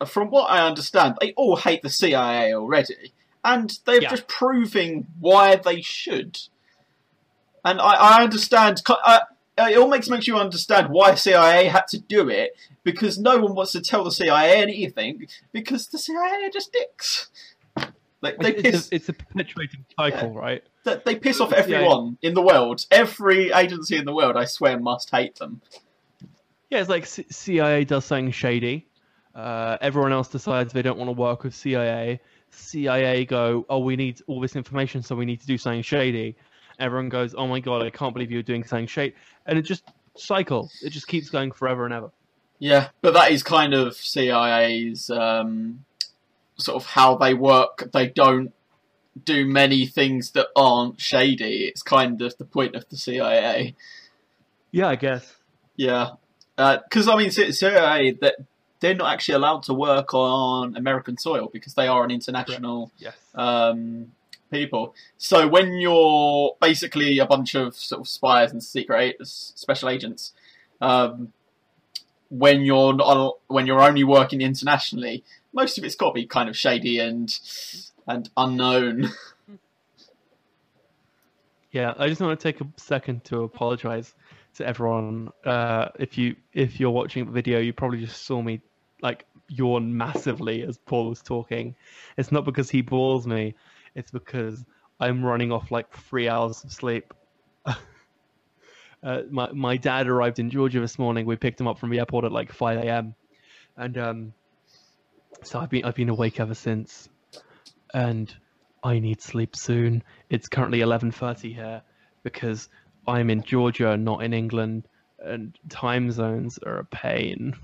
from 0.06 0.30
what 0.30 0.50
I 0.50 0.66
understand, 0.66 1.18
they 1.20 1.32
all 1.34 1.54
hate 1.54 1.82
the 1.82 1.90
CIA 1.90 2.52
already, 2.54 3.12
and 3.44 3.72
they're 3.84 4.02
Yeah. 4.02 4.10
just 4.10 4.26
proving 4.26 5.06
why 5.20 5.54
they 5.54 5.80
should. 5.82 6.40
And 7.64 7.80
I, 7.80 7.94
I 8.18 8.22
understand. 8.24 8.82
Uh, 8.88 9.20
uh, 9.58 9.66
it 9.70 9.76
all 9.78 9.88
makes 9.88 10.08
makes 10.08 10.26
you 10.26 10.36
understand 10.36 10.88
why 10.88 11.14
CIA 11.14 11.66
had 11.66 11.86
to 11.88 11.98
do 11.98 12.28
it 12.28 12.56
because 12.84 13.18
no 13.18 13.38
one 13.38 13.54
wants 13.54 13.72
to 13.72 13.80
tell 13.80 14.02
the 14.02 14.10
CIA 14.10 14.60
anything 14.62 15.26
because 15.52 15.88
the 15.88 15.98
CIA 15.98 16.46
are 16.46 16.50
just 16.50 16.72
dicks. 16.72 17.30
They, 17.76 18.32
they 18.40 18.54
It's, 18.54 18.62
piss. 18.62 18.88
a, 18.90 18.94
it's 18.94 19.08
a 19.08 19.12
perpetuating 19.12 19.84
cycle, 19.98 20.30
right? 20.32 20.62
They, 20.84 21.00
they 21.04 21.16
piss 21.16 21.40
off 21.40 21.50
Yeah. 21.50 21.58
everyone 21.58 22.18
in 22.22 22.34
the 22.34 22.42
world. 22.42 22.86
Every 22.90 23.50
agency 23.52 23.96
in 23.96 24.04
the 24.04 24.14
world, 24.14 24.36
I 24.36 24.44
swear, 24.46 24.78
must 24.78 25.10
hate 25.10 25.36
them. 25.36 25.60
Yeah, 26.70 26.80
it's 26.80 26.88
like 26.88 27.04
C- 27.04 27.26
CIA 27.30 27.84
does 27.84 28.04
something 28.04 28.30
shady. 28.30 28.86
Uh, 29.34 29.76
everyone 29.80 30.12
else 30.12 30.28
decides 30.28 30.72
they 30.72 30.82
don't 30.82 30.98
want 30.98 31.08
to 31.08 31.12
work 31.20 31.42
with 31.42 31.54
CIA. 31.54 32.20
CIA 32.50 33.24
go, 33.24 33.66
oh, 33.68 33.80
we 33.80 33.96
need 33.96 34.20
all 34.26 34.40
this 34.40 34.56
information, 34.56 35.02
so 35.02 35.16
we 35.16 35.24
need 35.24 35.40
to 35.40 35.46
do 35.46 35.58
something 35.58 35.82
shady. 35.82 36.36
Everyone 36.78 37.08
goes, 37.08 37.34
oh 37.34 37.46
my 37.46 37.60
god, 37.60 37.82
I 37.82 37.90
can't 37.90 38.12
believe 38.14 38.30
you're 38.30 38.42
doing 38.42 38.64
something 38.64 38.86
shady, 38.86 39.14
and 39.46 39.58
it 39.58 39.62
just 39.62 39.84
cycles. 40.16 40.82
It 40.82 40.90
just 40.90 41.06
keeps 41.08 41.30
going 41.30 41.52
forever 41.52 41.84
and 41.84 41.94
ever. 41.94 42.10
Yeah, 42.58 42.88
but 43.00 43.14
that 43.14 43.32
is 43.32 43.42
kind 43.42 43.74
of 43.74 43.94
CIA's 43.96 45.10
um, 45.10 45.84
sort 46.56 46.76
of 46.76 46.86
how 46.86 47.16
they 47.16 47.34
work. 47.34 47.90
They 47.92 48.08
don't 48.08 48.52
do 49.24 49.44
many 49.46 49.86
things 49.86 50.30
that 50.32 50.46
aren't 50.56 51.00
shady. 51.00 51.64
It's 51.64 51.82
kind 51.82 52.22
of 52.22 52.38
the 52.38 52.44
point 52.44 52.76
of 52.76 52.88
the 52.88 52.96
CIA. 52.96 53.74
Yeah, 54.70 54.88
I 54.88 54.96
guess. 54.96 55.34
Yeah, 55.76 56.10
because 56.56 57.08
I 57.08 57.16
mean, 57.16 57.30
CIA 57.30 58.12
that 58.20 58.36
they're 58.80 58.94
not 58.94 59.12
actually 59.12 59.34
allowed 59.34 59.62
to 59.64 59.74
work 59.74 60.12
on 60.14 60.76
American 60.76 61.16
soil 61.16 61.48
because 61.52 61.74
they 61.74 61.86
are 61.86 62.04
an 62.04 62.10
international 62.10 62.90
Yes. 62.98 63.14
um, 63.34 64.12
people. 64.52 64.94
So 65.18 65.48
when 65.48 65.72
you're 65.78 66.56
basically 66.60 67.18
a 67.18 67.26
bunch 67.26 67.56
of 67.56 67.74
sort 67.74 68.02
of 68.02 68.08
spies 68.08 68.52
and 68.52 68.62
secret 68.62 69.16
special 69.26 69.88
agents, 69.88 70.32
um, 70.80 71.32
when 72.28 72.62
you're 72.62 72.94
not, 72.94 73.38
when 73.48 73.66
you're 73.66 73.82
only 73.82 74.04
working 74.04 74.40
internationally, 74.40 75.24
most 75.52 75.76
of 75.76 75.84
it's 75.84 75.96
got 75.96 76.10
to 76.10 76.14
be 76.14 76.26
kind 76.26 76.48
of 76.48 76.56
shady 76.56 77.00
and 77.00 77.36
and 78.06 78.30
unknown. 78.36 79.10
Yeah, 81.72 81.94
I 81.98 82.08
just 82.08 82.20
want 82.20 82.38
to 82.38 82.52
take 82.52 82.60
a 82.60 82.68
second 82.76 83.24
to 83.24 83.44
apologize 83.44 84.14
to 84.56 84.66
everyone. 84.66 85.30
Uh, 85.42 85.88
if 85.98 86.18
you 86.18 86.36
if 86.52 86.78
you're 86.78 86.90
watching 86.90 87.24
the 87.24 87.32
video, 87.32 87.60
you 87.60 87.72
probably 87.72 88.00
just 88.00 88.26
saw 88.26 88.42
me 88.42 88.60
like 89.00 89.24
yawn 89.48 89.96
massively 89.96 90.62
as 90.62 90.76
Paul 90.76 91.08
was 91.08 91.22
talking. 91.22 91.74
It's 92.18 92.30
not 92.30 92.44
because 92.44 92.68
he 92.68 92.82
bores 92.82 93.26
me; 93.26 93.54
it's 93.94 94.10
because 94.10 94.64
I'm 95.00 95.24
running 95.24 95.52
off 95.52 95.70
like 95.70 95.92
three 95.96 96.28
hours 96.28 96.62
of 96.64 96.72
sleep. 96.72 97.12
uh, 97.66 97.74
my 99.30 99.50
my 99.52 99.76
dad 99.76 100.08
arrived 100.08 100.38
in 100.38 100.50
Georgia 100.50 100.80
this 100.80 100.98
morning. 100.98 101.26
We 101.26 101.36
picked 101.36 101.60
him 101.60 101.66
up 101.66 101.78
from 101.78 101.90
the 101.90 101.98
airport 101.98 102.24
at 102.24 102.32
like 102.32 102.52
5 102.52 102.78
a.m. 102.78 103.14
and 103.76 103.98
um, 103.98 104.32
so 105.42 105.58
I've 105.58 105.70
been 105.70 105.84
I've 105.84 105.94
been 105.94 106.08
awake 106.08 106.40
ever 106.40 106.54
since, 106.54 107.08
and 107.92 108.32
I 108.82 108.98
need 108.98 109.20
sleep 109.20 109.56
soon. 109.56 110.02
It's 110.30 110.48
currently 110.48 110.80
11:30 110.80 111.54
here 111.54 111.82
because 112.22 112.68
I'm 113.06 113.30
in 113.30 113.42
Georgia, 113.42 113.96
not 113.96 114.22
in 114.22 114.32
England, 114.32 114.86
and 115.18 115.58
time 115.68 116.10
zones 116.10 116.58
are 116.58 116.78
a 116.78 116.84
pain. 116.84 117.54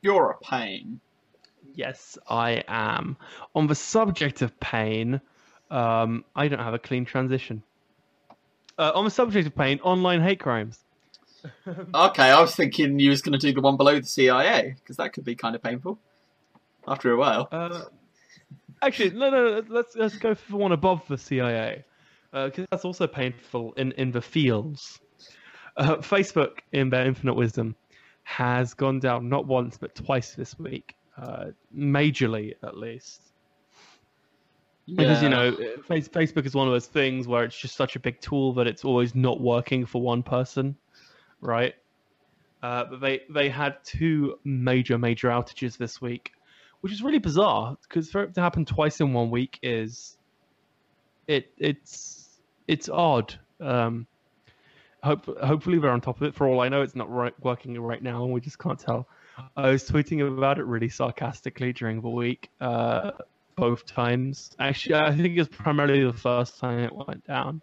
You're 0.00 0.30
a 0.30 0.38
pain. 0.44 1.00
Yes, 1.74 2.18
I 2.28 2.64
am. 2.68 3.16
On 3.54 3.66
the 3.66 3.74
subject 3.74 4.42
of 4.42 4.58
pain, 4.60 5.20
um, 5.70 6.24
I 6.36 6.48
don't 6.48 6.58
have 6.58 6.74
a 6.74 6.78
clean 6.78 7.04
transition. 7.04 7.62
Uh, 8.78 8.92
on 8.94 9.04
the 9.04 9.10
subject 9.10 9.46
of 9.46 9.54
pain, 9.54 9.80
online 9.82 10.22
hate 10.22 10.40
crimes. 10.40 10.84
Okay, 11.94 12.30
I 12.30 12.40
was 12.40 12.54
thinking 12.54 13.00
you 13.00 13.10
was 13.10 13.20
going 13.20 13.32
to 13.32 13.38
do 13.38 13.52
the 13.52 13.60
one 13.60 13.76
below 13.76 13.98
the 13.98 14.06
CIA 14.06 14.76
because 14.78 14.96
that 14.98 15.12
could 15.12 15.24
be 15.24 15.34
kind 15.34 15.56
of 15.56 15.62
painful 15.62 15.98
after 16.86 17.10
a 17.10 17.16
while. 17.16 17.48
Uh, 17.50 17.82
actually, 18.80 19.10
no, 19.10 19.28
no, 19.28 19.62
let's 19.68 19.96
let's 19.96 20.16
go 20.16 20.36
for 20.36 20.56
one 20.56 20.70
above 20.70 21.06
the 21.08 21.18
CIA, 21.18 21.84
because 22.32 22.66
that's 22.70 22.84
also 22.84 23.08
painful 23.08 23.72
in 23.72 23.90
in 23.92 24.12
the 24.12 24.22
fields. 24.22 25.00
Uh, 25.76 25.96
Facebook, 25.96 26.58
in 26.72 26.90
their 26.90 27.06
infinite 27.06 27.34
wisdom, 27.34 27.74
has 28.22 28.74
gone 28.74 29.00
down 29.00 29.28
not 29.28 29.46
once 29.46 29.78
but 29.78 29.94
twice 29.94 30.34
this 30.34 30.58
week, 30.58 30.94
uh, 31.16 31.46
majorly 31.76 32.54
at 32.62 32.76
least. 32.76 33.22
Because 34.86 35.22
you 35.22 35.28
know, 35.28 35.52
Facebook 35.88 36.44
is 36.44 36.54
one 36.54 36.66
of 36.66 36.72
those 36.72 36.86
things 36.86 37.28
where 37.28 37.44
it's 37.44 37.56
just 37.56 37.76
such 37.76 37.94
a 37.94 38.00
big 38.00 38.20
tool 38.20 38.54
that 38.54 38.66
it's 38.66 38.84
always 38.84 39.14
not 39.14 39.40
working 39.40 39.86
for 39.86 40.02
one 40.02 40.22
person, 40.22 40.76
right? 41.40 41.74
Uh, 42.62 42.84
but 42.84 43.00
they 43.00 43.20
they 43.30 43.48
had 43.48 43.76
two 43.84 44.38
major 44.44 44.98
major 44.98 45.28
outages 45.28 45.76
this 45.76 46.00
week, 46.00 46.32
which 46.80 46.92
is 46.92 47.02
really 47.02 47.18
bizarre 47.18 47.76
because 47.82 48.10
for 48.10 48.24
it 48.24 48.34
to 48.34 48.40
happen 48.40 48.64
twice 48.64 49.00
in 49.00 49.12
one 49.12 49.30
week 49.30 49.58
is 49.62 50.16
it 51.26 51.52
it's 51.58 52.40
it's 52.66 52.88
odd. 52.88 53.34
Um, 53.60 54.06
hope 55.02 55.26
hopefully 55.38 55.78
they're 55.78 55.90
on 55.90 56.00
top 56.00 56.20
of 56.20 56.22
it. 56.24 56.34
For 56.34 56.46
all 56.46 56.60
I 56.60 56.68
know, 56.68 56.82
it's 56.82 56.96
not 56.96 57.10
right, 57.10 57.34
working 57.40 57.78
right 57.80 58.02
now, 58.02 58.24
and 58.24 58.32
we 58.32 58.40
just 58.40 58.58
can't 58.58 58.78
tell. 58.78 59.08
I 59.56 59.70
was 59.70 59.88
tweeting 59.88 60.26
about 60.26 60.58
it 60.58 60.64
really 60.64 60.88
sarcastically 60.88 61.72
during 61.72 62.00
the 62.00 62.08
week, 62.08 62.50
uh, 62.60 63.12
both 63.56 63.86
times. 63.86 64.54
Actually, 64.58 64.96
I 64.96 65.14
think 65.14 65.36
it 65.36 65.38
was 65.38 65.48
primarily 65.48 66.04
the 66.04 66.12
first 66.12 66.58
time 66.58 66.80
it 66.80 66.94
went 66.94 67.26
down, 67.26 67.62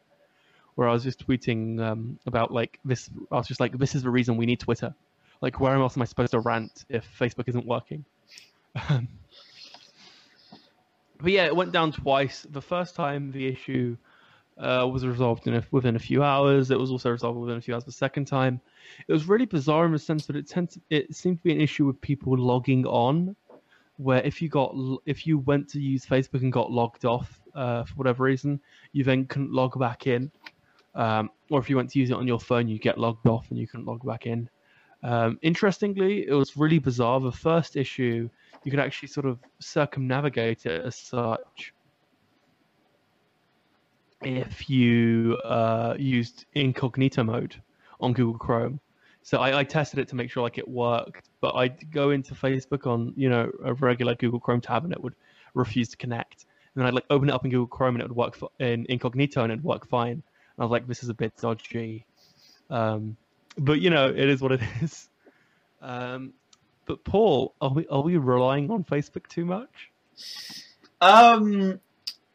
where 0.76 0.88
I 0.88 0.94
was 0.94 1.04
just 1.04 1.26
tweeting 1.28 1.82
um, 1.82 2.20
about 2.26 2.52
like 2.52 2.80
this. 2.86 3.10
I 3.32 3.36
was 3.36 3.48
just 3.48 3.60
like, 3.60 3.78
"This 3.78 3.96
is 3.96 4.04
the 4.04 4.10
reason 4.10 4.38
we 4.38 4.46
need 4.46 4.60
Twitter." 4.60 4.94
Like, 5.42 5.60
where 5.60 5.76
else 5.76 5.96
am 5.96 6.02
I 6.02 6.06
supposed 6.06 6.32
to 6.32 6.40
rant 6.40 6.86
if 6.90 7.08
Facebook 7.18 7.48
isn't 7.48 7.66
working? 7.66 8.06
But 11.22 11.34
yeah, 11.34 11.46
it 11.46 11.56
went 11.56 11.72
down 11.74 11.92
twice. 11.92 12.48
The 12.50 12.62
first 12.62 12.96
time 12.96 13.32
the 13.32 13.48
issue 13.48 13.98
uh, 14.60 14.88
was 14.92 15.06
resolved 15.06 15.48
a, 15.48 15.64
within 15.72 15.96
a 15.96 16.00
few 16.00 16.24
hours. 16.24 16.70
It 16.72 16.80
was 16.80 16.92
also 16.92 17.12
resolved 17.12 17.40
within 17.40 17.58
a 17.58 17.62
few 17.62 17.74
hours 17.74 17.86
the 17.86 17.92
second 17.92 18.26
time. 18.26 18.60
It 19.08 19.14
was 19.14 19.28
really 19.28 19.46
bizarre 19.46 19.86
in 19.86 19.92
the 19.92 20.00
sense 20.00 20.26
that 20.26 20.36
it 20.36 20.48
tends 20.48 20.78
it 20.90 21.16
seemed 21.16 21.38
to 21.38 21.44
be 21.44 21.52
an 21.52 21.62
issue 21.62 21.86
with 21.86 22.00
people 22.02 22.38
logging 22.38 22.86
on, 22.86 23.36
where 23.98 24.22
if 24.22 24.42
you 24.42 24.50
got 24.50 24.76
if 25.06 25.26
you 25.26 25.38
went 25.40 25.70
to 25.70 25.80
use 25.80 26.06
Facebook 26.06 26.42
and 26.42 26.52
got 26.52 26.72
logged 26.72 27.06
off 27.06 27.40
uh, 27.56 27.84
for 27.86 27.94
whatever 27.96 28.24
reason, 28.24 28.60
you 28.92 29.04
then 29.04 29.26
couldn't 29.26 29.52
log 29.52 29.80
back 29.80 30.08
in. 30.08 30.32
Um, 30.96 31.30
or 31.50 31.60
if 31.60 31.70
you 31.70 31.78
went 31.78 31.92
to 31.92 32.00
use 32.00 32.10
it 32.10 32.18
on 32.18 32.28
your 32.28 32.40
phone, 32.40 32.68
you 32.68 32.80
get 32.80 32.98
logged 32.98 33.28
off 33.28 33.50
and 33.50 33.58
you 33.58 33.68
couldn't 33.68 33.86
log 33.86 34.06
back 34.06 34.26
in. 34.26 34.50
Um, 35.02 35.40
interestingly, 35.42 36.28
it 36.28 36.34
was 36.34 36.58
really 36.58 36.80
bizarre. 36.80 37.22
The 37.22 37.32
first 37.32 37.78
issue, 37.78 38.30
you 38.64 38.72
could 38.72 38.82
actually 38.82 39.08
sort 39.08 39.26
of 39.26 39.40
circumnavigate 39.60 40.66
it 40.66 40.84
as 40.84 40.98
such 40.98 41.74
if 44.22 44.70
you 44.70 45.38
uh, 45.44 45.96
used 45.98 46.46
incognito 46.54 47.24
mode 47.24 47.56
on 48.00 48.14
Google 48.14 48.38
Chrome. 48.38 48.80
So 49.22 49.40
I, 49.40 49.60
I, 49.60 49.64
tested 49.64 50.00
it 50.00 50.08
to 50.10 50.16
make 50.16 50.32
sure 50.32 50.42
like 50.44 50.58
it 50.58 50.68
worked, 50.68 51.30
but 51.42 51.54
I'd 51.56 51.92
go 51.92 52.12
into 52.12 52.34
Facebook 52.34 52.88
on 52.88 53.14
you 53.16 53.30
know 53.30 53.52
a 53.64 53.74
regular 53.74 54.16
Google 54.16 54.40
Chrome 54.40 54.62
tab 54.62 54.86
and 54.86 54.94
it 54.94 55.02
would 55.02 55.16
refuse 55.54 55.90
to 55.90 55.98
connect. 55.98 56.46
And 56.74 56.82
then 56.82 56.86
I'd 56.88 56.94
like 56.94 57.06
open 57.10 57.30
it 57.30 57.34
up 57.34 57.46
in 57.46 57.52
Google 57.52 57.68
Chrome 57.68 57.96
and 57.96 58.02
it 58.02 58.08
would 58.08 58.18
work 58.18 58.36
for, 58.36 58.50
in 58.60 58.86
incognito 58.90 59.44
and 59.44 59.52
it'd 59.52 59.64
work 59.64 59.88
fine. 59.88 60.12
And 60.12 60.24
I 60.58 60.64
was 60.64 60.72
like, 60.72 60.88
this 60.88 61.04
is 61.04 61.10
a 61.10 61.14
bit 61.14 61.36
dodgy. 61.38 62.06
Um, 62.70 63.18
but 63.58 63.82
you 63.82 63.90
know, 63.90 64.08
it 64.08 64.30
is 64.30 64.42
what 64.42 64.54
it 64.54 64.62
is. 64.82 65.10
Um, 65.82 66.34
but 66.86 67.04
Paul, 67.04 67.54
are 67.62 67.72
we 67.72 67.88
are 67.88 68.02
we 68.02 68.18
relying 68.18 68.72
on 68.72 68.84
Facebook 68.84 69.28
too 69.28 69.46
much? 69.46 69.92
Um, 71.02 71.80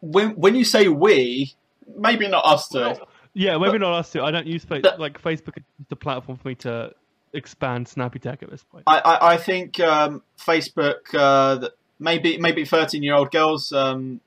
when 0.01 0.31
when 0.37 0.55
you 0.55 0.65
say 0.65 0.89
we, 0.89 1.55
maybe 1.97 2.29
not 2.29 2.45
us 2.45 2.69
two. 2.69 2.81
Well, 2.81 3.09
yeah, 3.33 3.57
maybe 3.59 3.73
but, 3.73 3.81
not 3.81 3.95
us 3.95 4.13
two. 4.13 4.23
I 4.23 4.31
don't 4.31 4.47
use 4.47 4.65
Facebook. 4.65 4.99
Like 4.99 5.21
Facebook 5.21 5.57
is 5.59 5.65
the 5.89 5.97
platform 5.97 6.39
for 6.39 6.49
me 6.49 6.55
to 6.57 6.93
expand 7.33 7.89
Snappy 7.89 8.19
Tech 8.19 8.43
at 8.43 8.51
this 8.51 8.63
point. 8.63 8.85
I 8.87 8.99
I, 8.99 9.33
I 9.33 9.37
think 9.37 9.81
um, 9.81 10.23
Facebook 10.39 11.15
uh, 11.15 11.69
maybe 11.99 12.39
maybe 12.39 12.65
thirteen 12.65 13.03
year 13.03 13.15
old 13.15 13.31
girls 13.31 13.73
um, 13.73 14.21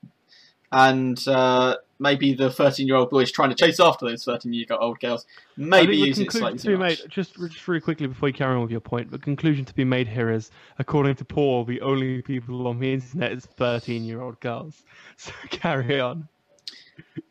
and 0.71 1.25
uh, 1.27 1.77
maybe 1.99 2.33
the 2.33 2.51
13 2.51 2.87
year 2.87 2.95
old 2.95 3.09
boy 3.09 3.19
is 3.19 3.31
trying 3.31 3.49
to 3.49 3.55
chase 3.55 3.79
after 3.79 4.07
those 4.07 4.23
13 4.23 4.53
year 4.53 4.65
old 4.71 4.99
girls. 4.99 5.25
Maybe 5.55 5.95
use 5.95 6.19
it 6.19 6.31
slightly 6.31 6.59
too 6.59 6.77
much. 6.77 7.01
Made, 7.01 7.09
just, 7.09 7.35
just 7.35 7.67
really 7.67 7.81
quickly 7.81 8.07
before 8.07 8.29
you 8.29 8.33
carry 8.33 8.55
on 8.55 8.61
with 8.61 8.71
your 8.71 8.79
point, 8.79 9.11
the 9.11 9.17
conclusion 9.17 9.65
to 9.65 9.73
be 9.73 9.85
made 9.85 10.07
here 10.07 10.29
is 10.29 10.51
according 10.79 11.15
to 11.15 11.25
Paul, 11.25 11.63
the 11.65 11.81
only 11.81 12.21
people 12.21 12.67
on 12.67 12.79
the 12.79 12.93
internet 12.93 13.31
is 13.31 13.45
13 13.45 14.03
year 14.03 14.21
old 14.21 14.39
girls. 14.39 14.83
So 15.19 15.31
carry 15.49 15.99
on. 15.99 16.27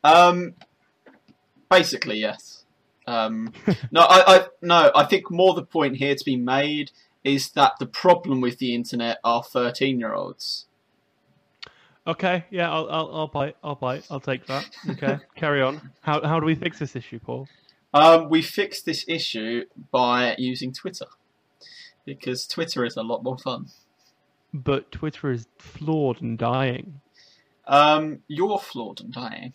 Um, 0.05 0.55
basically, 1.71 2.19
yes. 2.19 2.65
Um, 3.07 3.53
no, 3.91 4.03
I, 4.03 4.37
I, 4.37 4.47
no, 4.63 4.91
I 4.95 5.05
think 5.05 5.31
more 5.31 5.55
the 5.55 5.65
point 5.65 5.97
here 5.97 6.15
to 6.15 6.25
be 6.25 6.37
made 6.37 6.91
is 7.25 7.51
that 7.51 7.73
the 7.79 7.87
problem 7.87 8.41
with 8.41 8.59
the 8.59 8.75
internet 8.75 9.19
are 9.25 9.43
13 9.43 9.99
year 9.99 10.15
olds. 10.15 10.67
Okay, 12.07 12.45
yeah, 12.51 12.71
I'll, 12.71 12.89
I'll, 12.89 13.11
I'll 13.13 13.27
bite. 13.27 13.57
I'll 13.65 13.75
bite. 13.75 14.07
I'll 14.11 14.21
take 14.21 14.47
that. 14.47 14.65
Okay, 14.91 15.19
carry 15.35 15.61
on. 15.61 15.91
How, 16.03 16.23
how 16.23 16.39
do 16.39 16.47
we 16.47 16.55
fix 16.55 16.79
this 16.79 16.95
issue, 16.95 17.19
Paul? 17.19 17.49
Um, 17.93 18.29
we 18.29 18.43
fix 18.43 18.83
this 18.83 19.05
issue 19.09 19.65
by 19.91 20.37
using 20.39 20.73
Twitter 20.73 21.07
because 22.05 22.47
Twitter 22.47 22.85
is 22.85 22.97
a 22.97 23.03
lot 23.03 23.25
more 23.25 23.39
fun. 23.39 23.67
But 24.55 24.93
Twitter 24.93 25.33
is 25.33 25.49
flawed 25.59 26.23
and 26.23 26.39
dying. 26.39 27.01
Um, 27.67 28.21
you're 28.29 28.59
flawed 28.59 29.01
and 29.01 29.13
dying. 29.13 29.53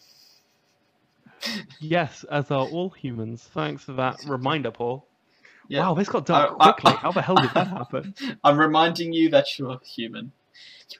yes, 1.80 2.24
as 2.30 2.52
are 2.52 2.68
all 2.68 2.90
humans. 2.90 3.48
Thanks 3.54 3.84
for 3.84 3.94
that 3.94 4.24
reminder, 4.26 4.72
Paul. 4.72 5.08
Yeah. 5.68 5.88
Wow, 5.88 5.94
this 5.94 6.10
got 6.10 6.26
done 6.26 6.56
quickly. 6.56 6.92
I, 6.92 6.96
I, 6.96 6.98
How 6.98 7.12
the 7.12 7.22
hell 7.22 7.36
did 7.36 7.52
that 7.54 7.68
happen? 7.68 8.14
I'm 8.44 8.58
reminding 8.58 9.14
you 9.14 9.30
that 9.30 9.58
you're 9.58 9.80
human. 9.86 10.34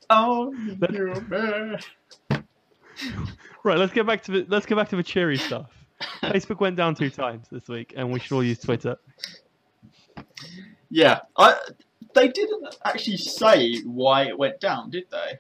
Oh, 0.10 0.54
human. 0.54 1.78
right, 3.64 3.78
let's 3.78 3.92
get 3.92 4.08
back 4.08 4.24
to 4.24 4.32
the 4.32 4.46
let's 4.48 4.66
get 4.66 4.76
back 4.76 4.90
to 4.90 4.96
the 4.96 5.04
cheery 5.04 5.38
stuff. 5.38 5.70
Facebook 6.24 6.60
went 6.62 6.78
down 6.78 6.96
two 6.96 7.10
times 7.10 7.48
this 7.52 7.68
week, 7.68 7.94
and 7.98 8.12
we 8.12 8.20
should 8.20 8.34
all 8.34 8.44
use 8.44 8.60
Twitter. 8.60 8.98
Yeah, 10.90 11.20
I, 11.38 11.58
they 12.14 12.30
didn't 12.30 12.76
actually 12.86 13.18
say 13.18 13.82
why 13.82 14.24
it 14.24 14.38
went 14.38 14.60
down, 14.60 14.90
did 14.90 15.06
they? 15.12 15.40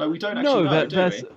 No, 0.00 0.08
we 0.08 0.18
don't 0.18 0.38
actually 0.38 0.64
no, 0.64 0.70
know. 0.70 0.86
That, 0.86 0.88
do 0.88 1.28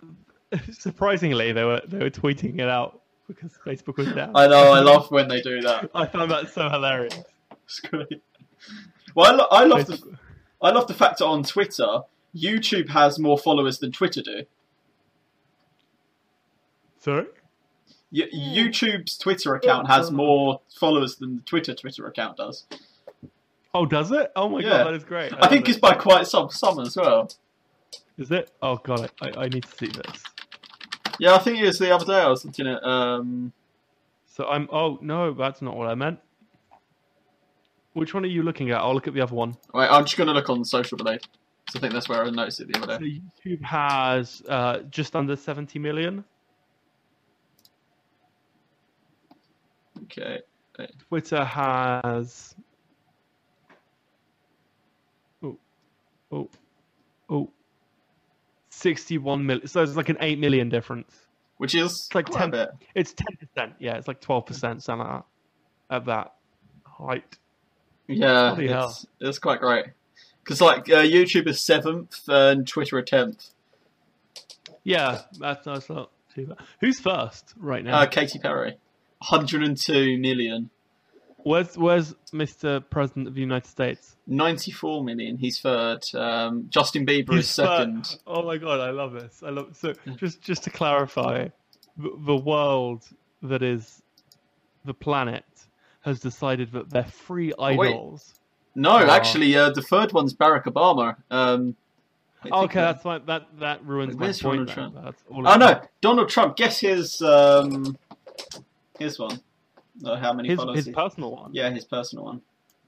we? 0.51 0.71
surprisingly, 0.73 1.51
they 1.51 1.63
were 1.63 1.81
they 1.85 1.99
were 1.99 2.09
tweeting 2.09 2.59
it 2.59 2.69
out 2.69 3.01
because 3.27 3.51
Facebook 3.65 3.97
was 3.97 4.07
down. 4.13 4.31
I 4.35 4.47
know. 4.47 4.71
I 4.71 4.79
love 4.91 5.11
when 5.11 5.27
they 5.27 5.41
do 5.41 5.61
that. 5.61 5.89
I 5.93 6.05
found 6.05 6.31
that 6.31 6.53
so 6.53 6.69
hilarious. 6.69 7.17
It's 7.65 7.79
great. 7.81 8.21
Well, 9.15 9.31
I, 9.31 9.35
lo- 9.35 9.47
I 9.51 9.65
love 9.65 9.87
Facebook. 9.87 10.11
the 10.11 10.17
I 10.61 10.71
love 10.71 10.87
the 10.87 10.93
fact 10.93 11.19
that 11.19 11.25
on 11.25 11.43
Twitter, 11.43 12.01
YouTube 12.33 12.89
has 12.89 13.19
more 13.19 13.37
followers 13.37 13.79
than 13.79 13.91
Twitter 13.91 14.21
do. 14.21 14.43
Sorry. 16.99 17.25
Y- 18.13 18.29
hmm. 18.31 18.37
YouTube's 18.37 19.17
Twitter 19.17 19.55
account 19.55 19.87
has 19.87 20.09
more 20.09 20.61
followers 20.79 21.17
than 21.17 21.37
the 21.37 21.41
Twitter 21.41 21.73
Twitter 21.75 22.07
account 22.07 22.37
does. 22.37 22.65
Oh, 23.73 23.85
does 23.85 24.11
it? 24.11 24.31
Oh 24.35 24.49
my 24.49 24.59
yeah. 24.59 24.69
god, 24.69 24.87
that 24.87 24.93
is 24.93 25.03
great. 25.03 25.33
I, 25.33 25.47
I 25.47 25.49
think 25.49 25.67
it. 25.67 25.71
it's 25.71 25.79
by 25.79 25.95
quite 25.95 26.27
some 26.27 26.49
some 26.49 26.79
as 26.79 26.95
well. 26.95 27.29
Is 28.17 28.31
it? 28.31 28.51
Oh 28.61 28.77
god, 28.77 29.09
I, 29.21 29.31
I 29.37 29.47
need 29.49 29.63
to 29.63 29.75
see 29.75 29.87
this. 29.87 30.23
Yeah, 31.19 31.35
I 31.35 31.39
think 31.39 31.59
it 31.59 31.65
was 31.65 31.79
the 31.79 31.93
other 31.93 32.05
day 32.05 32.19
I 32.19 32.27
was 32.27 32.45
looking 32.45 32.67
at. 32.67 32.83
Um... 32.83 33.53
So 34.25 34.47
I'm. 34.47 34.67
Oh 34.71 34.97
no, 35.01 35.33
that's 35.33 35.61
not 35.61 35.75
what 35.75 35.87
I 35.87 35.95
meant. 35.95 36.19
Which 37.93 38.13
one 38.13 38.23
are 38.23 38.27
you 38.27 38.41
looking 38.41 38.71
at? 38.71 38.77
I'll 38.81 38.93
look 38.93 39.07
at 39.07 39.13
the 39.13 39.21
other 39.21 39.35
one. 39.35 39.55
Wait, 39.73 39.87
I'm 39.87 40.03
just 40.03 40.17
going 40.17 40.27
to 40.27 40.33
look 40.33 40.49
on 40.49 40.65
social 40.65 40.97
today. 40.97 41.19
So 41.69 41.77
I 41.77 41.79
think 41.79 41.93
that's 41.93 42.09
where 42.09 42.23
I 42.23 42.29
noticed 42.29 42.59
it 42.59 42.73
the 42.73 42.81
other 42.81 42.97
day. 42.97 43.21
So 43.43 43.49
YouTube 43.49 43.61
has 43.61 44.41
uh, 44.49 44.79
just 44.89 45.15
under 45.15 45.35
70 45.35 45.77
million. 45.77 46.25
Okay. 50.03 50.41
Twitter 51.07 51.43
has. 51.43 52.55
Oh, 55.43 55.57
oh, 56.31 56.49
oh. 57.29 57.51
61 58.83 59.45
million. 59.45 59.67
So 59.67 59.81
it's 59.81 59.95
like 59.95 60.09
an 60.09 60.17
8 60.19 60.39
million 60.39 60.69
difference. 60.69 61.11
Which 61.57 61.73
is 61.75 61.91
it's 61.91 62.15
like 62.15 62.27
10 62.27 62.51
bit. 62.51 62.69
It's 62.93 63.13
10%. 63.13 63.73
Yeah, 63.79 63.95
it's 63.95 64.07
like 64.07 64.21
12%, 64.21 64.81
something 64.81 64.97
like 64.97 65.07
that. 65.07 65.25
At 65.89 66.05
that 66.05 66.33
height. 66.85 67.37
Yeah, 68.07 68.55
it's, 68.57 69.05
it's 69.19 69.39
quite 69.39 69.61
great. 69.61 69.85
Because 70.43 70.59
like 70.59 70.89
uh, 70.89 71.03
YouTube 71.03 71.47
is 71.47 71.61
seventh 71.61 72.27
and 72.27 72.67
Twitter 72.67 72.97
a 72.97 73.03
tenth. 73.03 73.51
Yeah, 74.83 75.21
that's, 75.39 75.65
that's 75.65 75.89
not 75.89 76.11
too 76.35 76.47
bad. 76.47 76.57
Who's 76.81 76.99
first 76.99 77.53
right 77.57 77.83
now? 77.83 78.01
Uh, 78.01 78.05
Katy 78.07 78.39
Perry, 78.39 78.71
102 79.29 80.17
million. 80.17 80.69
Where's 81.43 81.77
Where's 81.77 82.13
Mr. 82.31 82.83
President 82.89 83.27
of 83.27 83.35
the 83.35 83.41
United 83.41 83.67
States? 83.67 84.15
94 84.27 85.03
million. 85.03 85.37
He's 85.37 85.59
third. 85.59 86.01
Um, 86.13 86.67
Justin 86.69 87.05
Bieber 87.05 87.35
He's 87.35 87.45
is 87.45 87.49
second. 87.49 88.05
Third. 88.05 88.19
Oh 88.27 88.43
my 88.43 88.57
god, 88.57 88.79
I 88.79 88.91
love 88.91 89.13
this. 89.13 89.43
I 89.45 89.49
love 89.49 89.75
so. 89.75 89.93
Just 90.15 90.41
just 90.41 90.63
to 90.63 90.69
clarify, 90.69 91.49
the 91.97 92.35
world 92.35 93.03
that 93.41 93.61
is 93.61 94.01
the 94.85 94.93
planet 94.93 95.45
has 96.01 96.19
decided 96.19 96.71
that 96.73 96.89
they're 96.89 97.03
free 97.03 97.53
idols. 97.59 98.33
no, 98.75 98.91
are... 98.91 99.09
actually, 99.09 99.55
uh, 99.55 99.69
the 99.69 99.81
third 99.81 100.11
one's 100.11 100.33
Barack 100.33 100.65
Obama. 100.65 101.15
Um, 101.31 101.75
okay, 102.45 102.79
that's 102.79 103.03
fine. 103.03 103.25
That 103.25 103.47
that 103.59 103.85
ruins 103.85 104.15
my 104.15 104.31
point. 104.31 104.69
Trump? 104.69 104.95
That's 105.01 105.23
all 105.29 105.47
oh 105.47 105.55
no, 105.55 105.81
Donald 106.01 106.29
Trump. 106.29 106.55
Guess 106.55 106.79
his 106.79 107.21
um, 107.21 107.97
his 108.97 109.19
one. 109.19 109.41
How 110.05 110.33
many 110.33 110.49
his, 110.49 110.57
followers? 110.57 110.77
His 110.77 110.85
he... 110.87 110.91
personal 110.91 111.31
one. 111.31 111.51
Yeah, 111.53 111.69
his 111.69 111.85
personal 111.85 112.25
one. 112.25 112.41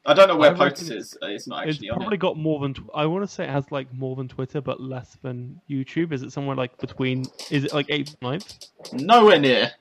I 0.08 0.14
don't 0.14 0.28
know 0.28 0.38
where 0.38 0.54
POTUS 0.54 0.92
is. 0.92 1.18
Uh, 1.22 1.28
It's 1.28 1.48
not 1.48 1.68
It's 1.68 1.78
actually 1.78 1.90
on 1.90 1.98
probably 1.98 2.16
it. 2.18 2.20
got 2.20 2.38
more 2.38 2.60
than. 2.60 2.74
Tw- 2.76 2.90
I 2.94 3.06
want 3.08 3.24
to 3.24 3.28
say 3.28 3.44
it 3.46 3.50
has 3.50 3.72
like 3.72 3.92
more 3.94 4.16
than 4.16 4.28
Twitter, 4.28 4.62
but 4.62 4.80
less 4.80 5.18
than 5.24 5.60
YouTube. 5.70 6.12
Is 6.12 6.22
it 6.22 6.32
somewhere 6.32 6.56
like 6.56 6.78
between? 6.78 7.26
Is 7.50 7.64
it 7.66 7.74
like 7.74 7.88
eighth, 7.90 8.16
ninth? 8.22 8.68
Nowhere 8.94 9.40
near. 9.40 9.72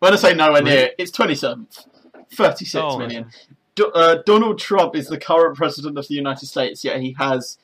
When 0.00 0.12
I 0.12 0.16
say 0.16 0.34
nowhere 0.34 0.62
Really? 0.62 0.74
near, 0.76 0.90
it's 0.98 1.12
27th. 1.12 1.86
36 2.34 2.74
Oh, 2.74 2.98
million. 2.98 3.24
okay. 3.24 3.34
Do- 3.76 3.92
uh, 3.92 4.22
Donald 4.26 4.58
Trump 4.58 4.96
is 4.96 5.06
the 5.08 5.18
current 5.18 5.56
president 5.56 5.96
of 5.98 6.08
the 6.08 6.14
United 6.14 6.46
States, 6.46 6.82
yet 6.84 7.00
he 7.00 7.14
has 7.18 7.58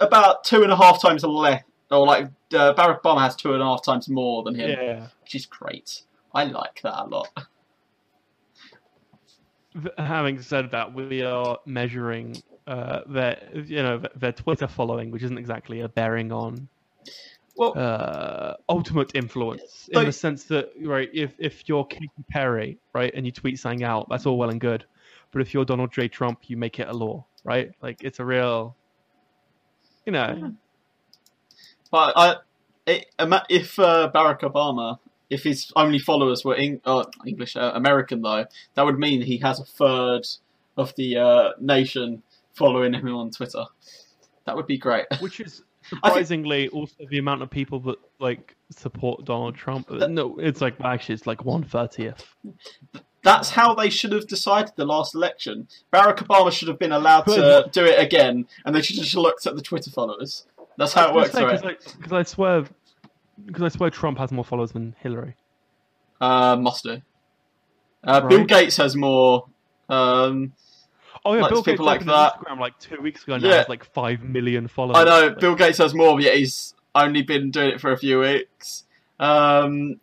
about 0.00 0.44
two 0.44 0.62
and 0.62 0.72
a 0.72 0.76
half 0.76 1.02
times 1.02 1.22
less, 1.24 1.62
or 1.90 2.06
like 2.06 2.26
uh, 2.54 2.72
Barack 2.74 3.02
Obama 3.02 3.20
has 3.20 3.36
two 3.36 3.52
and 3.52 3.62
a 3.62 3.64
half 3.66 3.82
times 3.84 4.08
more 4.08 4.42
than 4.42 4.54
him, 4.54 4.70
Yeah. 4.70 5.06
which 5.22 5.34
is 5.34 5.46
great. 5.46 6.02
I 6.34 6.44
like 6.44 6.80
that 6.82 7.02
a 7.02 7.06
lot. 7.06 7.28
Having 9.98 10.42
said 10.42 10.70
that, 10.72 10.92
we 10.92 11.22
are 11.22 11.58
measuring 11.64 12.42
uh, 12.66 13.00
their, 13.06 13.38
you 13.54 13.82
know, 13.82 14.02
their 14.16 14.32
Twitter 14.32 14.66
following, 14.66 15.10
which 15.10 15.22
isn't 15.22 15.38
exactly 15.38 15.80
a 15.80 15.88
bearing 15.88 16.32
on 16.32 16.68
Well, 17.56 17.76
uh, 17.76 18.54
ultimate 18.68 19.12
influence 19.14 19.88
in 19.92 20.04
the 20.04 20.12
sense 20.12 20.44
that 20.44 20.72
right, 20.82 21.08
if 21.12 21.34
if 21.38 21.68
you're 21.68 21.84
Katy 21.84 22.10
Perry, 22.30 22.78
right, 22.92 23.12
and 23.14 23.24
you 23.26 23.32
tweet 23.32 23.58
something 23.58 23.84
out, 23.84 24.08
that's 24.08 24.26
all 24.26 24.38
well 24.38 24.50
and 24.50 24.60
good, 24.60 24.84
but 25.30 25.42
if 25.42 25.54
you're 25.54 25.64
Donald 25.64 25.92
J. 25.92 26.08
Trump, 26.08 26.48
you 26.48 26.56
make 26.56 26.80
it 26.80 26.88
a 26.88 26.92
law, 26.92 27.24
right? 27.44 27.72
Like 27.82 28.02
it's 28.02 28.18
a 28.18 28.24
real, 28.24 28.76
you 30.06 30.12
know, 30.12 30.54
but 31.90 32.12
I, 32.16 32.36
it, 32.86 33.06
if 33.48 33.78
uh, 33.78 34.10
Barack 34.14 34.40
Obama, 34.40 34.98
if 35.30 35.44
his 35.44 35.72
only 35.76 35.98
followers 35.98 36.44
were 36.44 36.56
Eng- 36.56 36.80
uh, 36.84 37.04
English, 37.26 37.56
uh, 37.56 37.72
American 37.74 38.20
though, 38.22 38.44
that 38.74 38.84
would 38.84 38.98
mean 38.98 39.22
he 39.22 39.38
has 39.38 39.60
a 39.60 39.64
third 39.64 40.26
of 40.76 40.94
the 40.96 41.16
uh, 41.16 41.50
nation 41.60 42.22
following 42.54 42.92
him 42.92 43.14
on 43.14 43.30
Twitter. 43.30 43.64
That 44.46 44.56
would 44.56 44.66
be 44.66 44.78
great. 44.78 45.06
which 45.20 45.40
is 45.40 45.62
I 46.02 46.10
think- 46.10 46.26
surprisingly 46.26 46.68
also 46.68 46.94
the 47.08 47.18
amount 47.18 47.42
of 47.42 47.50
people 47.50 47.80
that 47.80 47.98
like 48.18 48.56
support 48.70 49.24
Donald 49.24 49.54
Trump. 49.54 49.90
No, 49.90 50.36
it's 50.38 50.60
like 50.60 50.74
actually 50.82 51.14
it's 51.14 51.26
like 51.26 51.44
one 51.44 51.62
thirtieth. 51.64 52.26
That's 53.22 53.50
how 53.50 53.74
they 53.74 53.90
should 53.90 54.12
have 54.12 54.26
decided 54.26 54.72
the 54.76 54.86
last 54.86 55.14
election. 55.14 55.68
Barack 55.92 56.18
Obama 56.18 56.50
should 56.50 56.68
have 56.68 56.78
been 56.78 56.92
allowed 56.92 57.22
to 57.22 57.68
do 57.70 57.84
it 57.84 57.98
again, 57.98 58.46
and 58.64 58.74
they 58.74 58.80
should 58.80 58.96
have 58.96 59.04
just 59.04 59.16
looked 59.16 59.46
at 59.46 59.54
the 59.56 59.62
Twitter 59.62 59.90
followers. 59.90 60.46
That's 60.78 60.94
how 60.94 61.10
it 61.10 61.14
works, 61.14 61.34
right? 61.34 61.78
Because 61.98 62.12
I, 62.12 62.22
swear, 62.22 62.64
because 63.46 63.62
I 63.62 63.68
swear 63.68 63.90
Trump 63.90 64.18
has 64.18 64.30
more 64.32 64.44
followers 64.44 64.72
than 64.72 64.94
Hillary. 65.00 65.34
Uh, 66.20 66.56
must 66.56 66.84
do. 66.84 67.00
Uh, 68.04 68.20
Bill 68.28 68.44
Gates 68.44 68.76
has 68.78 68.96
more. 68.96 69.46
Um, 69.88 70.52
Oh 71.24 71.34
yeah, 71.34 71.42
Like, 71.42 71.50
Bill 71.50 71.62
Gates 71.62 71.72
people 71.74 71.84
like 71.86 72.04
that. 72.06 72.38
Instagram 72.38 72.58
like 72.60 72.78
two 72.78 72.98
weeks 73.02 73.22
ago. 73.24 73.36
Now 73.36 73.48
Yeah. 73.48 73.56
has 73.58 73.68
like 73.68 73.84
five 73.84 74.22
million 74.22 74.68
followers. 74.68 74.96
I 74.96 75.04
know 75.04 75.30
Bill 75.34 75.54
Gates 75.54 75.76
has 75.78 75.92
more, 75.92 76.14
but 76.16 76.22
yet 76.24 76.36
he's 76.36 76.74
only 76.94 77.20
been 77.22 77.50
doing 77.50 77.70
it 77.72 77.80
for 77.80 77.92
a 77.92 77.96
few 77.98 78.20
weeks. 78.20 78.84
Um, 79.18 80.00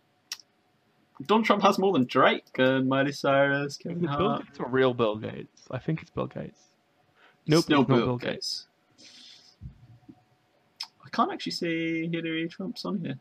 Donald 1.26 1.46
Trump 1.46 1.64
has 1.64 1.80
more 1.80 1.92
than 1.94 2.06
Drake 2.06 2.46
and 2.60 2.88
Miley 2.88 3.12
Cyrus, 3.14 3.78
Kevin 3.78 4.02
Bill 4.02 4.10
Hart. 4.12 4.46
Gates 4.46 4.60
or 4.60 4.70
real 4.70 4.94
Bill 4.94 5.16
Gates? 5.16 5.64
I 5.72 5.80
think 5.80 6.04
it's 6.04 6.12
Bill 6.12 6.28
Gates. 6.28 6.62
Nope, 7.48 7.64
Still 7.64 7.84
Bill, 7.84 7.98
Bill 7.98 8.18
Gates. 8.18 8.68
I 11.04 11.10
can't 11.12 11.32
actually 11.32 11.54
see 11.54 12.10
Hillary 12.12 12.48
Trump's 12.48 12.86
on 12.86 13.00
here. 13.00 13.18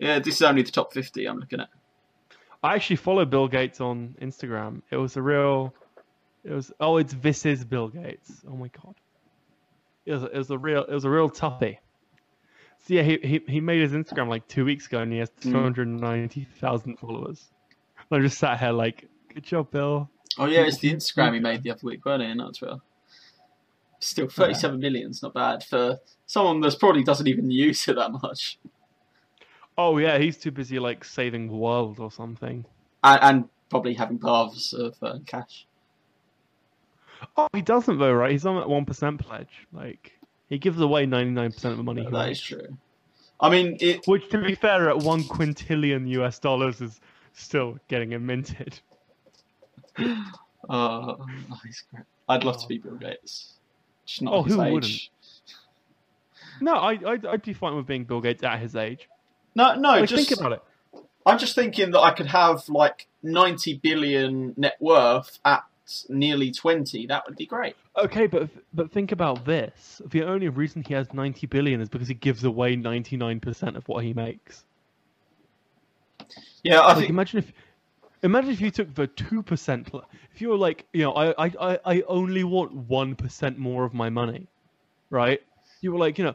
Yeah, 0.00 0.18
this 0.18 0.34
is 0.36 0.42
only 0.42 0.62
the 0.62 0.70
top 0.72 0.92
50 0.92 1.26
I'm 1.26 1.38
looking 1.38 1.60
at. 1.60 1.68
I 2.62 2.74
actually 2.74 2.96
follow 2.96 3.24
Bill 3.24 3.46
Gates 3.48 3.80
on 3.80 4.16
Instagram. 4.20 4.82
It 4.90 4.96
was 4.96 5.16
a 5.16 5.22
real. 5.22 5.72
It 6.44 6.52
was 6.52 6.72
oh, 6.80 6.96
it's 6.96 7.14
this 7.14 7.44
is 7.46 7.64
Bill 7.64 7.88
Gates. 7.88 8.42
Oh 8.50 8.56
my 8.56 8.68
god. 8.68 8.94
It 10.06 10.12
was, 10.14 10.22
it 10.24 10.34
was 10.34 10.50
a 10.50 10.58
real 10.58 10.84
it 10.84 10.92
was 10.92 11.04
a 11.04 11.10
real 11.10 11.30
toughie. 11.30 11.78
So 12.86 12.94
yeah, 12.94 13.02
he, 13.02 13.18
he 13.22 13.40
he 13.46 13.60
made 13.60 13.80
his 13.82 13.92
Instagram 13.92 14.28
like 14.28 14.48
two 14.48 14.64
weeks 14.64 14.86
ago, 14.86 15.00
and 15.00 15.12
he 15.12 15.18
has 15.18 15.30
Mm. 15.30 15.52
two 15.52 15.62
hundred 15.62 15.88
ninety 15.88 16.46
thousand 16.60 16.98
followers. 16.98 17.50
And 18.10 18.20
I 18.20 18.22
just 18.26 18.38
sat 18.38 18.58
here 18.58 18.72
like, 18.72 19.06
good 19.32 19.44
job, 19.44 19.70
Bill. 19.70 20.08
Oh 20.38 20.46
yeah, 20.46 20.62
it's 20.62 20.78
the 20.78 20.92
Instagram 20.92 21.34
he 21.34 21.40
made 21.40 21.62
the 21.62 21.70
other 21.72 21.80
week, 21.84 22.04
wasn't 22.04 22.30
it? 22.30 22.34
Not 22.34 22.56
Twitter. 22.56 22.76
Still, 24.02 24.28
37 24.28 24.80
million's 24.80 25.22
not 25.22 25.34
bad 25.34 25.62
for 25.62 25.98
someone 26.24 26.60
that 26.62 26.78
probably 26.80 27.04
doesn't 27.04 27.26
even 27.28 27.50
use 27.50 27.86
it 27.86 27.96
that 27.96 28.10
much, 28.10 28.58
Oh 29.82 29.96
yeah, 29.96 30.18
he's 30.18 30.36
too 30.36 30.50
busy 30.50 30.78
like 30.78 31.04
saving 31.04 31.46
the 31.48 31.54
world 31.54 31.98
or 32.00 32.10
something. 32.12 32.66
and, 33.02 33.22
and 33.22 33.48
probably 33.70 33.94
having 33.94 34.18
paths 34.18 34.74
of 34.74 34.94
uh, 35.02 35.18
cash. 35.26 35.66
Oh, 37.36 37.48
he 37.54 37.62
doesn't 37.62 37.98
though, 37.98 38.12
right? 38.12 38.30
He's 38.32 38.44
on 38.44 38.56
that 38.56 38.68
one 38.68 38.84
percent 38.84 39.20
pledge. 39.20 39.66
Like 39.72 40.12
he 40.50 40.58
gives 40.58 40.78
away 40.80 41.06
ninety 41.06 41.30
nine 41.32 41.50
percent 41.52 41.72
of 41.72 41.78
the 41.78 41.84
money. 41.84 42.02
he 42.04 42.10
That 42.10 42.26
makes. 42.26 42.38
is 42.40 42.44
true. 42.44 42.76
I 43.40 43.48
mean, 43.48 43.78
it. 43.80 44.06
Which, 44.06 44.28
to 44.30 44.38
be 44.42 44.54
fair, 44.54 44.90
at 44.90 44.98
one 44.98 45.22
quintillion 45.22 46.06
US 46.08 46.38
dollars 46.38 46.82
is 46.82 47.00
still 47.32 47.78
getting 47.88 48.12
it 48.12 48.20
minted. 48.20 48.78
Uh, 50.68 51.16
he's 51.64 51.82
great. 51.90 52.04
I'd 52.28 52.44
love 52.44 52.60
to 52.60 52.68
be 52.68 52.76
Bill 52.78 52.94
Gates. 52.94 53.54
Just 54.04 54.20
not 54.22 54.34
Oh, 54.34 54.42
his 54.42 54.54
who 54.54 54.62
age. 54.62 54.72
wouldn't? 54.72 55.08
No, 56.60 56.74
I, 56.74 56.90
I'd, 57.12 57.26
I'd 57.26 57.42
be 57.42 57.54
fine 57.54 57.74
with 57.74 57.86
being 57.86 58.04
Bill 58.04 58.20
Gates 58.20 58.44
at 58.44 58.60
his 58.60 58.76
age. 58.76 59.08
No, 59.54 59.74
no. 59.74 59.90
Like, 59.90 60.08
just 60.08 60.28
think 60.28 60.40
about 60.40 60.52
it. 60.52 60.62
I'm 61.26 61.38
just 61.38 61.54
thinking 61.54 61.90
that 61.90 62.00
I 62.00 62.12
could 62.12 62.26
have 62.26 62.68
like 62.68 63.06
90 63.22 63.78
billion 63.82 64.54
net 64.56 64.76
worth 64.80 65.38
at 65.44 65.62
nearly 66.08 66.50
20. 66.52 67.06
That 67.06 67.24
would 67.26 67.36
be 67.36 67.46
great. 67.46 67.76
Okay, 67.96 68.26
but 68.26 68.48
but 68.72 68.90
think 68.90 69.12
about 69.12 69.44
this. 69.44 70.00
The 70.06 70.22
only 70.22 70.48
reason 70.48 70.82
he 70.86 70.94
has 70.94 71.12
90 71.12 71.46
billion 71.48 71.80
is 71.80 71.88
because 71.88 72.08
he 72.08 72.14
gives 72.14 72.44
away 72.44 72.76
99% 72.76 73.76
of 73.76 73.86
what 73.88 74.04
he 74.04 74.12
makes. 74.14 74.64
Yeah, 76.62 76.80
I 76.80 76.88
Like, 76.88 76.98
think. 76.98 77.10
imagine 77.10 77.38
if 77.40 77.52
imagine 78.22 78.50
if 78.50 78.60
you 78.60 78.70
took 78.70 78.94
the 78.94 79.06
2%. 79.08 80.02
If 80.34 80.40
you 80.40 80.48
were 80.50 80.56
like, 80.56 80.86
you 80.92 81.02
know, 81.02 81.12
I 81.12 81.46
I 81.46 81.52
I- 81.60 81.78
I 81.84 82.02
only 82.02 82.44
want 82.44 82.72
1% 82.88 83.58
more 83.58 83.84
of 83.84 83.92
my 83.94 84.08
money, 84.10 84.46
right? 85.10 85.40
You 85.80 85.92
were 85.92 85.98
like, 85.98 86.18
you 86.18 86.24
know, 86.24 86.34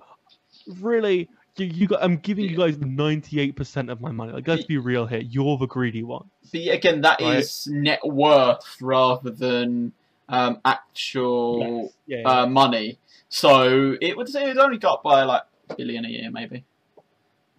really 0.80 1.30
you, 1.58 1.66
you 1.66 1.88
got, 1.88 2.04
I'm 2.04 2.18
giving 2.18 2.46
you 2.46 2.58
guys 2.58 2.78
98% 2.78 3.92
of 3.92 4.02
my 4.02 4.12
money. 4.12 4.34
Like 4.34 4.48
let's 4.48 4.66
be 4.66 4.78
real 4.78 5.06
here. 5.06 5.20
You're 5.22 5.58
the 5.58 5.68
greedy 5.68 6.04
one. 6.04 6.30
But 6.52 6.68
again, 6.68 7.02
that 7.02 7.22
is 7.22 7.68
Right. 7.72 7.82
net 7.82 8.00
worth 8.04 8.78
rather 8.82 9.32
than 9.32 9.94
um, 10.30 10.60
actual 10.66 11.92
Yeah. 12.08 12.18
yeah. 12.20 12.30
uh, 12.30 12.48
money. 12.48 12.98
So 13.30 13.96
it 14.02 14.16
would, 14.18 14.30
it 14.34 14.48
would 14.48 14.58
only 14.58 14.78
got 14.78 15.04
by 15.04 15.24
like 15.24 15.44
a 15.70 15.76
billion 15.76 16.06
a 16.06 16.10
year, 16.10 16.32
maybe. 16.32 16.64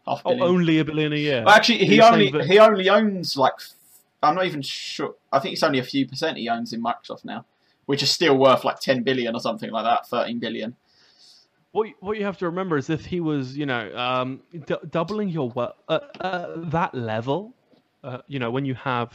Half 0.07 0.19
a 0.19 0.29
oh, 0.29 0.31
billion. 0.31 0.49
only 0.49 0.79
a 0.79 0.85
billion 0.85 1.13
a 1.13 1.17
year. 1.17 1.43
Well, 1.45 1.55
actually, 1.55 1.85
he 1.85 1.97
You're 1.97 2.05
only 2.13 2.31
that- 2.31 2.47
he 2.47 2.59
only 2.59 2.89
owns 2.89 3.37
like 3.37 3.55
I'm 4.23 4.35
not 4.35 4.47
even 4.47 4.63
sure. 4.63 5.15
I 5.33 5.39
think 5.39 5.53
it's 5.53 5.63
only 5.63 5.79
a 5.79 5.85
few 5.85 6.07
percent 6.07 6.39
he 6.39 6.49
owns 6.49 6.73
in 6.73 6.83
Microsoft 6.83 7.25
now, 7.25 7.45
which 7.87 8.03
is 8.03 8.11
still 8.11 8.37
worth 8.37 8.65
like 8.65 8.81
10 8.81 9.03
billion 9.03 9.35
or 9.35 9.41
something 9.41 9.71
like 9.71 9.85
that, 9.85 10.09
13 10.09 10.39
billion. 10.39 10.75
What 11.77 11.89
what 12.01 12.17
you 12.17 12.25
have 12.25 12.39
to 12.39 12.47
remember 12.47 12.79
is 12.79 12.89
if 12.89 13.05
he 13.05 13.21
was, 13.21 13.55
you 13.57 13.67
know, 13.67 13.95
um, 13.95 14.41
d- 14.65 14.77
doubling 14.91 15.29
your 15.29 15.51
wealth 15.51 15.75
uh, 15.89 15.99
uh, 16.21 16.55
that 16.71 16.95
level, 16.95 17.55
uh, 18.03 18.19
you 18.29 18.39
know, 18.39 18.51
when 18.51 18.65
you 18.65 18.75
have 18.77 19.13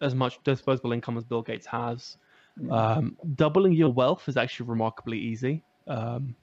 as 0.00 0.14
much 0.14 0.38
disposable 0.44 0.92
income 0.92 1.16
as 1.18 1.24
Bill 1.24 1.42
Gates 1.42 1.66
has, 1.66 2.16
Mm. 2.60 2.72
um, 2.72 3.16
doubling 3.36 3.72
your 3.72 3.92
wealth 3.92 4.28
is 4.28 4.36
actually 4.36 4.68
remarkably 4.68 5.18
easy. 5.18 5.62
Um, 5.86 6.34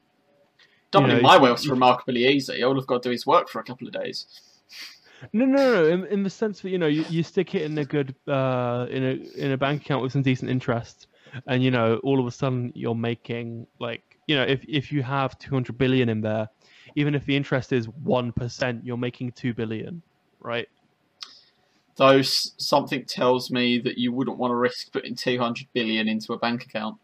Doubling 0.91 1.17
know, 1.17 1.21
my 1.21 1.35
if- 1.35 1.41
wealth's 1.41 1.65
if- 1.65 1.71
remarkably 1.71 2.25
easy. 2.27 2.63
All 2.63 2.77
I've 2.79 2.87
got 2.87 3.03
to 3.03 3.09
do 3.09 3.13
is 3.13 3.25
work 3.27 3.49
for 3.49 3.59
a 3.59 3.63
couple 3.65 3.85
of 3.87 3.93
days. 3.93 4.25
no, 5.33 5.45
no, 5.45 5.73
no, 5.73 5.87
in, 5.87 6.05
in 6.07 6.23
the 6.23 6.29
sense 6.29 6.59
that 6.61 6.69
you 6.69 6.77
know 6.77 6.87
you, 6.87 7.03
you 7.09 7.21
stick 7.23 7.53
it 7.55 7.61
in 7.63 7.77
a 7.77 7.85
good 7.85 8.13
uh, 8.27 8.87
in 8.89 9.03
a 9.03 9.11
in 9.45 9.51
a 9.51 9.57
bank 9.57 9.81
account 9.83 10.03
with 10.03 10.11
some 10.13 10.21
decent 10.21 10.49
interest, 10.51 11.07
and 11.47 11.61
you 11.63 11.71
know 11.71 11.97
all 12.03 12.19
of 12.19 12.25
a 12.27 12.31
sudden 12.31 12.71
you're 12.75 12.95
making 12.95 13.67
like 13.79 14.14
you 14.27 14.35
know 14.35 14.43
if 14.43 14.63
if 14.67 14.91
you 14.91 15.03
have 15.03 15.37
200 15.39 15.77
billion 15.77 16.09
in 16.09 16.21
there, 16.21 16.47
even 16.95 17.15
if 17.15 17.25
the 17.25 17.35
interest 17.35 17.71
is 17.71 17.87
one 17.87 18.31
percent, 18.31 18.85
you're 18.85 18.97
making 18.97 19.31
two 19.33 19.53
billion, 19.53 20.01
right? 20.39 20.67
Though 21.97 22.21
something 22.21 23.05
tells 23.05 23.49
me 23.51 23.79
that 23.79 23.97
you 23.97 24.11
wouldn't 24.11 24.37
want 24.37 24.51
to 24.51 24.55
risk 24.55 24.91
putting 24.91 25.15
200 25.15 25.67
billion 25.73 26.09
into 26.09 26.33
a 26.33 26.37
bank 26.37 26.65
account. 26.65 26.97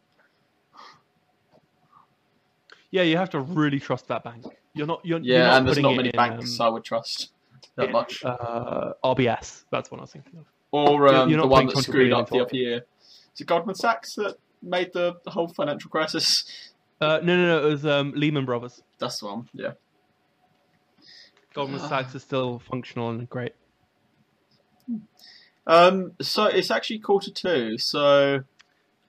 Yeah, 2.89 3.03
you 3.03 3.15
have 3.15 3.29
to 3.29 3.39
really 3.39 3.79
trust 3.79 4.09
that 4.09 4.25
bank. 4.25 4.45
You're 4.73 4.87
not. 4.87 4.99
You're, 5.05 5.19
you're 5.19 5.37
Yeah, 5.37 5.47
not 5.47 5.57
and 5.59 5.67
there's 5.67 5.79
not 5.79 5.95
many 5.95 6.09
in, 6.09 6.15
banks 6.15 6.59
um, 6.59 6.67
I 6.67 6.69
would 6.69 6.83
trust 6.83 7.31
that 7.77 7.85
in, 7.85 7.91
much. 7.93 8.23
Uh, 8.25 8.91
RBS. 9.03 9.63
That's 9.71 9.89
what 9.89 9.99
I 9.99 10.01
was 10.01 10.11
thinking 10.11 10.39
of. 10.39 10.45
Or 10.71 11.07
you're- 11.07 11.15
um, 11.15 11.29
you're 11.29 11.41
the 11.41 11.47
one 11.47 11.67
that 11.67 11.77
screwed 11.77 12.11
up 12.11 12.29
the 12.29 12.41
other 12.41 12.55
year. 12.55 12.85
Is 13.33 13.39
it 13.39 13.47
Goldman 13.47 13.75
Sachs 13.75 14.15
that 14.15 14.35
made 14.61 14.91
the 14.91 15.15
whole 15.27 15.47
financial 15.47 15.89
crisis? 15.89 16.73
Uh, 17.01 17.19
no, 17.23 17.35
no, 17.35 17.45
no. 17.59 17.67
It 17.67 17.71
was 17.71 17.85
um, 17.85 18.13
Lehman 18.15 18.45
Brothers. 18.45 18.81
That's 18.99 19.19
the 19.19 19.25
one, 19.25 19.49
yeah. 19.53 19.71
Goldman 21.53 21.81
Ah. 21.81 21.87
Sachs 21.89 22.15
is 22.15 22.21
still 22.21 22.59
functional 22.59 23.09
and 23.09 23.27
great. 23.29 23.53
Um, 25.67 26.13
so 26.21 26.45
it's 26.45 26.71
actually 26.71 26.99
quarter 26.99 27.31
two, 27.31 27.77
so 27.77 28.43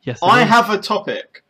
Yes, 0.03 0.19
I 0.23 0.43
is. 0.43 0.49
have 0.49 0.71
a 0.71 0.79
topic, 0.79 1.45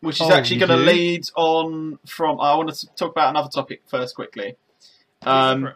which 0.00 0.20
is 0.20 0.28
Oh, 0.28 0.32
actually 0.32 0.58
going 0.58 0.70
to 0.70 0.76
lead 0.76 1.24
on 1.36 1.98
from. 2.06 2.40
I 2.40 2.54
want 2.54 2.72
to 2.72 2.86
talk 2.94 3.10
about 3.10 3.30
another 3.30 3.48
topic 3.50 3.82
first, 3.86 4.14
quickly. 4.14 4.56
Um, 5.22 5.72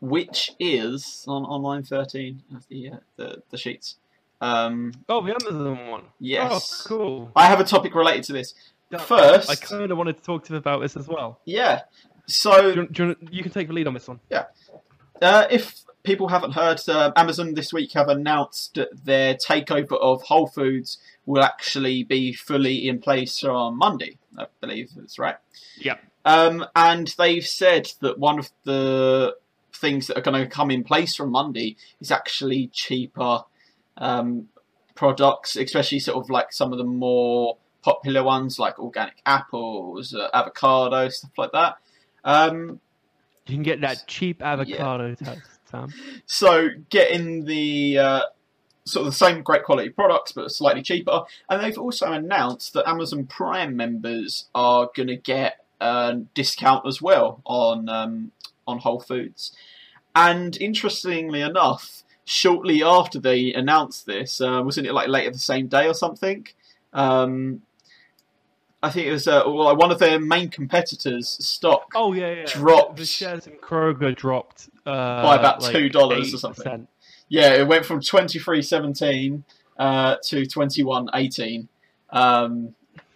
which 0.00 0.52
is 0.58 1.24
on 1.26 1.44
on 1.44 1.62
line 1.62 1.82
thirteen 1.82 2.42
of 2.54 2.66
the 2.68 2.90
uh, 2.90 2.96
the, 3.16 3.42
the 3.50 3.56
sheets. 3.56 3.96
Um, 4.40 4.92
Oh, 5.08 5.22
the 5.24 5.30
Amazon 5.32 5.86
one. 5.88 6.02
Yes. 6.18 6.84
Oh, 6.84 6.88
cool. 6.88 7.32
I 7.34 7.46
have 7.46 7.60
a 7.60 7.64
topic 7.64 7.94
related 7.94 8.24
to 8.24 8.32
this. 8.32 8.54
First, 8.98 9.50
I 9.50 9.54
kind 9.54 9.90
of 9.90 9.98
wanted 9.98 10.16
to 10.18 10.22
talk 10.22 10.44
to 10.44 10.52
you 10.52 10.58
about 10.58 10.80
this 10.80 10.96
as 10.96 11.08
well. 11.08 11.40
yeah. 11.44 11.80
Do 12.26 12.32
So 12.32 12.68
you, 12.68 12.86
do 12.86 13.06
you, 13.08 13.16
you 13.30 13.42
can 13.42 13.50
take 13.52 13.66
the 13.68 13.72
lead 13.74 13.86
on 13.88 13.94
this 13.94 14.06
one. 14.06 14.20
Yeah. 14.30 14.44
Uh, 15.20 15.46
if 15.50 15.82
people 16.02 16.28
haven't 16.28 16.52
heard, 16.52 16.80
uh, 16.88 17.12
Amazon 17.16 17.54
this 17.54 17.72
week 17.72 17.92
have 17.94 18.08
announced 18.08 18.74
that 18.74 18.88
their 19.04 19.34
takeover 19.34 19.98
of 20.00 20.22
Whole 20.22 20.46
Foods 20.46 20.98
will 21.26 21.42
actually 21.42 22.04
be 22.04 22.32
fully 22.32 22.88
in 22.88 23.00
place 23.00 23.42
on 23.44 23.76
Monday. 23.76 24.18
I 24.36 24.46
believe 24.60 24.90
that's 24.96 25.18
right. 25.18 25.36
Yeah. 25.78 25.96
Um, 26.24 26.64
and 26.74 27.12
they've 27.18 27.46
said 27.46 27.90
that 28.00 28.18
one 28.18 28.38
of 28.38 28.50
the 28.64 29.36
things 29.74 30.06
that 30.06 30.16
are 30.16 30.22
going 30.22 30.40
to 30.40 30.48
come 30.48 30.70
in 30.70 30.84
place 30.84 31.14
from 31.16 31.30
Monday 31.30 31.76
is 32.00 32.10
actually 32.12 32.70
cheaper 32.72 33.40
um, 33.96 34.48
products, 34.94 35.56
especially 35.56 35.98
sort 35.98 36.22
of 36.22 36.30
like 36.30 36.52
some 36.52 36.72
of 36.72 36.78
the 36.78 36.84
more 36.84 37.56
popular 37.82 38.22
ones 38.22 38.58
like 38.58 38.78
organic 38.78 39.20
apples, 39.26 40.14
uh, 40.14 40.28
avocado, 40.32 41.08
stuff 41.08 41.32
like 41.36 41.52
that. 41.52 41.76
Um, 42.24 42.80
You 43.46 43.54
can 43.56 43.62
get 43.62 43.80
that 43.80 44.04
cheap 44.06 44.42
avocado 44.42 45.14
toast, 45.24 45.40
Sam. 45.70 45.92
So 46.26 46.68
getting 46.90 47.44
the 47.44 47.98
uh, 47.98 48.22
sort 48.84 49.06
of 49.06 49.12
the 49.12 49.16
same 49.16 49.42
great 49.42 49.64
quality 49.64 49.90
products 49.90 50.32
but 50.32 50.50
slightly 50.50 50.82
cheaper, 50.82 51.22
and 51.48 51.62
they've 51.62 51.78
also 51.78 52.12
announced 52.12 52.72
that 52.74 52.88
Amazon 52.88 53.26
Prime 53.26 53.76
members 53.76 54.46
are 54.54 54.88
going 54.94 55.08
to 55.08 55.16
get 55.16 55.64
a 55.80 56.20
discount 56.34 56.86
as 56.86 57.02
well 57.02 57.40
on 57.44 57.88
um, 57.88 58.30
on 58.66 58.78
Whole 58.78 59.00
Foods. 59.00 59.52
And 60.14 60.56
interestingly 60.60 61.40
enough, 61.40 62.04
shortly 62.24 62.82
after 62.82 63.18
they 63.18 63.52
announced 63.52 64.06
this, 64.06 64.40
uh, 64.40 64.62
wasn't 64.64 64.86
it 64.86 64.92
like 64.92 65.08
later 65.08 65.30
the 65.30 65.38
same 65.38 65.68
day 65.68 65.88
or 65.88 65.94
something? 65.94 66.46
Um, 66.92 67.62
I 68.82 68.90
think 68.90 69.06
it 69.06 69.12
was 69.12 69.28
uh, 69.28 69.42
well, 69.46 69.76
one 69.76 69.92
of 69.92 69.98
their 70.00 70.18
main 70.18 70.48
competitors' 70.48 71.28
stock 71.44 71.92
Oh 71.94 72.12
yeah, 72.12 72.32
yeah. 72.32 72.44
Dropped. 72.46 72.96
The 72.96 73.04
shares 73.04 73.46
in 73.46 73.54
Kroger 73.54 74.14
dropped 74.14 74.68
uh, 74.84 75.22
By 75.22 75.36
about 75.36 75.62
like 75.62 75.74
$2 75.74 76.34
or 76.34 76.36
something. 76.36 76.88
Yeah, 77.28 77.54
it 77.54 77.66
went 77.66 77.86
from 77.86 78.00
twenty 78.00 78.38
three 78.38 78.60
seventeen 78.60 79.44
uh, 79.78 80.16
to 80.24 80.44
twenty 80.46 80.82
one 80.82 81.08
eighteen. 81.14 81.68
Um, 82.10 82.74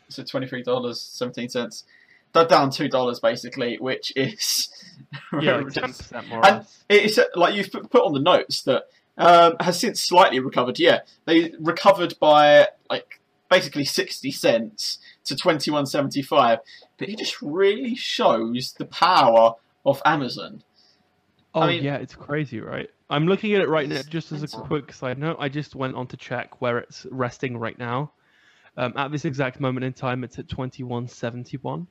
so 0.08 0.22
twenty 0.22 0.46
three 0.46 0.62
dollars 0.62 1.00
seventeen 1.02 1.48
cents. 1.48 1.84
They're 2.32 2.46
down 2.46 2.70
two 2.70 2.88
dollars 2.88 3.18
basically, 3.20 3.76
which 3.78 4.12
is 4.16 4.68
Yeah, 5.40 5.62
ten 5.64 5.92
percent 5.92 6.28
more 6.28 6.46
And- 6.46 6.66
it's 6.88 7.18
like 7.34 7.54
you've 7.54 7.72
put 7.72 7.90
put 7.90 8.04
on 8.04 8.14
the 8.14 8.20
notes 8.20 8.62
that 8.62 8.84
um, 9.18 9.56
has 9.60 9.78
since 9.80 10.00
slightly 10.00 10.38
recovered. 10.38 10.78
Yeah, 10.78 11.00
they 11.24 11.52
recovered 11.58 12.14
by 12.20 12.68
like 12.88 13.20
basically 13.50 13.84
sixty 13.84 14.30
cents 14.30 14.98
to 15.26 15.36
twenty 15.36 15.70
one 15.70 15.86
seventy 15.86 16.22
five. 16.22 16.60
But 16.98 17.08
it 17.08 17.18
just 17.18 17.40
really 17.42 17.94
shows 17.94 18.74
the 18.78 18.86
power 18.86 19.54
of 19.84 20.00
Amazon. 20.04 20.62
Oh 21.54 21.66
mean- 21.66 21.82
yeah, 21.82 21.96
it's 21.96 22.14
crazy, 22.14 22.60
right? 22.60 22.90
I'm 23.08 23.26
looking 23.28 23.54
at 23.54 23.60
it 23.60 23.68
right 23.68 23.88
now. 23.88 24.02
Just 24.02 24.32
as 24.32 24.42
a 24.42 24.48
quick 24.48 24.92
side 24.92 25.18
note, 25.18 25.36
I 25.38 25.48
just 25.48 25.76
went 25.76 25.94
on 25.94 26.08
to 26.08 26.16
check 26.16 26.60
where 26.60 26.78
it's 26.78 27.06
resting 27.10 27.56
right 27.56 27.78
now. 27.78 28.10
Um, 28.76 28.92
at 28.96 29.12
this 29.12 29.24
exact 29.24 29.60
moment 29.60 29.84
in 29.84 29.92
time, 29.92 30.24
it's 30.24 30.38
at 30.38 30.48
2171. 30.48 31.86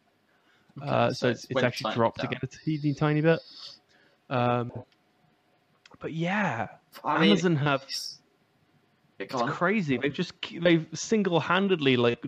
uh, 0.81 1.13
so 1.13 1.29
it's, 1.29 1.47
it's 1.49 1.63
actually 1.63 1.93
dropped 1.93 2.17
down. 2.17 2.27
again 2.27 2.39
a 2.43 2.47
teeny 2.47 2.93
tiny 2.93 3.21
bit. 3.21 3.39
Um, 4.29 4.71
but 5.99 6.11
yeah, 6.13 6.67
I 7.03 7.19
mean, 7.19 7.29
Amazon 7.31 7.55
have 7.55 7.83
it's, 7.83 8.19
it's 9.17 9.33
crazy. 9.33 9.97
They've 9.97 10.13
just 10.13 10.33
they've 10.59 10.85
single-handedly 10.93 11.95
like 11.97 12.25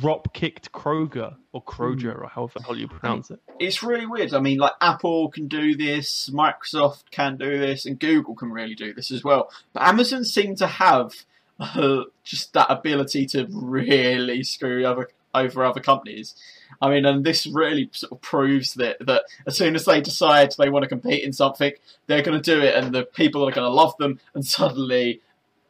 drop 0.00 0.32
kicked 0.32 0.72
Kroger 0.72 1.36
or 1.52 1.62
Kroger 1.62 2.20
or 2.20 2.28
however 2.28 2.54
the 2.56 2.64
hell 2.64 2.76
you 2.76 2.88
pronounce 2.88 3.30
it. 3.30 3.40
it's 3.60 3.82
really 3.82 4.06
weird. 4.06 4.32
I 4.34 4.40
mean, 4.40 4.58
like 4.58 4.72
Apple 4.80 5.28
can 5.28 5.48
do 5.48 5.76
this, 5.76 6.30
Microsoft 6.30 7.04
can 7.10 7.36
do 7.36 7.58
this, 7.58 7.86
and 7.86 7.98
Google 7.98 8.34
can 8.34 8.50
really 8.50 8.74
do 8.74 8.92
this 8.94 9.10
as 9.10 9.22
well. 9.22 9.50
But 9.72 9.82
Amazon 9.82 10.24
seem 10.24 10.56
to 10.56 10.66
have 10.66 11.14
uh, 11.60 12.04
just 12.24 12.52
that 12.54 12.70
ability 12.70 13.26
to 13.26 13.46
really 13.50 14.42
screw 14.42 14.84
other, 14.84 15.10
over 15.34 15.64
other 15.64 15.80
companies. 15.80 16.34
I 16.80 16.88
mean, 16.88 17.04
and 17.04 17.24
this 17.24 17.46
really 17.46 17.90
sort 17.92 18.12
of 18.12 18.20
proves 18.22 18.74
that 18.74 18.96
that 19.06 19.24
as 19.46 19.56
soon 19.56 19.74
as 19.74 19.84
they 19.84 20.00
decide 20.00 20.54
they 20.58 20.70
want 20.70 20.84
to 20.84 20.88
compete 20.88 21.22
in 21.22 21.32
something, 21.32 21.72
they're 22.06 22.22
going 22.22 22.40
to 22.40 22.54
do 22.54 22.60
it, 22.60 22.74
and 22.74 22.94
the 22.94 23.04
people 23.04 23.46
are 23.46 23.52
going 23.52 23.68
to 23.68 23.74
love 23.74 23.96
them, 23.98 24.20
and 24.34 24.44
suddenly 24.46 25.20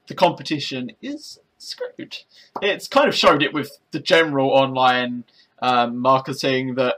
the 0.06 0.14
competition 0.14 0.92
is 1.02 1.38
screwed. 1.62 2.16
It's 2.60 2.88
kind 2.88 3.08
of 3.08 3.14
showed 3.14 3.42
it 3.42 3.52
with 3.52 3.78
the 3.90 4.00
general 4.00 4.50
online 4.50 5.24
um, 5.60 5.98
marketing 5.98 6.74
that 6.74 6.96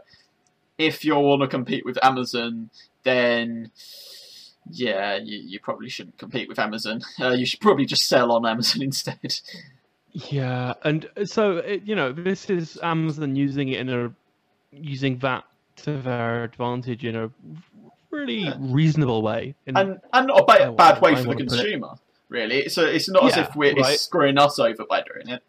if 0.78 1.04
you 1.04 1.14
want 1.16 1.42
to 1.42 1.48
compete 1.48 1.84
with 1.84 2.02
Amazon, 2.04 2.70
then 3.04 3.70
yeah, 4.70 5.16
you, 5.16 5.38
you 5.38 5.60
probably 5.60 5.88
shouldn't 5.88 6.18
compete 6.18 6.48
with 6.48 6.58
Amazon. 6.58 7.02
Uh, 7.20 7.30
you 7.30 7.46
should 7.46 7.60
probably 7.60 7.86
just 7.86 8.08
sell 8.08 8.32
on 8.32 8.44
Amazon 8.46 8.82
instead. 8.90 9.38
Yeah, 10.12 10.74
and 10.82 11.08
uh, 11.16 11.24
so 11.24 11.58
it, 11.58 11.82
you 11.84 11.94
know, 11.94 12.12
this 12.12 12.48
is 12.50 12.78
Amazon 12.82 13.36
using 13.36 13.68
it 13.68 13.80
in 13.80 13.88
a 13.88 14.12
using 14.72 15.18
that 15.18 15.44
to 15.76 16.00
their 16.00 16.44
advantage 16.44 17.04
in 17.04 17.16
a 17.16 17.30
really 18.10 18.38
Yeah. 18.44 18.54
reasonable 18.58 19.22
way. 19.22 19.54
And 19.66 20.00
and 20.12 20.26
not 20.26 20.40
a 20.40 20.44
bad 20.44 21.00
way 21.02 21.16
for 21.16 21.34
the 21.34 21.36
consumer, 21.36 21.94
really. 22.29 22.62
A, 22.62 22.64
it's 22.64 23.09
not 23.09 23.25
as 23.25 23.37
if 23.37 23.57
we're 23.57 23.75
right. 23.75 23.95
it's 23.95 24.03
screwing 24.03 24.39
us 24.39 24.59
over 24.59 24.85
by 24.89 25.03
doing 25.03 25.29
it. 25.29 25.43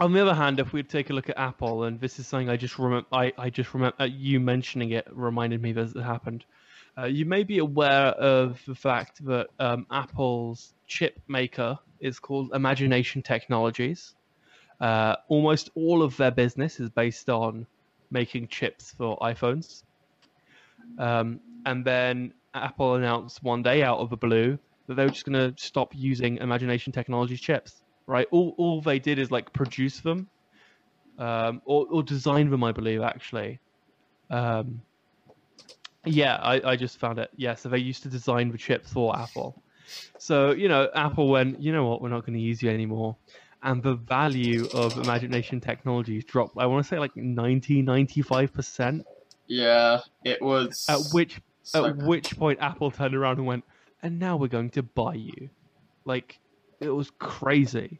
on 0.00 0.12
the 0.12 0.20
other 0.20 0.34
hand, 0.34 0.60
if 0.60 0.72
we 0.72 0.82
take 0.82 1.10
a 1.10 1.12
look 1.12 1.28
at 1.28 1.38
Apple, 1.38 1.84
and 1.84 2.00
this 2.00 2.18
is 2.18 2.26
something 2.26 2.48
I 2.48 2.56
just 2.56 2.78
remember, 2.78 3.06
I, 3.12 3.32
I 3.38 3.50
just 3.50 3.74
remember 3.74 3.96
uh, 4.00 4.04
you 4.04 4.40
mentioning 4.40 4.90
it 4.90 5.06
reminded 5.10 5.62
me 5.62 5.72
that 5.72 5.94
it 5.94 6.02
happened. 6.02 6.44
Uh, 6.96 7.04
you 7.04 7.24
may 7.24 7.44
be 7.44 7.58
aware 7.58 8.08
of 8.08 8.60
the 8.66 8.74
fact 8.74 9.24
that 9.24 9.48
um, 9.60 9.86
Apple's 9.90 10.74
chip 10.86 11.20
maker 11.28 11.78
is 12.00 12.18
called 12.18 12.50
Imagination 12.54 13.22
Technologies. 13.22 14.14
Uh, 14.80 15.16
almost 15.28 15.70
all 15.74 16.02
of 16.02 16.16
their 16.16 16.30
business 16.30 16.80
is 16.80 16.90
based 16.90 17.28
on 17.28 17.66
making 18.10 18.48
chips 18.48 18.94
for 18.96 19.16
iPhones. 19.18 19.82
Um, 20.98 21.40
and 21.66 21.84
then 21.84 22.32
Apple 22.54 22.94
announced 22.94 23.42
one 23.42 23.62
day 23.62 23.82
out 23.82 23.98
of 23.98 24.10
the 24.10 24.16
blue 24.16 24.58
that 24.88 24.94
they 24.94 25.04
were 25.04 25.10
just 25.10 25.24
going 25.24 25.54
to 25.54 25.62
stop 25.62 25.92
using 25.94 26.38
Imagination 26.38 26.92
Technologies 26.92 27.40
chips. 27.40 27.82
Right? 28.06 28.26
All 28.30 28.54
all 28.56 28.80
they 28.80 28.98
did 28.98 29.18
is 29.18 29.30
like 29.30 29.52
produce 29.52 30.00
them, 30.00 30.28
um, 31.18 31.60
or 31.66 31.86
or 31.90 32.02
design 32.02 32.50
them, 32.50 32.64
I 32.64 32.72
believe 32.72 33.02
actually. 33.02 33.60
Um, 34.30 34.82
yeah, 36.04 36.36
I, 36.36 36.72
I 36.72 36.76
just 36.76 36.98
found 36.98 37.18
it. 37.18 37.30
Yeah, 37.36 37.54
so 37.54 37.68
they 37.68 37.78
used 37.78 38.02
to 38.04 38.08
design 38.08 38.50
the 38.50 38.58
chips 38.58 38.92
for 38.92 39.16
Apple. 39.16 39.62
So 40.18 40.52
you 40.52 40.68
know, 40.68 40.88
Apple 40.94 41.28
went, 41.28 41.60
you 41.60 41.72
know 41.72 41.86
what, 41.86 42.00
we're 42.00 42.08
not 42.08 42.24
going 42.24 42.34
to 42.34 42.40
use 42.40 42.62
you 42.62 42.70
anymore, 42.70 43.16
and 43.62 43.82
the 43.82 43.94
value 43.94 44.66
of 44.72 44.96
Imagination 44.96 45.60
Technologies 45.60 46.24
dropped. 46.24 46.56
I 46.56 46.66
want 46.66 46.84
to 46.84 46.88
say 46.88 46.98
like 46.98 47.14
90, 47.14 47.82
95 47.82 48.52
percent. 48.52 49.06
Yeah, 49.46 50.00
it 50.24 50.40
was. 50.40 50.86
At 50.88 51.00
which 51.12 51.40
so 51.62 51.84
at 51.84 51.96
which 51.98 52.38
point 52.38 52.58
Apple 52.62 52.90
turned 52.90 53.14
around 53.14 53.38
and 53.38 53.46
went, 53.46 53.64
and 54.02 54.18
now 54.18 54.36
we're 54.36 54.48
going 54.48 54.70
to 54.70 54.82
buy 54.82 55.14
you. 55.14 55.50
Like, 56.04 56.38
it 56.80 56.90
was 56.90 57.10
crazy. 57.18 57.98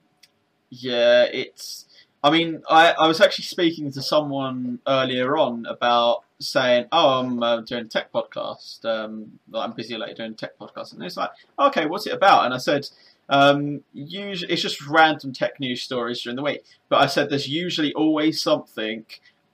Yeah, 0.70 1.24
it's. 1.24 1.86
I 2.22 2.30
mean, 2.30 2.62
I, 2.68 2.92
I 2.92 3.06
was 3.06 3.20
actually 3.20 3.44
speaking 3.44 3.92
to 3.92 4.02
someone 4.02 4.80
earlier 4.86 5.36
on 5.36 5.66
about 5.66 6.24
saying, 6.40 6.86
"Oh, 6.92 7.20
I'm 7.20 7.42
uh, 7.42 7.60
doing 7.60 7.86
a 7.86 7.88
tech 7.88 8.12
podcast. 8.12 8.84
Um, 8.84 9.38
I'm 9.54 9.72
busy 9.72 9.96
later 9.96 10.14
doing 10.14 10.32
a 10.32 10.34
tech 10.34 10.58
podcast," 10.58 10.92
and 10.92 11.02
it's 11.02 11.16
like, 11.16 11.30
"Okay, 11.58 11.86
what's 11.86 12.06
it 12.06 12.12
about?" 12.12 12.44
And 12.44 12.54
I 12.54 12.58
said, 12.58 12.88
um, 13.28 13.82
usually 13.92 14.52
it's 14.52 14.62
just 14.62 14.86
random 14.86 15.32
tech 15.32 15.60
news 15.60 15.82
stories 15.82 16.22
during 16.22 16.36
the 16.36 16.42
week. 16.42 16.64
But 16.88 17.02
I 17.02 17.06
said 17.06 17.28
there's 17.28 17.48
usually 17.48 17.92
always 17.92 18.40
something 18.40 19.04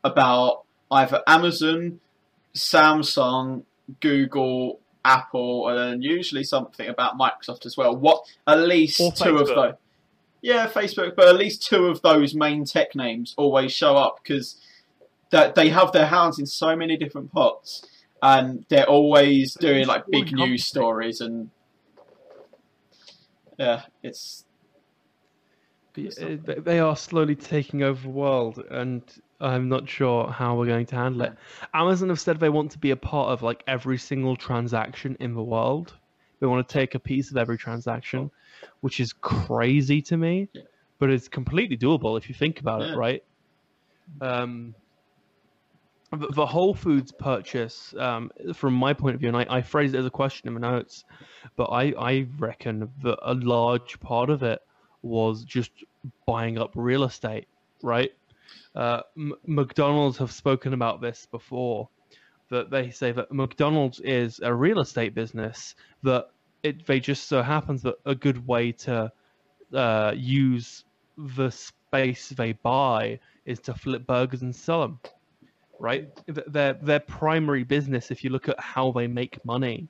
about 0.03 0.63
either 0.91 1.23
Amazon, 1.27 2.01
Samsung, 2.55 3.65
Google, 4.01 4.79
Apple, 5.05 5.69
and 5.69 6.03
usually 6.03 6.45
something 6.45 6.89
about 6.89 7.19
Microsoft 7.19 7.67
as 7.67 7.77
well. 7.77 7.95
What 7.97 8.25
at 8.47 8.61
least 8.61 9.01
Or 9.01 9.13
two 9.13 9.37
of 9.37 9.49
those. 9.49 9.75
Yeah, 10.43 10.69
Facebook, 10.69 11.17
but 11.17 11.27
at 11.29 11.37
least 11.37 11.67
two 11.67 11.87
of 11.87 12.03
those 12.03 12.35
main 12.35 12.65
tech 12.65 12.95
names 12.95 13.35
always 13.39 13.73
show 13.73 13.97
up 13.97 14.21
because 14.23 14.61
that 15.31 15.55
they 15.55 15.71
have 15.71 15.93
their 15.93 16.07
hands 16.07 16.39
in 16.39 16.47
so 16.47 16.77
many 16.77 16.97
different 16.97 17.33
pots, 17.33 17.87
and 18.23 18.65
they're 18.69 18.89
always 18.89 19.55
doing 19.55 19.87
like 19.87 20.05
big 20.09 20.33
news 20.33 20.65
stories, 20.65 21.21
and 21.21 21.51
yeah, 23.59 23.83
it's. 24.03 24.45
It's, 25.97 26.19
I 26.19 26.23
mean, 26.25 26.35
it's 26.35 26.37
it's- 26.37 26.37
just 26.37 26.47
Yeah, 26.49 26.55
they- 26.55 26.61
they 26.61 26.81
are 26.81 26.97
slowly 26.97 27.37
taking 27.37 27.83
over 27.83 28.03
the 28.03 28.09
world, 28.09 28.59
and 28.71 29.03
I'm 29.41 29.69
not 29.69 29.89
sure 29.89 30.29
how 30.29 30.57
we're 30.57 30.67
going 30.67 30.87
to 30.87 30.97
handle 30.97 31.23
it. 31.23 31.35
Amazon 31.73 32.09
have 32.09 32.21
said 32.21 32.39
they 32.39 32.49
want 32.49 32.71
to 32.73 32.79
be 32.79 32.91
a 32.91 32.97
part 32.97 33.31
of 33.31 33.43
like 33.43 33.63
every 33.67 33.99
single 33.99 34.37
transaction 34.37 35.17
in 35.21 35.35
the 35.35 35.43
world. 35.43 35.95
They 36.41 36.47
want 36.47 36.67
to 36.67 36.73
take 36.73 36.95
a 36.95 36.99
piece 36.99 37.31
of 37.31 37.37
every 37.37 37.59
transaction, 37.59 38.31
which 38.81 39.01
is 39.01 39.13
crazy 39.13 40.03
to 40.03 40.17
me, 40.17 40.49
Yeah. 40.53 40.63
but 40.99 41.11
it's 41.11 41.29
completely 41.29 41.77
doable 41.77 42.19
if 42.19 42.29
you 42.29 42.35
think 42.35 42.61
about 42.61 42.83
Yeah. 42.83 42.93
it, 42.93 42.97
right? 42.97 43.25
Um, 44.21 44.75
the, 46.13 46.47
Whole 46.47 46.75
Foods 46.75 47.13
purchase, 47.13 47.95
um, 47.99 48.31
from 48.55 48.75
my 48.75 48.93
point 48.93 49.15
of 49.15 49.21
view, 49.21 49.29
and 49.29 49.37
I, 49.37 49.47
I 49.49 49.63
phrased 49.63 49.95
it 49.95 49.99
as 49.99 50.07
a 50.07 50.11
question 50.11 50.49
in 50.49 50.55
my 50.55 50.61
notes, 50.61 51.05
but 51.57 51.65
I, 51.65 51.93
I 51.99 52.27
reckon 52.39 52.91
that 53.03 53.19
a 53.23 53.35
large 53.35 53.99
part 54.01 54.31
of 54.31 54.43
it 54.43 54.61
was 55.03 55.45
just 55.45 55.71
buying 56.27 56.59
up 56.59 56.71
real 56.75 57.05
estate, 57.05 57.49
right? 57.83 58.13
Uh, 58.75 59.01
M- 59.17 59.35
McDonald's 59.47 60.19
have 60.19 60.33
spoken 60.33 60.73
about 60.73 61.01
this 61.01 61.27
before, 61.31 61.89
that 62.51 62.71
they 62.71 62.91
say 62.91 63.13
that 63.13 63.33
McDonald's 63.33 64.01
is 64.01 64.41
a 64.43 64.53
real 64.53 64.81
estate 64.81 65.15
business 65.15 65.75
that 66.03 66.27
it 66.63 66.87
they 66.87 67.01
just 67.01 67.29
so 67.29 67.43
happens 67.43 67.83
that 67.83 67.97
a 68.07 68.15
good 68.15 68.47
way 68.47 68.73
to 68.73 69.11
uh, 69.75 70.13
use 70.17 70.85
the 71.17 71.51
space 71.51 72.31
they 72.31 72.53
buy 72.53 73.19
is 73.47 73.61
to 73.61 73.75
flip 73.75 74.07
burgers 74.07 74.43
and 74.43 74.55
sell 74.55 74.81
them, 74.83 75.01
right? 75.79 76.09
Their 76.27 76.75
their 76.75 77.01
primary 77.01 77.65
business, 77.65 78.11
if 78.11 78.25
you 78.25 78.31
look 78.31 78.49
at 78.49 78.59
how 78.61 78.93
they 78.93 79.07
make 79.07 79.45
money, 79.45 79.89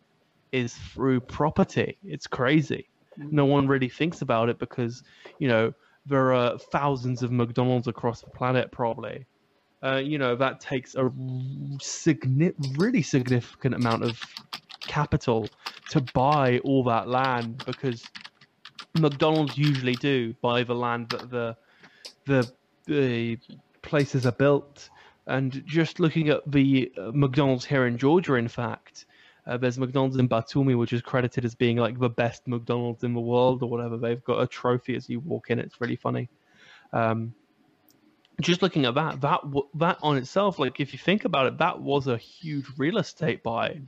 is 0.53 0.75
through 0.75 1.21
property. 1.21 1.99
It's 2.05 2.27
crazy. 2.27 2.89
No 3.17 3.45
one 3.45 3.69
really 3.69 3.89
thinks 3.89 4.23
about 4.23 4.49
it 4.49 4.59
because 4.59 5.03
you 5.39 5.49
know 5.49 5.73
there 6.07 6.35
are 6.35 6.59
thousands 6.59 7.23
of 7.23 7.33
McDonald's 7.33 7.89
across 7.89 8.21
the 8.21 8.31
planet, 8.31 8.71
probably. 8.73 9.27
Uh, 9.83 9.97
you 9.97 10.17
know 10.17 10.35
that 10.35 10.61
takes 10.61 10.95
a 10.95 11.11
signi- 11.79 12.55
really 12.79 13.03
significant 13.03 13.75
amount 13.75 14.03
of 14.03 14.19
capital 14.81 15.47
to 15.91 16.01
buy 16.15 16.59
all 16.61 16.83
that 16.83 17.07
land 17.07 17.63
because 17.67 18.03
McDonald's 18.99 19.59
usually 19.59 19.95
do 19.95 20.35
buy 20.41 20.63
the 20.63 20.75
land 20.75 21.11
that 21.11 21.31
the 21.31 21.57
the 22.27 22.51
the 22.87 23.39
places 23.83 24.27
are 24.27 24.33
built. 24.33 24.89
And 25.27 25.63
just 25.67 26.01
looking 26.01 26.29
at 26.29 26.41
the 26.51 26.93
uh, 26.99 27.11
McDonald's 27.15 27.65
here 27.65 27.87
in 27.87 27.97
Georgia, 27.97 28.35
in 28.35 28.49
fact, 28.49 29.07
uh, 29.47 29.57
there's 29.59 29.79
McDonald's 29.79 30.17
in 30.17 30.29
Batumi, 30.29 30.77
which 30.77 30.93
is 30.93 31.03
credited 31.03 31.45
as 31.45 31.55
being 31.55 31.77
like 31.77 31.99
the 31.99 32.09
best 32.09 32.49
McDonald's 32.49 33.05
in 33.05 33.13
the 33.13 33.21
world 33.21 33.63
or 33.63 33.69
whatever. 33.69 33.97
They've 33.97 34.25
got 34.25 34.41
a 34.41 34.47
trophy 34.47 34.97
as 34.97 35.09
you 35.09 35.21
walk 35.21 35.51
in. 35.51 35.59
It's 35.59 35.81
really 35.81 35.97
funny. 35.97 36.29
Um, 36.93 37.35
just 38.41 38.63
looking 38.63 38.85
at 38.87 38.95
that, 38.95 39.21
that 39.21 39.41
that 39.75 39.99
on 40.03 40.17
itself, 40.17 40.59
like 40.59 40.81
if 40.81 40.93
you 40.93 40.99
think 40.99 41.25
about 41.25 41.47
it, 41.47 41.59
that 41.59 41.81
was 41.81 42.07
a 42.07 42.17
huge 42.17 42.67
real 42.77 42.99
estate 42.99 43.43
buy 43.43 43.81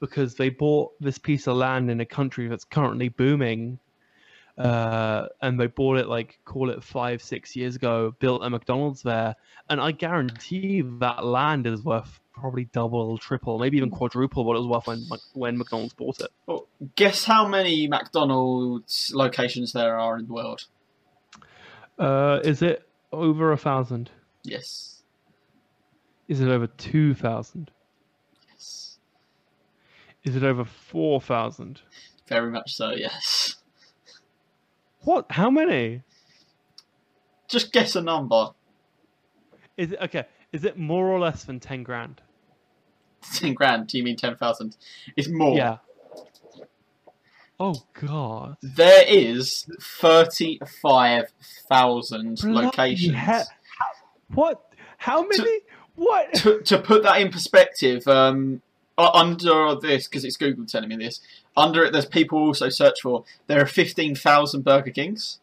because 0.00 0.34
they 0.34 0.48
bought 0.48 0.92
this 1.00 1.18
piece 1.18 1.46
of 1.46 1.56
land 1.56 1.90
in 1.90 2.00
a 2.00 2.06
country 2.06 2.48
that's 2.48 2.64
currently 2.64 3.08
booming, 3.08 3.78
uh, 4.58 5.26
and 5.42 5.58
they 5.58 5.66
bought 5.66 5.98
it 5.98 6.08
like 6.08 6.38
call 6.44 6.70
it 6.70 6.84
five 6.84 7.22
six 7.22 7.56
years 7.56 7.76
ago, 7.76 8.14
built 8.20 8.44
a 8.44 8.50
McDonald's 8.50 9.02
there, 9.02 9.34
and 9.68 9.80
I 9.80 9.92
guarantee 9.92 10.82
that 11.00 11.24
land 11.24 11.66
is 11.66 11.82
worth 11.82 12.20
probably 12.40 12.64
double, 12.64 13.18
triple, 13.18 13.58
maybe 13.58 13.76
even 13.76 13.90
quadruple 13.90 14.44
what 14.44 14.56
it 14.56 14.60
was 14.60 14.68
worth 14.68 14.86
when 14.86 15.06
when 15.34 15.58
McDonald's 15.58 15.94
bought 15.94 16.20
it. 16.20 16.30
Well, 16.46 16.66
guess 16.96 17.24
how 17.24 17.46
many 17.46 17.86
McDonald's 17.86 19.12
locations 19.14 19.72
there 19.72 19.98
are 19.98 20.18
in 20.18 20.26
the 20.26 20.32
world? 20.32 20.66
Uh, 21.98 22.40
is 22.42 22.62
it 22.62 22.88
over 23.12 23.52
a 23.52 23.56
thousand? 23.56 24.10
Yes. 24.42 25.02
Is 26.28 26.40
it 26.40 26.48
over 26.48 26.66
two 26.66 27.14
thousand? 27.14 27.70
Yes. 28.50 28.98
Is 30.24 30.36
it 30.36 30.42
over 30.42 30.64
four 30.64 31.20
thousand? 31.20 31.82
Very 32.26 32.50
much 32.50 32.74
so, 32.74 32.90
yes. 32.90 33.56
What? 35.02 35.26
How 35.30 35.50
many? 35.50 36.02
Just 37.48 37.72
guess 37.72 37.96
a 37.96 38.00
number. 38.00 38.50
Is 39.76 39.92
it 39.92 39.98
okay? 40.02 40.26
Is 40.52 40.64
it 40.64 40.78
more 40.78 41.08
or 41.08 41.18
less 41.18 41.44
than 41.44 41.58
ten 41.58 41.82
grand? 41.82 42.20
10 43.34 43.54
grand, 43.54 43.86
do 43.88 43.98
you 43.98 44.04
mean 44.04 44.16
10,000? 44.16 44.76
It's 45.16 45.28
more. 45.28 45.56
Yeah. 45.56 45.78
Oh 47.58 47.74
god. 48.00 48.56
There 48.62 49.04
is 49.06 49.66
35,000 49.80 52.40
Bloody 52.40 52.66
locations. 52.66 53.16
he- 53.16 53.42
What? 54.34 54.62
How 54.98 55.22
many? 55.26 55.60
What? 55.94 56.32
to, 56.34 56.60
to 56.62 56.78
put 56.78 57.02
that 57.02 57.20
in 57.20 57.30
perspective, 57.30 58.06
um, 58.08 58.62
under 58.96 59.74
this, 59.76 60.06
because 60.08 60.24
it's 60.24 60.36
Google 60.38 60.64
telling 60.66 60.88
me 60.88 60.96
this, 60.96 61.20
under 61.56 61.84
it, 61.84 61.92
there's 61.92 62.06
people 62.06 62.38
also 62.38 62.68
search 62.70 63.00
for, 63.02 63.24
there 63.46 63.60
are 63.60 63.66
15,000 63.66 64.62
Burger 64.62 64.90
Kings, 64.90 65.38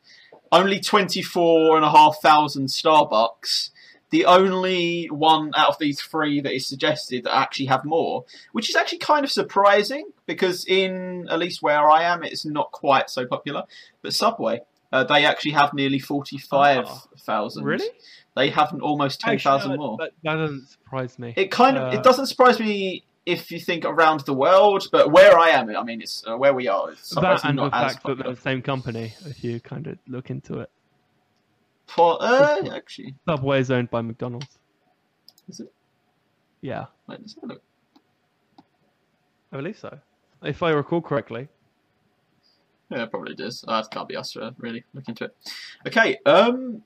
only 0.51 0.79
24,500 0.79 2.67
Starbucks. 2.69 3.69
The 4.09 4.25
only 4.25 5.07
one 5.11 5.51
out 5.55 5.69
of 5.69 5.79
these 5.79 5.99
three 5.99 6.39
that 6.41 6.53
is 6.53 6.65
suggested 6.65 7.25
that 7.25 7.35
actually 7.35 7.65
have 7.65 7.83
more, 7.83 8.25
which 8.53 8.69
is 8.69 8.75
actually 8.75 8.99
kind 8.99 9.25
of 9.25 9.31
surprising 9.31 10.09
because 10.25 10.65
in 10.65 11.27
at 11.29 11.39
least 11.39 11.61
where 11.61 11.89
I 11.89 12.03
am, 12.03 12.23
it's 12.23 12.45
not 12.45 12.71
quite 12.71 13.09
so 13.09 13.25
popular. 13.25 13.63
But 14.01 14.13
Subway, 14.13 14.61
uh, 14.93 15.03
they 15.03 15.25
actually 15.25 15.51
have 15.51 15.73
nearly 15.73 15.99
forty-five 15.99 16.87
thousand. 17.19 17.65
Really? 17.65 17.89
They 18.35 18.49
have 18.51 18.73
almost 18.81 19.19
ten 19.19 19.39
thousand 19.39 19.71
no, 19.71 19.77
more. 19.77 19.97
That, 19.99 20.11
that 20.23 20.35
doesn't 20.35 20.67
surprise 20.69 21.19
me. 21.19 21.33
It 21.35 21.51
kind 21.51 21.77
of 21.77 21.93
Uh, 21.93 21.97
it 21.97 22.03
doesn't 22.03 22.27
surprise 22.27 22.59
me 22.59 23.03
if 23.25 23.51
you 23.51 23.59
think 23.59 23.83
around 23.83 24.21
the 24.21 24.33
world, 24.33 24.87
but 24.89 25.11
where 25.11 25.37
I 25.37 25.49
am, 25.49 25.69
I 25.75 25.83
mean, 25.83 26.01
it's 26.01 26.23
uh, 26.25 26.37
where 26.37 26.53
we 26.53 26.69
are. 26.69 26.91
It's 26.91 27.09
that 27.09 27.43
and 27.43 27.57
the 27.57 27.63
not 27.63 27.73
as 27.73 27.91
fact 27.91 28.05
that 28.05 28.17
they're 28.19 28.33
the 28.35 28.39
same 28.39 28.61
company, 28.61 29.13
if 29.25 29.43
you 29.43 29.59
kind 29.59 29.85
of 29.87 29.97
look 30.07 30.29
into 30.29 30.59
it. 30.59 30.71
For, 31.87 32.17
uh, 32.21 32.75
actually, 32.75 33.15
Subway 33.27 33.59
is 33.59 33.71
owned 33.71 33.89
by 33.89 34.01
McDonald's. 34.01 34.59
is 35.47 35.61
it? 35.61 35.71
Yeah, 36.61 36.85
Wait, 37.07 37.19
let's 37.19 37.35
have 37.35 37.43
a 37.43 37.47
look. 37.47 37.61
I 39.51 39.57
believe 39.57 39.77
so. 39.77 39.99
If 40.43 40.61
I 40.61 40.71
recall 40.71 41.01
correctly. 41.01 41.47
Yeah, 42.89 43.03
it 43.03 43.11
probably 43.11 43.35
does. 43.35 43.63
Uh, 43.67 43.83
it 43.85 43.93
can't 43.93 44.07
be 44.07 44.15
us 44.15 44.33
to 44.33 44.53
really 44.57 44.83
look 44.93 45.07
into 45.07 45.25
it. 45.25 45.35
Okay. 45.85 46.17
Um, 46.25 46.83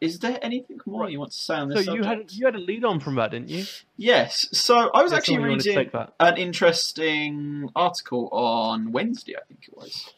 is 0.00 0.18
there 0.18 0.38
anything 0.42 0.78
more 0.84 1.08
you 1.08 1.18
want 1.18 1.32
to 1.32 1.38
say 1.38 1.54
on 1.54 1.68
this? 1.68 1.84
So 1.84 1.92
this 1.92 1.94
you 1.94 2.04
had 2.04 2.32
you 2.32 2.46
had 2.46 2.54
a 2.54 2.58
lead 2.58 2.84
on 2.84 3.00
from 3.00 3.14
that, 3.14 3.30
didn't 3.30 3.48
you? 3.48 3.64
Yes. 3.96 4.48
So 4.52 4.90
I 4.92 5.02
was 5.02 5.12
actually 5.12 5.36
someone 5.36 5.50
you 5.50 5.56
wanted 5.56 5.72
to 5.72 5.78
reading 5.78 6.08
an 6.20 6.36
interesting 6.36 7.70
article 7.74 8.28
on 8.30 8.92
Wednesday, 8.92 9.36
I 9.36 9.44
think 9.48 9.60
it 9.68 9.76
was, 9.76 10.12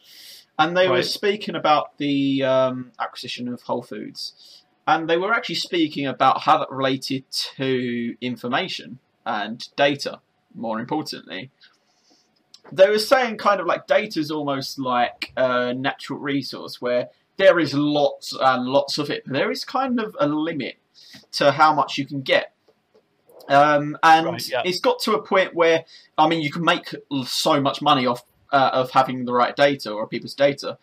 and 0.59 0.75
they 0.75 0.89
were 0.89 1.01
speaking 1.01 1.55
about 1.55 1.97
the 1.97 2.43
um, 2.43 2.91
acquisition 2.99 3.47
of 3.47 3.61
Whole 3.61 3.81
Foods, 3.81 4.63
and 4.85 5.09
they 5.09 5.17
were 5.17 5.33
actually 5.33 5.55
speaking 5.55 6.05
about 6.05 6.41
how 6.41 6.57
that 6.57 6.69
related 6.69 7.23
to 7.31 8.15
information 8.21 8.99
and 9.25 9.67
data. 9.75 10.19
More 10.53 10.79
importantly, 10.79 11.51
they 12.71 12.89
were 12.89 12.99
saying 12.99 13.37
kind 13.37 13.61
of 13.61 13.67
like 13.67 13.87
data 13.87 14.19
is 14.19 14.31
almost 14.31 14.77
like 14.77 15.31
a 15.37 15.73
natural 15.73 16.19
resource 16.19 16.81
where 16.81 17.09
there 17.37 17.57
is 17.57 17.73
lots 17.73 18.35
and 18.39 18.65
lots 18.65 18.97
of 18.97 19.09
it. 19.09 19.23
But 19.25 19.33
there 19.33 19.51
is 19.51 19.63
kind 19.63 19.99
of 19.99 20.15
a 20.19 20.27
limit 20.27 20.75
to 21.33 21.51
how 21.51 21.73
much 21.73 21.97
you 21.97 22.05
can 22.05 22.21
get. 22.21 22.53
Um, 23.47 23.97
and 24.03 24.25
Right, 24.25 24.49
yeah. 24.49 24.61
it's 24.65 24.79
got 24.79 24.99
to 25.03 25.13
a 25.13 25.21
point 25.21 25.55
where, 25.55 25.85
I 26.17 26.27
mean, 26.27 26.41
you 26.41 26.51
can 26.51 26.63
make 26.63 26.93
so 27.25 27.61
much 27.61 27.81
money 27.81 28.05
off 28.05 28.23
uh, 28.51 28.69
of 28.73 28.91
having 28.91 29.25
the 29.25 29.33
right 29.33 29.55
data 29.55 29.91
or 29.91 30.07
people's 30.07 30.33
data. 30.33 30.77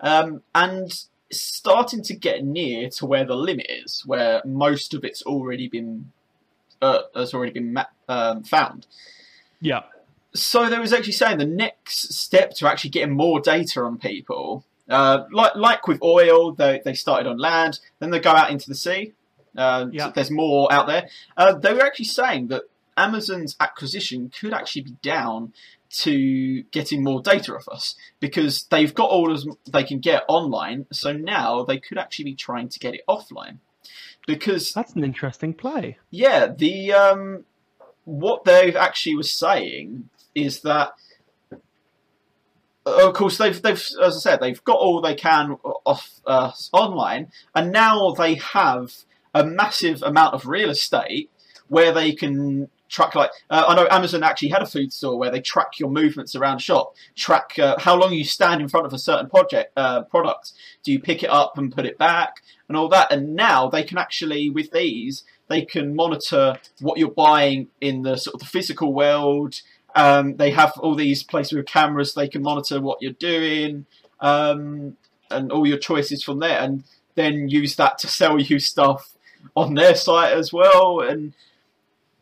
Um, 0.00 0.42
and 0.54 0.92
starting 1.30 2.02
to 2.02 2.14
get 2.14 2.44
near 2.44 2.88
to 2.90 3.06
where 3.06 3.24
the 3.24 3.34
limit 3.34 3.66
is, 3.68 4.02
where 4.06 4.40
most 4.44 4.94
of 4.94 5.04
it's 5.04 5.22
already 5.22 5.68
been 5.68 6.12
uh, 6.80 7.00
has 7.14 7.34
already 7.34 7.52
been 7.52 7.72
ma- 7.72 7.84
um, 8.08 8.44
found. 8.44 8.86
Yeah. 9.60 9.82
So 10.34 10.68
they 10.70 10.78
was 10.78 10.92
actually 10.92 11.12
saying 11.12 11.38
the 11.38 11.46
next 11.46 12.14
step 12.14 12.52
to 12.54 12.68
actually 12.68 12.90
getting 12.90 13.14
more 13.16 13.40
data 13.40 13.80
on 13.82 13.98
people, 13.98 14.64
uh, 14.88 15.24
like 15.32 15.56
like 15.56 15.88
with 15.88 16.00
oil, 16.02 16.52
they 16.52 16.80
they 16.84 16.94
started 16.94 17.26
on 17.28 17.38
land, 17.38 17.80
then 17.98 18.10
they 18.10 18.20
go 18.20 18.30
out 18.30 18.50
into 18.50 18.68
the 18.68 18.74
sea. 18.76 19.12
Uh, 19.56 19.86
so 19.86 19.90
Yeah. 19.92 20.10
there's 20.14 20.30
more 20.30 20.72
out 20.72 20.86
there. 20.86 21.08
Uh, 21.36 21.52
they 21.54 21.72
were 21.72 21.82
actually 21.84 22.04
saying 22.04 22.48
that 22.48 22.62
Amazon's 22.96 23.56
acquisition 23.58 24.30
could 24.38 24.52
actually 24.52 24.82
be 24.82 24.96
down 25.02 25.52
to 25.90 26.62
getting 26.64 27.02
more 27.02 27.22
data 27.22 27.54
off 27.54 27.68
us 27.68 27.94
because 28.20 28.64
they've 28.64 28.94
got 28.94 29.10
all 29.10 29.32
as 29.32 29.46
they 29.70 29.84
can 29.84 29.98
get 29.98 30.24
online. 30.28 30.86
So 30.92 31.12
now 31.12 31.64
they 31.64 31.78
could 31.78 31.98
actually 31.98 32.26
be 32.26 32.34
trying 32.34 32.68
to 32.68 32.78
get 32.78 32.94
it 32.94 33.02
offline 33.08 33.58
because 34.26 34.72
That's 34.72 34.94
an 34.94 35.04
interesting 35.04 35.54
play. 35.54 35.98
yeah, 36.10 36.46
the 36.46 36.92
um, 36.92 37.44
what 38.04 38.44
they 38.44 38.74
actually 38.74 39.16
was 39.16 39.32
saying 39.32 40.08
is 40.34 40.60
that 40.60 40.92
of 42.86 43.14
course, 43.14 43.38
they've 43.38 43.60
they've 43.60 43.82
as 44.02 44.16
I 44.16 44.18
said, 44.18 44.40
they've 44.40 44.62
got 44.64 44.78
all 44.78 45.00
they 45.00 45.14
can 45.14 45.52
off 45.84 46.20
uh, 46.26 46.52
online, 46.72 47.30
and 47.54 47.72
now 47.72 48.12
they 48.12 48.34
have 48.36 48.92
a 49.34 49.44
massive 49.44 50.02
amount 50.02 50.34
of 50.34 50.46
real 50.46 50.70
estate 50.70 51.30
where 51.68 51.92
they 51.92 52.12
can 52.12 52.68
track 52.88 53.14
like 53.14 53.30
uh, 53.50 53.64
I 53.68 53.74
know 53.74 53.86
Amazon 53.90 54.22
actually 54.22 54.48
had 54.48 54.62
a 54.62 54.66
food 54.66 54.92
store 54.92 55.18
where 55.18 55.30
they 55.30 55.40
track 55.40 55.78
your 55.78 55.90
movements 55.90 56.34
around 56.34 56.58
shop, 56.60 56.94
track 57.16 57.58
uh, 57.58 57.78
how 57.78 57.96
long 57.96 58.12
you 58.12 58.24
stand 58.24 58.60
in 58.60 58.68
front 58.68 58.86
of 58.86 58.92
a 58.92 58.98
certain 58.98 59.28
project 59.28 59.72
uh, 59.76 60.02
product. 60.02 60.52
Do 60.82 60.92
you 60.92 61.00
pick 61.00 61.22
it 61.22 61.30
up 61.30 61.58
and 61.58 61.72
put 61.72 61.86
it 61.86 61.98
back 61.98 62.42
and 62.68 62.76
all 62.76 62.88
that? 62.88 63.12
And 63.12 63.34
now 63.34 63.68
they 63.68 63.82
can 63.82 63.98
actually 63.98 64.50
with 64.50 64.70
these 64.72 65.24
they 65.48 65.62
can 65.62 65.96
monitor 65.96 66.58
what 66.80 66.98
you're 66.98 67.10
buying 67.10 67.68
in 67.80 68.02
the 68.02 68.16
sort 68.16 68.34
of 68.34 68.40
the 68.40 68.46
physical 68.46 68.92
world. 68.92 69.60
Um, 69.94 70.36
they 70.36 70.50
have 70.52 70.72
all 70.78 70.94
these 70.94 71.22
places 71.22 71.54
with 71.54 71.66
cameras. 71.66 72.14
They 72.14 72.28
can 72.28 72.42
monitor 72.42 72.80
what 72.80 72.98
you're 73.00 73.12
doing 73.12 73.86
um, 74.20 74.96
and 75.30 75.50
all 75.50 75.66
your 75.66 75.78
choices 75.78 76.22
from 76.22 76.38
there, 76.38 76.60
and 76.60 76.84
then 77.14 77.48
use 77.48 77.76
that 77.76 77.98
to 77.98 78.06
sell 78.06 78.38
you 78.38 78.58
stuff 78.58 79.14
on 79.56 79.74
their 79.74 79.94
site 79.94 80.32
as 80.32 80.52
well. 80.52 81.00
And 81.00 81.32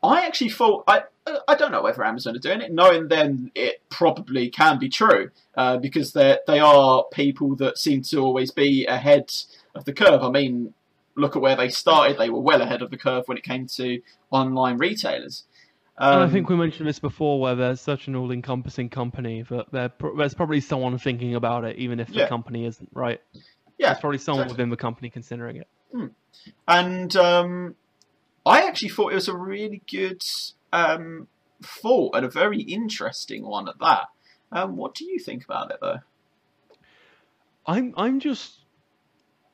I 0.02 0.26
actually 0.26 0.50
thought 0.50 0.84
I 0.86 1.02
I 1.48 1.54
don't 1.56 1.72
know 1.72 1.82
whether 1.82 2.04
Amazon 2.04 2.36
are 2.36 2.40
doing 2.40 2.60
it. 2.60 2.72
Knowing 2.72 3.08
them, 3.08 3.50
it 3.54 3.82
probably 3.88 4.48
can 4.48 4.78
be 4.78 4.88
true 4.88 5.30
uh, 5.56 5.76
because 5.78 6.12
they 6.12 6.38
they 6.46 6.60
are 6.60 7.04
people 7.12 7.56
that 7.56 7.78
seem 7.78 8.02
to 8.02 8.18
always 8.18 8.50
be 8.50 8.86
ahead 8.86 9.32
of 9.74 9.84
the 9.84 9.92
curve. 9.92 10.22
I 10.22 10.30
mean, 10.30 10.72
look 11.16 11.34
at 11.34 11.42
where 11.42 11.56
they 11.56 11.68
started; 11.68 12.18
they 12.18 12.30
were 12.30 12.40
well 12.40 12.62
ahead 12.62 12.82
of 12.82 12.90
the 12.90 12.96
curve 12.96 13.24
when 13.26 13.36
it 13.38 13.44
came 13.44 13.66
to 13.68 14.00
online 14.30 14.78
retailers. 14.78 15.44
Um, 15.98 16.20
and 16.20 16.30
I 16.30 16.32
think 16.32 16.50
we 16.50 16.56
mentioned 16.56 16.86
this 16.86 16.98
before, 16.98 17.40
where 17.40 17.54
there's 17.54 17.80
such 17.80 18.06
an 18.06 18.14
all-encompassing 18.14 18.90
company 18.90 19.40
that 19.48 19.72
there, 19.72 19.90
there's 20.18 20.34
probably 20.34 20.60
someone 20.60 20.98
thinking 20.98 21.34
about 21.34 21.64
it, 21.64 21.76
even 21.78 22.00
if 22.00 22.08
the 22.08 22.16
Yeah. 22.16 22.28
company 22.28 22.66
isn't 22.66 22.90
right. 22.92 23.18
yeah, 23.78 23.88
There's 23.88 24.00
probably 24.00 24.18
someone 24.18 24.42
exactly. 24.42 24.52
within 24.62 24.68
the 24.70 24.76
company 24.76 25.08
considering 25.08 25.56
it. 25.56 25.68
and 26.68 27.16
um, 27.16 27.74
I 28.46 28.66
actually 28.66 28.90
thought 28.90 29.12
it 29.12 29.16
was 29.16 29.28
a 29.28 29.36
really 29.36 29.82
good 29.90 30.22
um, 30.72 31.26
thought 31.62 32.14
and 32.14 32.24
a 32.24 32.30
very 32.30 32.60
interesting 32.62 33.44
one 33.44 33.68
at 33.68 33.78
that. 33.80 34.04
Um, 34.52 34.76
what 34.76 34.94
do 34.94 35.04
you 35.04 35.18
think 35.18 35.44
about 35.44 35.70
it, 35.72 35.78
though? 35.82 35.98
I'm 37.66 37.92
I'm 37.96 38.20
just 38.20 38.60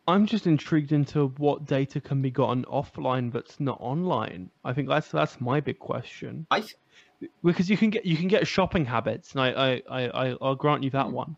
I'm 0.07 0.27
just 0.27 0.47
intrigued 0.47 0.93
into 0.93 1.29
what 1.39 1.67
data 1.67 2.01
can 2.01 2.21
be 2.21 2.31
gotten 2.31 2.65
offline 2.65 3.33
that's 3.33 3.59
not 3.61 3.79
online. 3.81 4.51
I 4.65 4.73
think 4.75 4.89
that's 4.89 5.09
that's 5.09 5.41
my 5.41 5.61
big 5.61 5.79
question. 5.79 6.47
I 6.51 6.61
th- 6.61 6.75
Because 7.43 7.71
you 7.71 7.77
can 7.77 7.91
get 7.91 8.05
you 8.05 8.17
can 8.17 8.29
get 8.29 8.47
shopping 8.47 8.85
habits, 8.85 9.33
and 9.33 9.41
I 9.41 9.83
I, 9.89 10.07
I, 10.09 10.37
I'll 10.43 10.55
grant 10.57 10.83
you 10.83 10.91
that 10.91 11.07
Hmm. 11.07 11.15
one. 11.15 11.37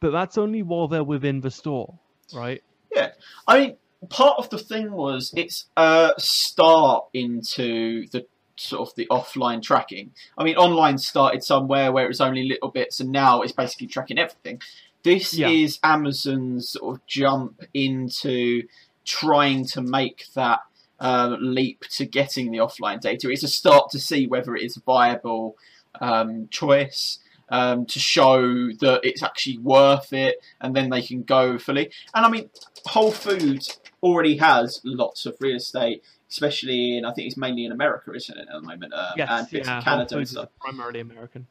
But 0.00 0.10
that's 0.10 0.36
only 0.36 0.62
while 0.62 0.88
they're 0.88 1.04
within 1.04 1.40
the 1.40 1.50
store, 1.50 1.98
right? 2.34 2.62
Yeah, 2.94 3.12
I 3.46 3.58
mean, 3.60 3.76
part 4.08 4.38
of 4.38 4.50
the 4.50 4.58
thing 4.58 4.92
was 4.92 5.32
it's 5.36 5.66
a 5.76 6.12
start 6.18 7.06
into 7.12 8.06
the 8.12 8.26
sort 8.56 8.88
of 8.88 8.94
the 8.94 9.06
offline 9.10 9.62
tracking. 9.62 10.12
I 10.38 10.44
mean, 10.44 10.56
online 10.56 10.98
started 10.98 11.42
somewhere 11.42 11.90
where 11.92 12.04
it 12.04 12.08
was 12.08 12.20
only 12.20 12.48
little 12.48 12.70
bits, 12.70 13.00
and 13.00 13.10
now 13.10 13.42
it's 13.42 13.52
basically 13.52 13.88
tracking 13.88 14.18
everything. 14.18 14.60
This 15.02 15.34
Yeah. 15.34 15.48
is 15.48 15.78
Amazon's 15.82 16.70
sort 16.70 16.96
of 16.96 17.06
jump 17.06 17.62
into 17.74 18.62
trying 19.04 19.66
to 19.66 19.82
make 19.82 20.26
that 20.34 20.60
uh, 21.00 21.36
leap 21.40 21.80
to 21.90 22.06
getting 22.06 22.50
the 22.52 22.58
offline 22.58 23.00
data. 23.00 23.28
It's 23.30 23.42
a 23.42 23.48
start 23.48 23.90
to 23.90 23.98
see 23.98 24.26
whether 24.26 24.54
it 24.54 24.62
is 24.62 24.76
a 24.76 24.80
viable 24.80 25.56
um, 26.00 26.48
choice. 26.50 27.18
Um, 27.50 27.84
to 27.86 27.98
show 27.98 28.40
that 28.80 29.00
it's 29.02 29.22
actually 29.22 29.58
worth 29.58 30.14
it, 30.14 30.36
and 30.62 30.74
then 30.74 30.88
they 30.88 31.02
can 31.02 31.24
go 31.24 31.58
fully. 31.58 31.90
And 32.14 32.24
I 32.24 32.30
mean, 32.30 32.48
Whole 32.86 33.12
Foods 33.12 33.80
already 34.04 34.36
has 34.36 34.80
lots 34.84 35.26
of 35.26 35.34
real 35.40 35.56
estate, 35.56 36.04
especially 36.30 36.96
in 36.98 37.04
I 37.04 37.12
think 37.14 37.26
it's 37.26 37.36
mainly 37.36 37.64
in 37.64 37.72
America, 37.72 38.12
isn't 38.12 38.36
it, 38.38 38.42
at 38.48 38.60
the 38.60 38.60
moment, 38.60 38.92
uh, 38.92 39.12
Yes, 39.16 39.28
and 39.30 39.50
bits 39.50 39.66
yeah. 39.68 39.78
of 39.78 39.84
Canada 39.84 40.16
and 40.18 40.28
stuff. 40.28 40.48
primarily 40.60 41.00
American. 41.00 41.46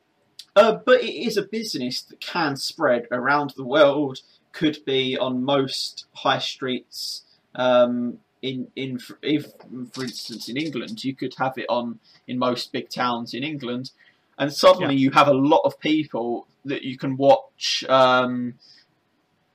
Uh, 0.55 0.77
but 0.85 1.01
it 1.01 1.13
is 1.27 1.35
a 1.35 1.41
business 1.41 2.01
that 2.03 2.19
can 2.21 2.55
spread 2.55 3.07
around 3.11 3.53
the 3.57 3.63
world. 3.65 4.19
Could 4.51 4.77
be 4.85 5.17
on 5.17 5.43
most 5.43 6.05
high 6.13 6.37
streets. 6.37 7.23
Um, 7.55 8.19
in 8.43 8.67
in 8.75 8.99
if 9.23 9.47
for 9.93 10.03
instance 10.03 10.47
in 10.49 10.57
England, 10.57 11.03
you 11.03 11.15
could 11.15 11.33
have 11.39 11.57
it 11.57 11.65
on 11.69 11.99
in 12.27 12.37
most 12.37 12.71
big 12.71 12.89
towns 12.89 13.33
in 13.33 13.41
England, 13.43 13.89
and 14.37 14.53
suddenly 14.53 14.95
you 14.95 15.09
have 15.11 15.27
a 15.27 15.33
lot 15.33 15.61
of 15.65 15.79
people 15.79 16.47
that 16.65 16.83
you 16.83 16.97
can 16.97 17.17
watch. 17.17 17.83
Um, 17.89 18.55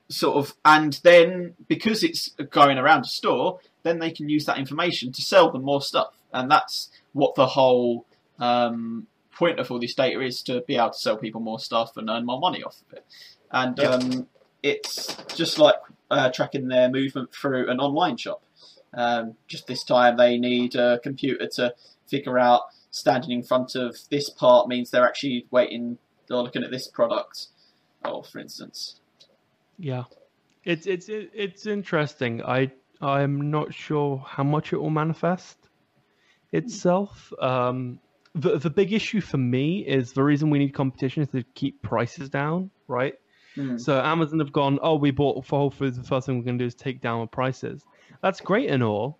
sort 0.09 0.37
of, 0.37 0.55
and 0.65 0.99
then 1.03 1.53
because 1.67 2.03
it's 2.03 2.29
going 2.49 2.77
around 2.77 3.05
a 3.05 3.07
store, 3.07 3.59
then 3.83 3.99
they 3.99 4.11
can 4.11 4.27
use 4.29 4.45
that 4.45 4.57
information 4.57 5.11
to 5.13 5.21
sell 5.21 5.51
them 5.51 5.63
more 5.63 5.81
stuff, 5.81 6.13
and 6.33 6.49
that's 6.49 6.89
what 7.13 7.35
the 7.35 7.47
whole 7.47 8.05
um, 8.39 9.07
point 9.31 9.59
of 9.59 9.71
all 9.71 9.79
this 9.79 9.93
data 9.95 10.21
is 10.21 10.41
to 10.43 10.61
be 10.61 10.75
able 10.75 10.89
to 10.91 10.97
sell 10.99 11.17
people 11.17 11.41
more 11.41 11.59
stuff 11.59 11.95
and 11.95 12.09
earn 12.09 12.25
more 12.25 12.39
money 12.39 12.63
off 12.63 12.81
of 12.87 12.97
it. 12.97 13.05
And 13.51 13.77
Yeah. 13.77 13.89
um, 13.89 14.27
it's 14.61 15.15
just 15.35 15.57
like 15.57 15.75
uh, 16.11 16.29
tracking 16.31 16.67
their 16.67 16.89
movement 16.89 17.31
through 17.33 17.69
an 17.69 17.79
online 17.79 18.17
shop. 18.17 18.43
Um, 18.93 19.35
just 19.47 19.67
this 19.67 19.83
time, 19.83 20.17
they 20.17 20.37
need 20.37 20.75
a 20.75 20.99
computer 20.99 21.47
to 21.55 21.73
figure 22.07 22.37
out 22.39 22.63
standing 22.91 23.31
in 23.31 23.43
front 23.43 23.75
of 23.75 23.95
this 24.09 24.29
part 24.29 24.67
means 24.67 24.89
they're 24.89 25.07
actually 25.07 25.45
waiting 25.51 25.99
or 26.29 26.43
looking 26.43 26.63
at 26.63 26.71
this 26.71 26.87
product. 26.87 27.47
Oh, 28.03 28.23
for 28.23 28.39
instance. 28.39 28.98
Yeah, 29.79 30.03
it's 30.63 30.85
it's 30.85 31.07
it's 31.09 31.65
interesting. 31.65 32.43
I 32.43 32.71
I'm 33.01 33.49
not 33.49 33.73
sure 33.73 34.23
how 34.27 34.43
much 34.43 34.73
it 34.73 34.77
will 34.77 34.89
manifest 34.89 35.57
itself. 36.51 37.31
Um, 37.41 37.99
the 38.35 38.57
the 38.57 38.69
big 38.69 38.91
issue 38.91 39.21
for 39.21 39.37
me 39.37 39.79
is 39.79 40.11
the 40.11 40.23
reason 40.23 40.49
we 40.49 40.59
need 40.59 40.73
competition 40.73 41.23
is 41.23 41.29
to 41.29 41.43
keep 41.55 41.81
prices 41.81 42.29
down, 42.29 42.71
right? 42.87 43.13
Hmm. 43.55 43.77
So 43.77 43.99
Amazon 43.99 44.39
have 44.39 44.51
gone, 44.51 44.79
oh, 44.81 44.95
we 44.95 45.11
bought 45.11 45.45
for 45.45 45.57
Whole 45.59 45.71
Foods. 45.71 45.97
The 45.97 46.03
first 46.03 46.27
thing 46.27 46.37
we're 46.37 46.43
going 46.43 46.59
to 46.59 46.63
do 46.63 46.67
is 46.67 46.75
take 46.75 47.01
down 47.01 47.21
the 47.21 47.27
prices. 47.27 47.83
That's 48.21 48.41
great 48.41 48.69
and 48.69 48.83
all, 48.83 49.19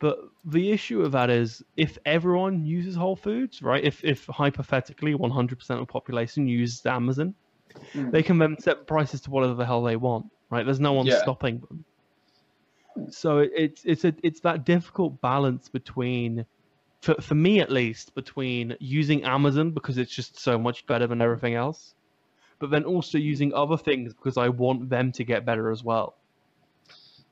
but 0.00 0.18
the 0.44 0.72
issue 0.72 1.02
of 1.02 1.12
that 1.12 1.30
is 1.30 1.62
if 1.76 1.98
everyone 2.06 2.64
uses 2.64 2.96
Whole 2.96 3.16
Foods, 3.16 3.62
right? 3.62 3.84
If 3.84 4.04
if 4.04 4.26
hypothetically 4.26 5.14
100% 5.14 5.52
of 5.52 5.78
the 5.78 5.86
population 5.86 6.48
uses 6.48 6.84
Amazon, 6.86 7.34
Mm. 7.94 8.10
they 8.10 8.22
can 8.22 8.38
then 8.38 8.56
set 8.58 8.86
prices 8.86 9.20
to 9.22 9.30
whatever 9.30 9.54
the 9.54 9.66
hell 9.66 9.82
they 9.82 9.96
want, 9.96 10.26
right? 10.50 10.64
There's 10.64 10.80
no 10.80 10.92
one 10.92 11.06
Yeah. 11.06 11.20
stopping 11.20 11.60
them. 11.60 11.84
So 13.10 13.38
it, 13.38 13.52
it's 13.54 13.82
it's 13.84 14.04
a, 14.04 14.14
it's 14.22 14.40
that 14.40 14.64
difficult 14.64 15.20
balance 15.20 15.68
between, 15.68 16.44
for 17.02 17.14
for 17.20 17.34
me 17.34 17.60
at 17.60 17.70
least, 17.70 18.14
between 18.14 18.76
using 18.80 19.24
Amazon 19.24 19.70
because 19.72 19.98
it's 19.98 20.14
just 20.14 20.38
so 20.40 20.58
much 20.58 20.86
better 20.86 21.06
than 21.06 21.22
everything 21.22 21.54
else, 21.54 21.94
but 22.60 22.70
then 22.70 22.84
also 22.84 23.18
using 23.18 23.54
other 23.54 23.76
things 23.76 24.14
because 24.14 24.36
I 24.36 24.48
want 24.48 24.90
them 24.90 25.12
to 25.12 25.24
get 25.24 25.46
better 25.46 25.70
as 25.70 25.82
well. 25.84 26.16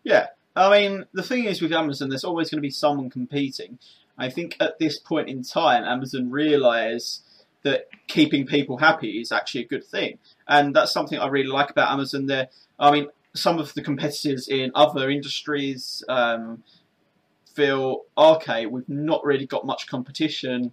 Yeah, 0.05 0.28
I 0.55 0.70
mean, 0.70 1.07
the 1.12 1.22
thing 1.22 1.44
is 1.44 1.61
with 1.61 1.72
Amazon, 1.72 2.09
there's 2.09 2.24
always 2.24 2.49
going 2.51 2.59
to 2.59 2.62
be 2.62 2.70
someone 2.70 3.11
competing. 3.11 3.78
I 4.16 4.30
think 4.30 4.57
at 4.61 4.78
this 4.78 4.99
point 4.99 5.28
in 5.28 5.42
time, 5.42 5.84
Amazon 5.84 6.30
realise 6.30 7.20
that 7.67 7.89
keeping 8.07 8.47
people 8.47 8.79
happy 8.79 9.21
is 9.21 9.33
actually 9.33 9.62
a 9.62 9.67
good 9.67 9.85
thing, 9.85 10.19
and 10.47 10.75
that's 10.75 10.93
something 10.93 11.19
I 11.19 11.27
really 11.27 11.49
like 11.49 11.71
about 11.71 11.91
Amazon. 11.91 12.27
There, 12.27 12.49
I 12.79 12.93
mean, 12.93 13.09
some 13.35 13.59
of 13.59 13.75
the 13.75 13.83
competitors 13.83 14.47
in 14.47 14.71
other 14.75 15.11
industries 15.11 16.05
um, 16.09 16.62
feel 17.55 18.03
okay. 18.17 18.67
We've 18.67 18.89
not 18.89 19.25
really 19.25 19.47
got 19.47 19.67
much 19.67 19.89
competition. 19.89 20.73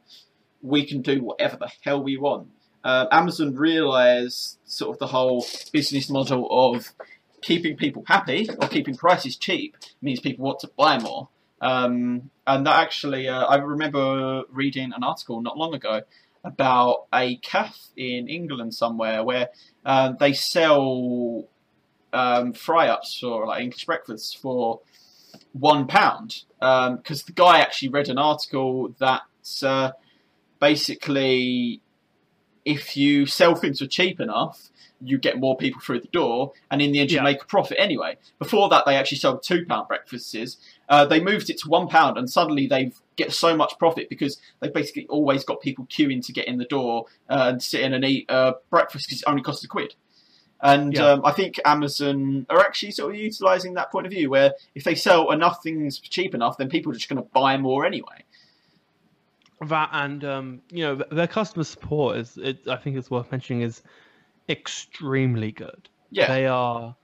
We 0.62 0.86
can 0.86 1.02
do 1.02 1.24
whatever 1.24 1.58
the 1.58 1.72
hell 1.82 2.04
we 2.04 2.16
want. 2.18 2.48
Uh, 2.84 3.08
Amazon 3.12 3.56
realised 3.56 4.60
sort 4.66 4.91
of 4.96 5.00
the 5.00 5.08
whole 5.08 5.46
business 5.72 6.10
model 6.10 6.48
of 6.52 6.94
keeping 7.41 7.76
people 7.76 8.04
happy 8.08 8.48
or 8.62 8.68
keeping 8.68 8.96
prices 8.96 9.36
cheap 9.36 9.76
means 10.02 10.20
people 10.20 10.46
want 10.46 10.60
to 10.60 10.70
buy 10.78 11.00
more. 11.00 11.30
Um, 11.60 12.30
and 12.46 12.68
that 12.68 12.76
actually, 12.76 13.28
uh, 13.30 13.46
I 13.46 13.56
remember 13.56 14.44
reading 14.52 14.91
an 14.94 15.04
article 15.04 15.41
not 15.41 15.58
long 15.58 15.74
ago 15.74 16.02
about 16.44 17.06
a 17.14 17.38
cafe 17.38 17.78
in 17.96 18.28
England 18.28 18.74
somewhere 18.74 19.24
where 19.24 19.50
uh, 19.86 20.12
they 20.20 20.34
sell 20.34 21.46
um, 22.12 22.54
fry 22.54 22.88
ups 22.88 23.24
or 23.24 23.48
like 23.48 23.62
English 23.62 23.86
breakfasts 23.86 24.34
for 24.34 24.82
one 25.54 25.88
pound. 25.88 26.44
Because 26.60 27.24
the 27.24 27.34
guy 27.34 27.60
actually 27.60 27.89
read 27.89 28.10
an 28.10 28.18
article 28.18 28.94
that 29.00 29.22
uh, 29.64 29.91
basically, 30.60 31.82
if 32.66 32.96
you 32.96 33.26
sell 33.26 33.56
things 33.56 33.80
for 33.80 33.88
cheap 33.88 34.20
enough, 34.20 34.70
you 35.02 35.18
get 35.18 35.38
more 35.38 35.58
people 35.58 35.82
through 35.82 36.00
the 36.00 36.08
door, 36.08 36.54
and 36.72 36.82
in 36.82 36.94
the 36.94 37.00
end, 37.00 37.12
you 37.12 37.18
Yeah. 37.18 37.24
make 37.24 37.41
a 37.41 37.46
profit 37.46 37.78
anyway. 37.78 38.18
Before 38.39 38.70
that, 38.70 38.86
they 38.86 38.96
actually 38.96 39.18
sold 39.18 39.44
two 39.44 39.66
pound 39.66 39.89
breakfasts. 39.89 40.58
Uh, 40.89 41.05
they 41.05 41.19
moved 41.21 41.49
it 41.49 41.57
to 41.59 41.69
one 41.69 41.88
pound, 41.88 42.17
and 42.17 42.29
suddenly 42.29 42.67
they 42.67 42.91
get 43.15 43.31
so 43.31 43.55
much 43.55 43.73
profit 43.79 44.09
because 44.09 44.39
they've 44.59 44.73
basically 44.73 45.07
always 45.07 45.43
got 45.43 45.61
people 45.61 45.86
queuing 45.86 46.25
to 46.25 46.34
get 46.34 46.47
in 46.47 46.57
the 46.57 46.65
door 46.65 47.05
uh, 47.29 47.49
and 47.51 47.63
sit 47.63 47.81
in 47.81 47.93
and 47.93 48.03
eat 48.03 48.29
uh, 48.29 48.53
breakfast 48.69 49.07
because 49.07 49.21
it 49.21 49.27
only 49.29 49.41
costs 49.41 49.63
a 49.63 49.67
quid. 49.67 49.95
And 50.61 50.93
Yeah. 50.93 51.11
um, 51.11 51.21
I 51.25 51.31
think 51.31 51.59
Amazon 51.65 52.45
are 52.49 52.59
actually 52.59 52.91
sort 52.91 53.13
of 53.13 53.19
utilizing 53.19 53.73
that 53.73 53.91
point 53.91 54.05
of 54.07 54.11
view, 54.13 54.29
where 54.29 54.53
if 54.75 54.84
they 54.84 54.95
sell 54.95 55.31
enough 55.31 55.61
things 55.61 55.99
cheap 55.99 56.34
enough, 56.34 56.57
then 56.57 56.69
people 56.69 56.91
are 56.91 56.95
just 56.95 57.09
going 57.09 57.21
to 57.21 57.29
buy 57.34 57.57
more 57.57 57.86
anyway. 57.86 58.23
that 59.67 59.89
and 59.93 60.25
um, 60.25 60.61
you 60.71 60.84
know 60.84 61.01
their 61.11 61.27
customer 61.27 61.63
support 61.63 62.17
is 62.17 62.38
it, 62.38 62.67
I 62.67 62.75
think 62.75 62.97
it's 62.97 63.09
worth 63.09 63.31
mentioning 63.31 63.61
is 63.61 63.81
extremely 64.49 65.51
good. 65.51 65.88
Yeah, 66.11 66.27
They 66.27 66.47
are, 66.47 66.95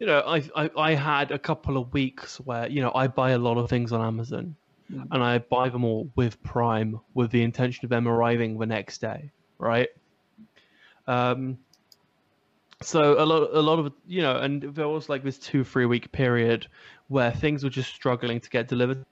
you 0.00 0.06
know, 0.06 0.20
I, 0.26 0.42
I 0.56 0.70
I 0.76 0.94
had 0.94 1.30
a 1.30 1.38
couple 1.38 1.76
of 1.76 1.92
weeks 1.92 2.40
where 2.40 2.68
you 2.68 2.80
know 2.82 2.90
I 2.94 3.06
buy 3.06 3.30
a 3.30 3.38
lot 3.38 3.58
of 3.58 3.68
things 3.70 3.92
on 3.92 4.00
Amazon, 4.00 4.56
Mm. 4.90 5.06
and 5.12 5.22
I 5.22 5.38
buy 5.38 5.68
them 5.68 5.84
all 5.84 6.10
with 6.16 6.42
Prime 6.42 6.98
with 7.14 7.30
the 7.30 7.42
intention 7.42 7.84
of 7.84 7.90
them 7.90 8.08
arriving 8.08 8.58
the 8.58 8.66
next 8.66 9.00
day, 9.00 9.30
right? 9.58 9.88
Um. 11.06 11.58
So 12.82 13.22
a 13.22 13.26
lot, 13.26 13.50
a 13.52 13.60
lot 13.60 13.78
of 13.78 13.92
you 14.06 14.22
know, 14.22 14.38
and 14.38 14.62
there 14.62 14.88
was 14.88 15.08
like 15.08 15.22
this 15.22 15.38
two, 15.38 15.62
three 15.64 15.84
week 15.86 16.10
period 16.10 16.66
where 17.08 17.30
things 17.30 17.62
were 17.62 17.70
just 17.70 17.94
struggling 17.94 18.40
to 18.40 18.50
get 18.50 18.68
delivered 18.68 19.04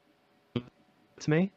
to 1.20 1.30
me. 1.30 1.52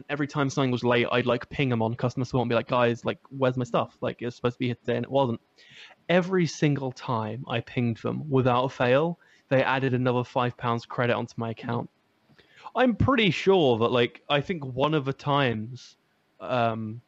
And 0.00 0.06
every 0.08 0.26
time 0.26 0.48
something 0.48 0.70
was 0.70 0.82
late, 0.82 1.06
I'd 1.12 1.26
like 1.26 1.50
ping 1.50 1.68
them 1.68 1.82
on 1.82 1.94
customer 1.94 2.24
support 2.24 2.44
and 2.44 2.48
be 2.48 2.54
like, 2.54 2.68
guys, 2.68 3.04
like, 3.04 3.18
where's 3.28 3.58
my 3.58 3.64
stuff? 3.64 3.98
Like, 4.00 4.22
it's 4.22 4.34
supposed 4.34 4.54
to 4.54 4.58
be 4.58 4.66
here 4.68 4.76
today 4.76 4.96
and 4.96 5.04
it 5.04 5.10
wasn't. 5.10 5.42
Every 6.08 6.46
single 6.46 6.90
time 6.90 7.44
I 7.46 7.60
pinged 7.60 7.98
them 7.98 8.30
without 8.30 8.72
fail, 8.72 9.18
they 9.50 9.62
added 9.62 9.92
another 9.92 10.24
five 10.24 10.56
pounds 10.56 10.86
credit 10.86 11.16
onto 11.16 11.34
my 11.36 11.50
account. 11.50 11.90
I'm 12.74 12.96
pretty 12.96 13.30
sure 13.30 13.76
that, 13.80 13.92
like, 13.92 14.22
I 14.26 14.40
think 14.40 14.64
one 14.64 14.94
of 14.94 15.04
the 15.04 15.12
times, 15.12 15.96
um, 16.40 17.02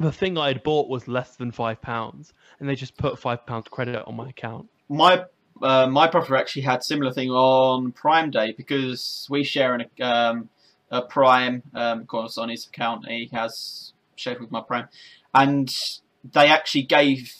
the 0.00 0.10
thing 0.10 0.36
I 0.36 0.48
had 0.48 0.64
bought 0.64 0.88
was 0.88 1.06
less 1.06 1.36
than 1.36 1.52
five 1.52 1.80
pounds, 1.80 2.34
and 2.58 2.68
they 2.68 2.74
just 2.74 2.96
put 2.96 3.16
five 3.20 3.46
pounds 3.46 3.68
credit 3.70 4.04
on 4.08 4.16
my 4.16 4.30
account. 4.30 4.68
my 4.88 5.24
uh, 5.62 5.86
my 5.86 6.10
brother 6.10 6.34
actually 6.34 6.62
had 6.62 6.82
similar 6.82 7.12
thing 7.12 7.30
on 7.30 7.92
Prime 7.92 8.32
Day 8.32 8.54
because 8.56 9.28
we 9.30 9.44
share 9.44 9.74
an, 9.74 9.84
um, 10.02 10.48
a 10.90 11.02
Prime, 11.02 11.62
um, 11.74 12.00
of 12.00 12.06
course, 12.06 12.38
on 12.38 12.48
his 12.48 12.66
account. 12.66 13.08
He 13.08 13.28
has 13.32 13.92
shared 14.14 14.40
with 14.40 14.50
my 14.50 14.60
Prime, 14.60 14.88
and 15.34 15.74
they 16.32 16.48
actually 16.48 16.82
gave 16.82 17.32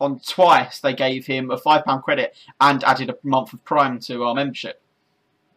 on 0.00 0.20
twice. 0.20 0.80
They 0.80 0.94
gave 0.94 1.26
him 1.26 1.50
a 1.50 1.56
five 1.56 1.84
pound 1.84 2.02
credit 2.02 2.36
and 2.60 2.82
added 2.84 3.10
a 3.10 3.16
month 3.22 3.52
of 3.52 3.64
Prime 3.64 3.98
to 4.00 4.24
our 4.24 4.34
membership. 4.34 4.80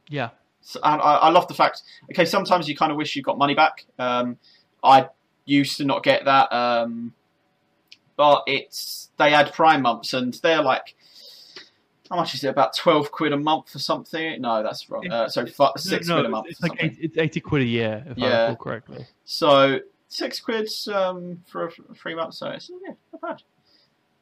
Yeah, 0.10 0.30
So, 0.62 0.80
and 0.84 1.02
I, 1.02 1.16
I 1.16 1.30
love 1.30 1.48
the 1.48 1.54
fact. 1.54 1.84
Okay, 2.12 2.26
sometimes 2.26 2.68
you 2.68 2.76
kind 2.76 2.92
of 2.92 2.98
wish 2.98 3.16
you 3.16 3.22
got 3.22 3.38
money 3.38 3.54
back. 3.54 3.86
Um, 3.98 4.38
I 4.84 5.10
used 5.46 5.78
to 5.78 5.86
not 5.86 6.04
get 6.04 6.26
that, 6.26 6.52
um, 6.54 7.14
but 8.18 8.44
it's 8.48 9.10
they 9.18 9.34
add 9.34 9.54
Prime 9.54 9.82
months, 9.82 10.14
and 10.14 10.34
they're 10.42 10.64
like, 10.64 10.96
how 12.10 12.16
much 12.16 12.34
is 12.34 12.44
it? 12.44 12.48
About 12.50 12.76
twelve 12.76 13.12
quid 13.12 13.34
a 13.34 13.38
month 13.38 13.76
or 13.76 13.80
something? 13.80 14.42
No, 14.42 14.64
that's 14.64 14.90
wrong. 14.90 15.10
Uh, 15.12 15.28
so 15.30 15.46
fi- 15.46 15.72
six 15.78 16.08
No, 16.08 16.16
quid 16.16 16.26
a 16.26 16.30
no, 16.30 16.32
month. 16.32 16.48
It's 16.50 16.62
like 16.62 16.84
eight, 16.84 16.98
it's 17.00 17.18
eighty 17.18 17.40
quid 17.40 17.62
a 17.62 17.66
year, 17.66 18.04
if 18.10 18.18
I 18.18 18.22
Yeah. 18.22 18.42
recall 18.50 18.56
correctly. 18.58 19.06
So 19.26 19.80
six 20.08 20.40
quid 20.40 20.70
um, 20.94 21.44
for 21.48 21.72
three 21.96 22.16
months. 22.16 22.40
So 22.40 22.50
it's 22.50 22.70
yeah, 22.70 22.94
not 23.14 23.22
bad. 23.22 23.44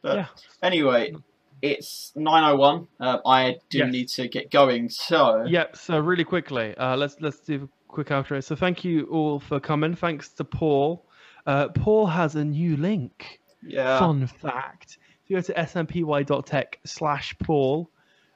But 0.02 0.16
yeah. 0.18 0.26
anyway, 0.62 1.16
it's 1.62 2.12
nine 2.16 2.44
oh 2.44 2.56
one. 2.58 2.88
Uh, 3.00 3.18
I 3.26 3.58
do 3.70 3.80
Yes. 3.80 3.92
need 3.92 4.08
to 4.10 4.28
get 4.28 4.52
going. 4.52 4.90
So 4.90 5.44
Yep. 5.46 5.76
So 5.78 6.00
really 6.00 6.24
quickly, 6.24 6.76
uh, 6.78 6.96
let's 6.98 7.16
let's 7.22 7.40
do 7.40 7.64
a 7.64 7.88
quick 7.88 8.08
outro. 8.08 8.44
So 8.44 8.56
thank 8.56 8.84
you 8.84 9.06
all 9.06 9.40
for 9.40 9.60
coming. 9.60 9.96
Thanks 9.96 10.30
to 10.34 10.44
Paul. 10.44 11.06
Uh, 11.46 11.70
Paul 11.70 12.06
has 12.08 12.36
a 12.36 12.44
new 12.44 12.76
link. 12.76 13.40
yeah. 13.64 13.98
Fun 14.00 14.28
fact: 14.28 14.98
if 15.28 15.32
you 15.32 15.38
go 15.38 15.42
to 15.42 15.54
snpy.tech 15.54 16.80
slash 16.86 17.36
Paul, 17.40 17.90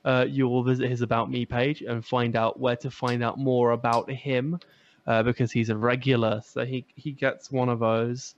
uh, 0.04 0.26
you 0.28 0.50
will 0.50 0.62
visit 0.62 0.90
his 0.90 1.02
About 1.02 1.32
Me 1.32 1.46
page 1.46 1.82
and 1.82 2.06
find 2.06 2.36
out 2.36 2.60
where 2.60 2.76
to 2.76 2.92
find 2.92 3.24
out 3.24 3.38
more 3.38 3.72
about 3.72 4.12
him, 4.12 4.60
uh, 5.08 5.24
because 5.24 5.54
he's 5.54 5.70
a 5.70 5.78
regular, 5.78 6.42
so 6.46 6.66
he 6.66 6.86
he 6.96 7.14
gets 7.14 7.50
one 7.50 7.70
of 7.70 7.80
those. 7.80 8.36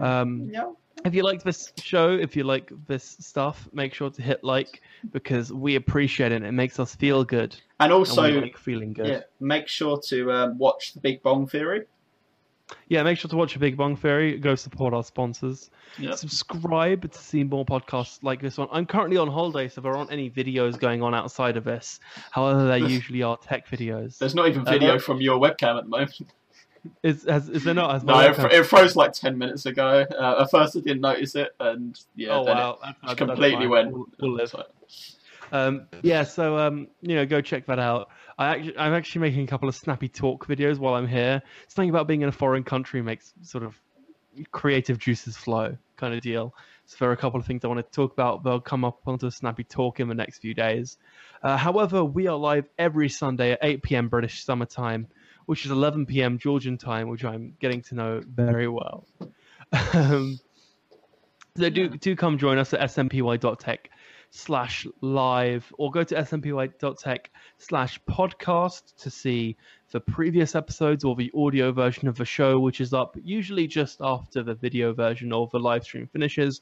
Um, 0.00 0.50
yeah. 0.52 0.72
if 1.04 1.14
you 1.14 1.22
like 1.22 1.44
this 1.44 1.72
show, 1.76 2.10
if 2.10 2.34
you 2.34 2.42
like 2.42 2.72
this 2.88 3.16
stuff, 3.20 3.68
make 3.72 3.94
sure 3.94 4.10
to 4.10 4.22
hit 4.22 4.42
like 4.42 4.82
because 5.12 5.52
we 5.52 5.76
appreciate 5.76 6.32
it. 6.32 6.42
It 6.42 6.52
makes 6.52 6.80
us 6.80 6.96
feel 6.96 7.22
good. 7.22 7.54
And 7.78 7.92
and 7.92 7.92
also, 7.92 8.24
we 8.24 8.40
like 8.40 8.56
feeling 8.58 8.92
good. 8.92 9.06
Yeah, 9.06 9.20
make 9.38 9.68
sure 9.68 10.00
to 10.08 10.32
um, 10.32 10.58
watch 10.58 10.94
the 10.94 11.00
Big 11.00 11.22
Bong 11.22 11.46
Theory. 11.46 11.84
Yeah, 12.88 13.02
make 13.02 13.18
sure 13.18 13.28
to 13.28 13.36
watch 13.36 13.56
a 13.56 13.58
Big 13.58 13.76
Bang 13.76 13.96
Theory. 13.96 14.38
Go 14.38 14.54
support 14.54 14.94
our 14.94 15.04
sponsors. 15.04 15.70
Yeah. 15.98 16.14
Subscribe 16.14 17.10
to 17.10 17.18
see 17.18 17.44
more 17.44 17.64
podcasts 17.64 18.22
like 18.22 18.40
this 18.40 18.58
one. 18.58 18.68
I'm 18.70 18.86
currently 18.86 19.16
on 19.16 19.28
holiday, 19.28 19.68
so 19.68 19.80
there 19.80 19.96
aren't 19.96 20.12
any 20.12 20.30
videos 20.30 20.78
going 20.78 21.02
on 21.02 21.14
outside 21.14 21.56
of 21.56 21.64
this. 21.64 22.00
However, 22.30 22.66
there 22.66 22.78
usually 22.78 23.22
are 23.22 23.36
tech 23.36 23.68
videos. 23.68 24.18
There's 24.18 24.34
not 24.34 24.48
even 24.48 24.66
Uh, 24.66 24.70
video 24.70 24.94
no. 24.94 24.98
from 24.98 25.20
your 25.20 25.38
webcam 25.38 25.78
at 25.78 25.84
the 25.84 25.90
moment. 25.90 26.20
Is 27.02 27.24
has, 27.24 27.48
is 27.48 27.64
there 27.64 27.74
not? 27.74 27.90
Has 27.90 28.04
No, 28.04 28.20
it, 28.20 28.38
it 28.38 28.64
froze 28.64 28.96
like 28.96 29.12
ten 29.12 29.36
minutes 29.36 29.66
ago. 29.66 30.06
Uh, 30.18 30.42
at 30.42 30.50
first, 30.50 30.76
I 30.76 30.80
didn't 30.80 31.00
notice 31.00 31.34
it, 31.34 31.54
and 31.60 31.98
yeah, 32.14 32.38
oh 32.38 32.44
then 32.44 32.56
wow, 32.56 32.78
it 32.86 32.96
that's 33.02 33.14
completely 33.14 33.66
went. 33.66 33.92
We'll, 33.92 34.06
we'll. 34.20 34.40
Um, 35.50 35.86
yeah, 36.02 36.22
so 36.22 36.56
um, 36.58 36.88
you 37.00 37.16
know, 37.16 37.26
go 37.26 37.40
check 37.40 37.66
that 37.66 37.78
out. 37.78 38.10
I 38.38 38.48
actually, 38.48 38.78
I'm 38.78 38.94
actually 38.94 39.22
making 39.22 39.44
a 39.44 39.46
couple 39.46 39.68
of 39.68 39.74
snappy 39.74 40.08
talk 40.08 40.46
videos 40.46 40.78
while 40.78 40.94
I'm 40.94 41.08
here. 41.08 41.42
Something 41.66 41.90
about 41.90 42.06
being 42.06 42.22
in 42.22 42.28
a 42.28 42.32
foreign 42.32 42.62
country 42.62 43.02
makes 43.02 43.32
sort 43.42 43.64
of 43.64 43.74
creative 44.52 44.98
juices 44.98 45.36
flow, 45.36 45.76
kind 45.96 46.14
of 46.14 46.20
deal. 46.20 46.54
So 46.86 46.96
there 47.00 47.10
are 47.10 47.12
a 47.12 47.16
couple 47.16 47.40
of 47.40 47.46
things 47.46 47.64
I 47.64 47.68
want 47.68 47.84
to 47.84 47.90
talk 47.90 48.12
about. 48.12 48.44
They'll 48.44 48.60
come 48.60 48.84
up 48.84 49.00
onto 49.06 49.26
a 49.26 49.30
snappy 49.30 49.64
talk 49.64 49.98
in 49.98 50.08
the 50.08 50.14
next 50.14 50.38
few 50.38 50.54
days. 50.54 50.96
Uh, 51.42 51.56
however, 51.56 52.04
we 52.04 52.28
are 52.28 52.36
live 52.36 52.66
every 52.78 53.08
Sunday 53.08 53.52
at 53.52 53.58
8 53.60 53.82
p.m. 53.82 54.08
British 54.08 54.44
summer 54.44 54.66
time, 54.66 55.08
which 55.46 55.64
is 55.64 55.72
11 55.72 56.06
p.m. 56.06 56.38
Georgian 56.38 56.78
time, 56.78 57.08
which 57.08 57.24
I'm 57.24 57.54
getting 57.60 57.82
to 57.82 57.94
know 57.96 58.22
very 58.24 58.68
well. 58.68 59.06
um, 59.94 60.38
so 61.56 61.68
do 61.68 61.88
do 61.88 62.14
come 62.14 62.38
join 62.38 62.56
us 62.58 62.72
at 62.72 62.80
snpy.tech 62.80 63.90
slash 64.30 64.86
live 65.00 65.72
or 65.78 65.90
go 65.90 66.04
to 66.04 66.14
snpy.tech 66.14 67.30
slash 67.56 67.98
podcast 68.08 68.94
to 68.96 69.10
see 69.10 69.56
the 69.90 70.00
previous 70.00 70.54
episodes 70.54 71.02
or 71.02 71.16
the 71.16 71.32
audio 71.34 71.72
version 71.72 72.08
of 72.08 72.16
the 72.16 72.24
show 72.24 72.60
which 72.60 72.80
is 72.80 72.92
up 72.92 73.16
usually 73.22 73.66
just 73.66 73.98
after 74.02 74.42
the 74.42 74.54
video 74.54 74.92
version 74.92 75.32
of 75.32 75.50
the 75.50 75.58
live 75.58 75.82
stream 75.82 76.06
finishes. 76.06 76.60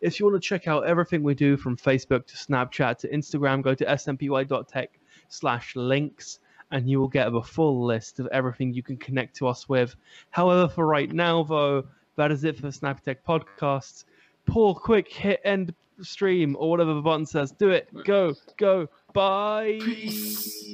If 0.00 0.20
you 0.20 0.26
want 0.26 0.42
to 0.42 0.46
check 0.46 0.68
out 0.68 0.86
everything 0.86 1.22
we 1.22 1.34
do 1.34 1.56
from 1.56 1.76
facebook 1.76 2.26
to 2.26 2.36
snapchat 2.36 2.98
to 2.98 3.08
instagram 3.08 3.62
go 3.62 3.74
to 3.74 3.84
snpy.tech 3.84 4.98
slash 5.28 5.74
links 5.74 6.38
and 6.70 6.88
you 6.88 7.00
will 7.00 7.08
get 7.08 7.32
a 7.32 7.42
full 7.42 7.86
list 7.86 8.20
of 8.20 8.26
everything 8.26 8.74
you 8.74 8.82
can 8.82 8.96
connect 8.96 9.36
to 9.36 9.46
us 9.46 9.68
with. 9.68 9.94
However 10.30 10.68
for 10.68 10.86
right 10.86 11.10
now 11.10 11.44
though 11.44 11.84
that 12.16 12.30
is 12.30 12.44
it 12.44 12.56
for 12.56 12.62
the 12.62 12.72
snappy 12.72 13.00
tech 13.04 13.24
podcast 13.24 14.04
Paul, 14.46 14.76
quick, 14.76 15.12
hit 15.12 15.40
end 15.44 15.74
stream 16.02 16.56
or 16.58 16.70
whatever 16.70 16.94
the 16.94 17.00
button 17.00 17.26
says. 17.26 17.52
Do 17.52 17.70
it. 17.70 17.88
Go, 18.04 18.34
go. 18.56 18.88
Bye. 19.12 19.78
Peace. 19.82 20.64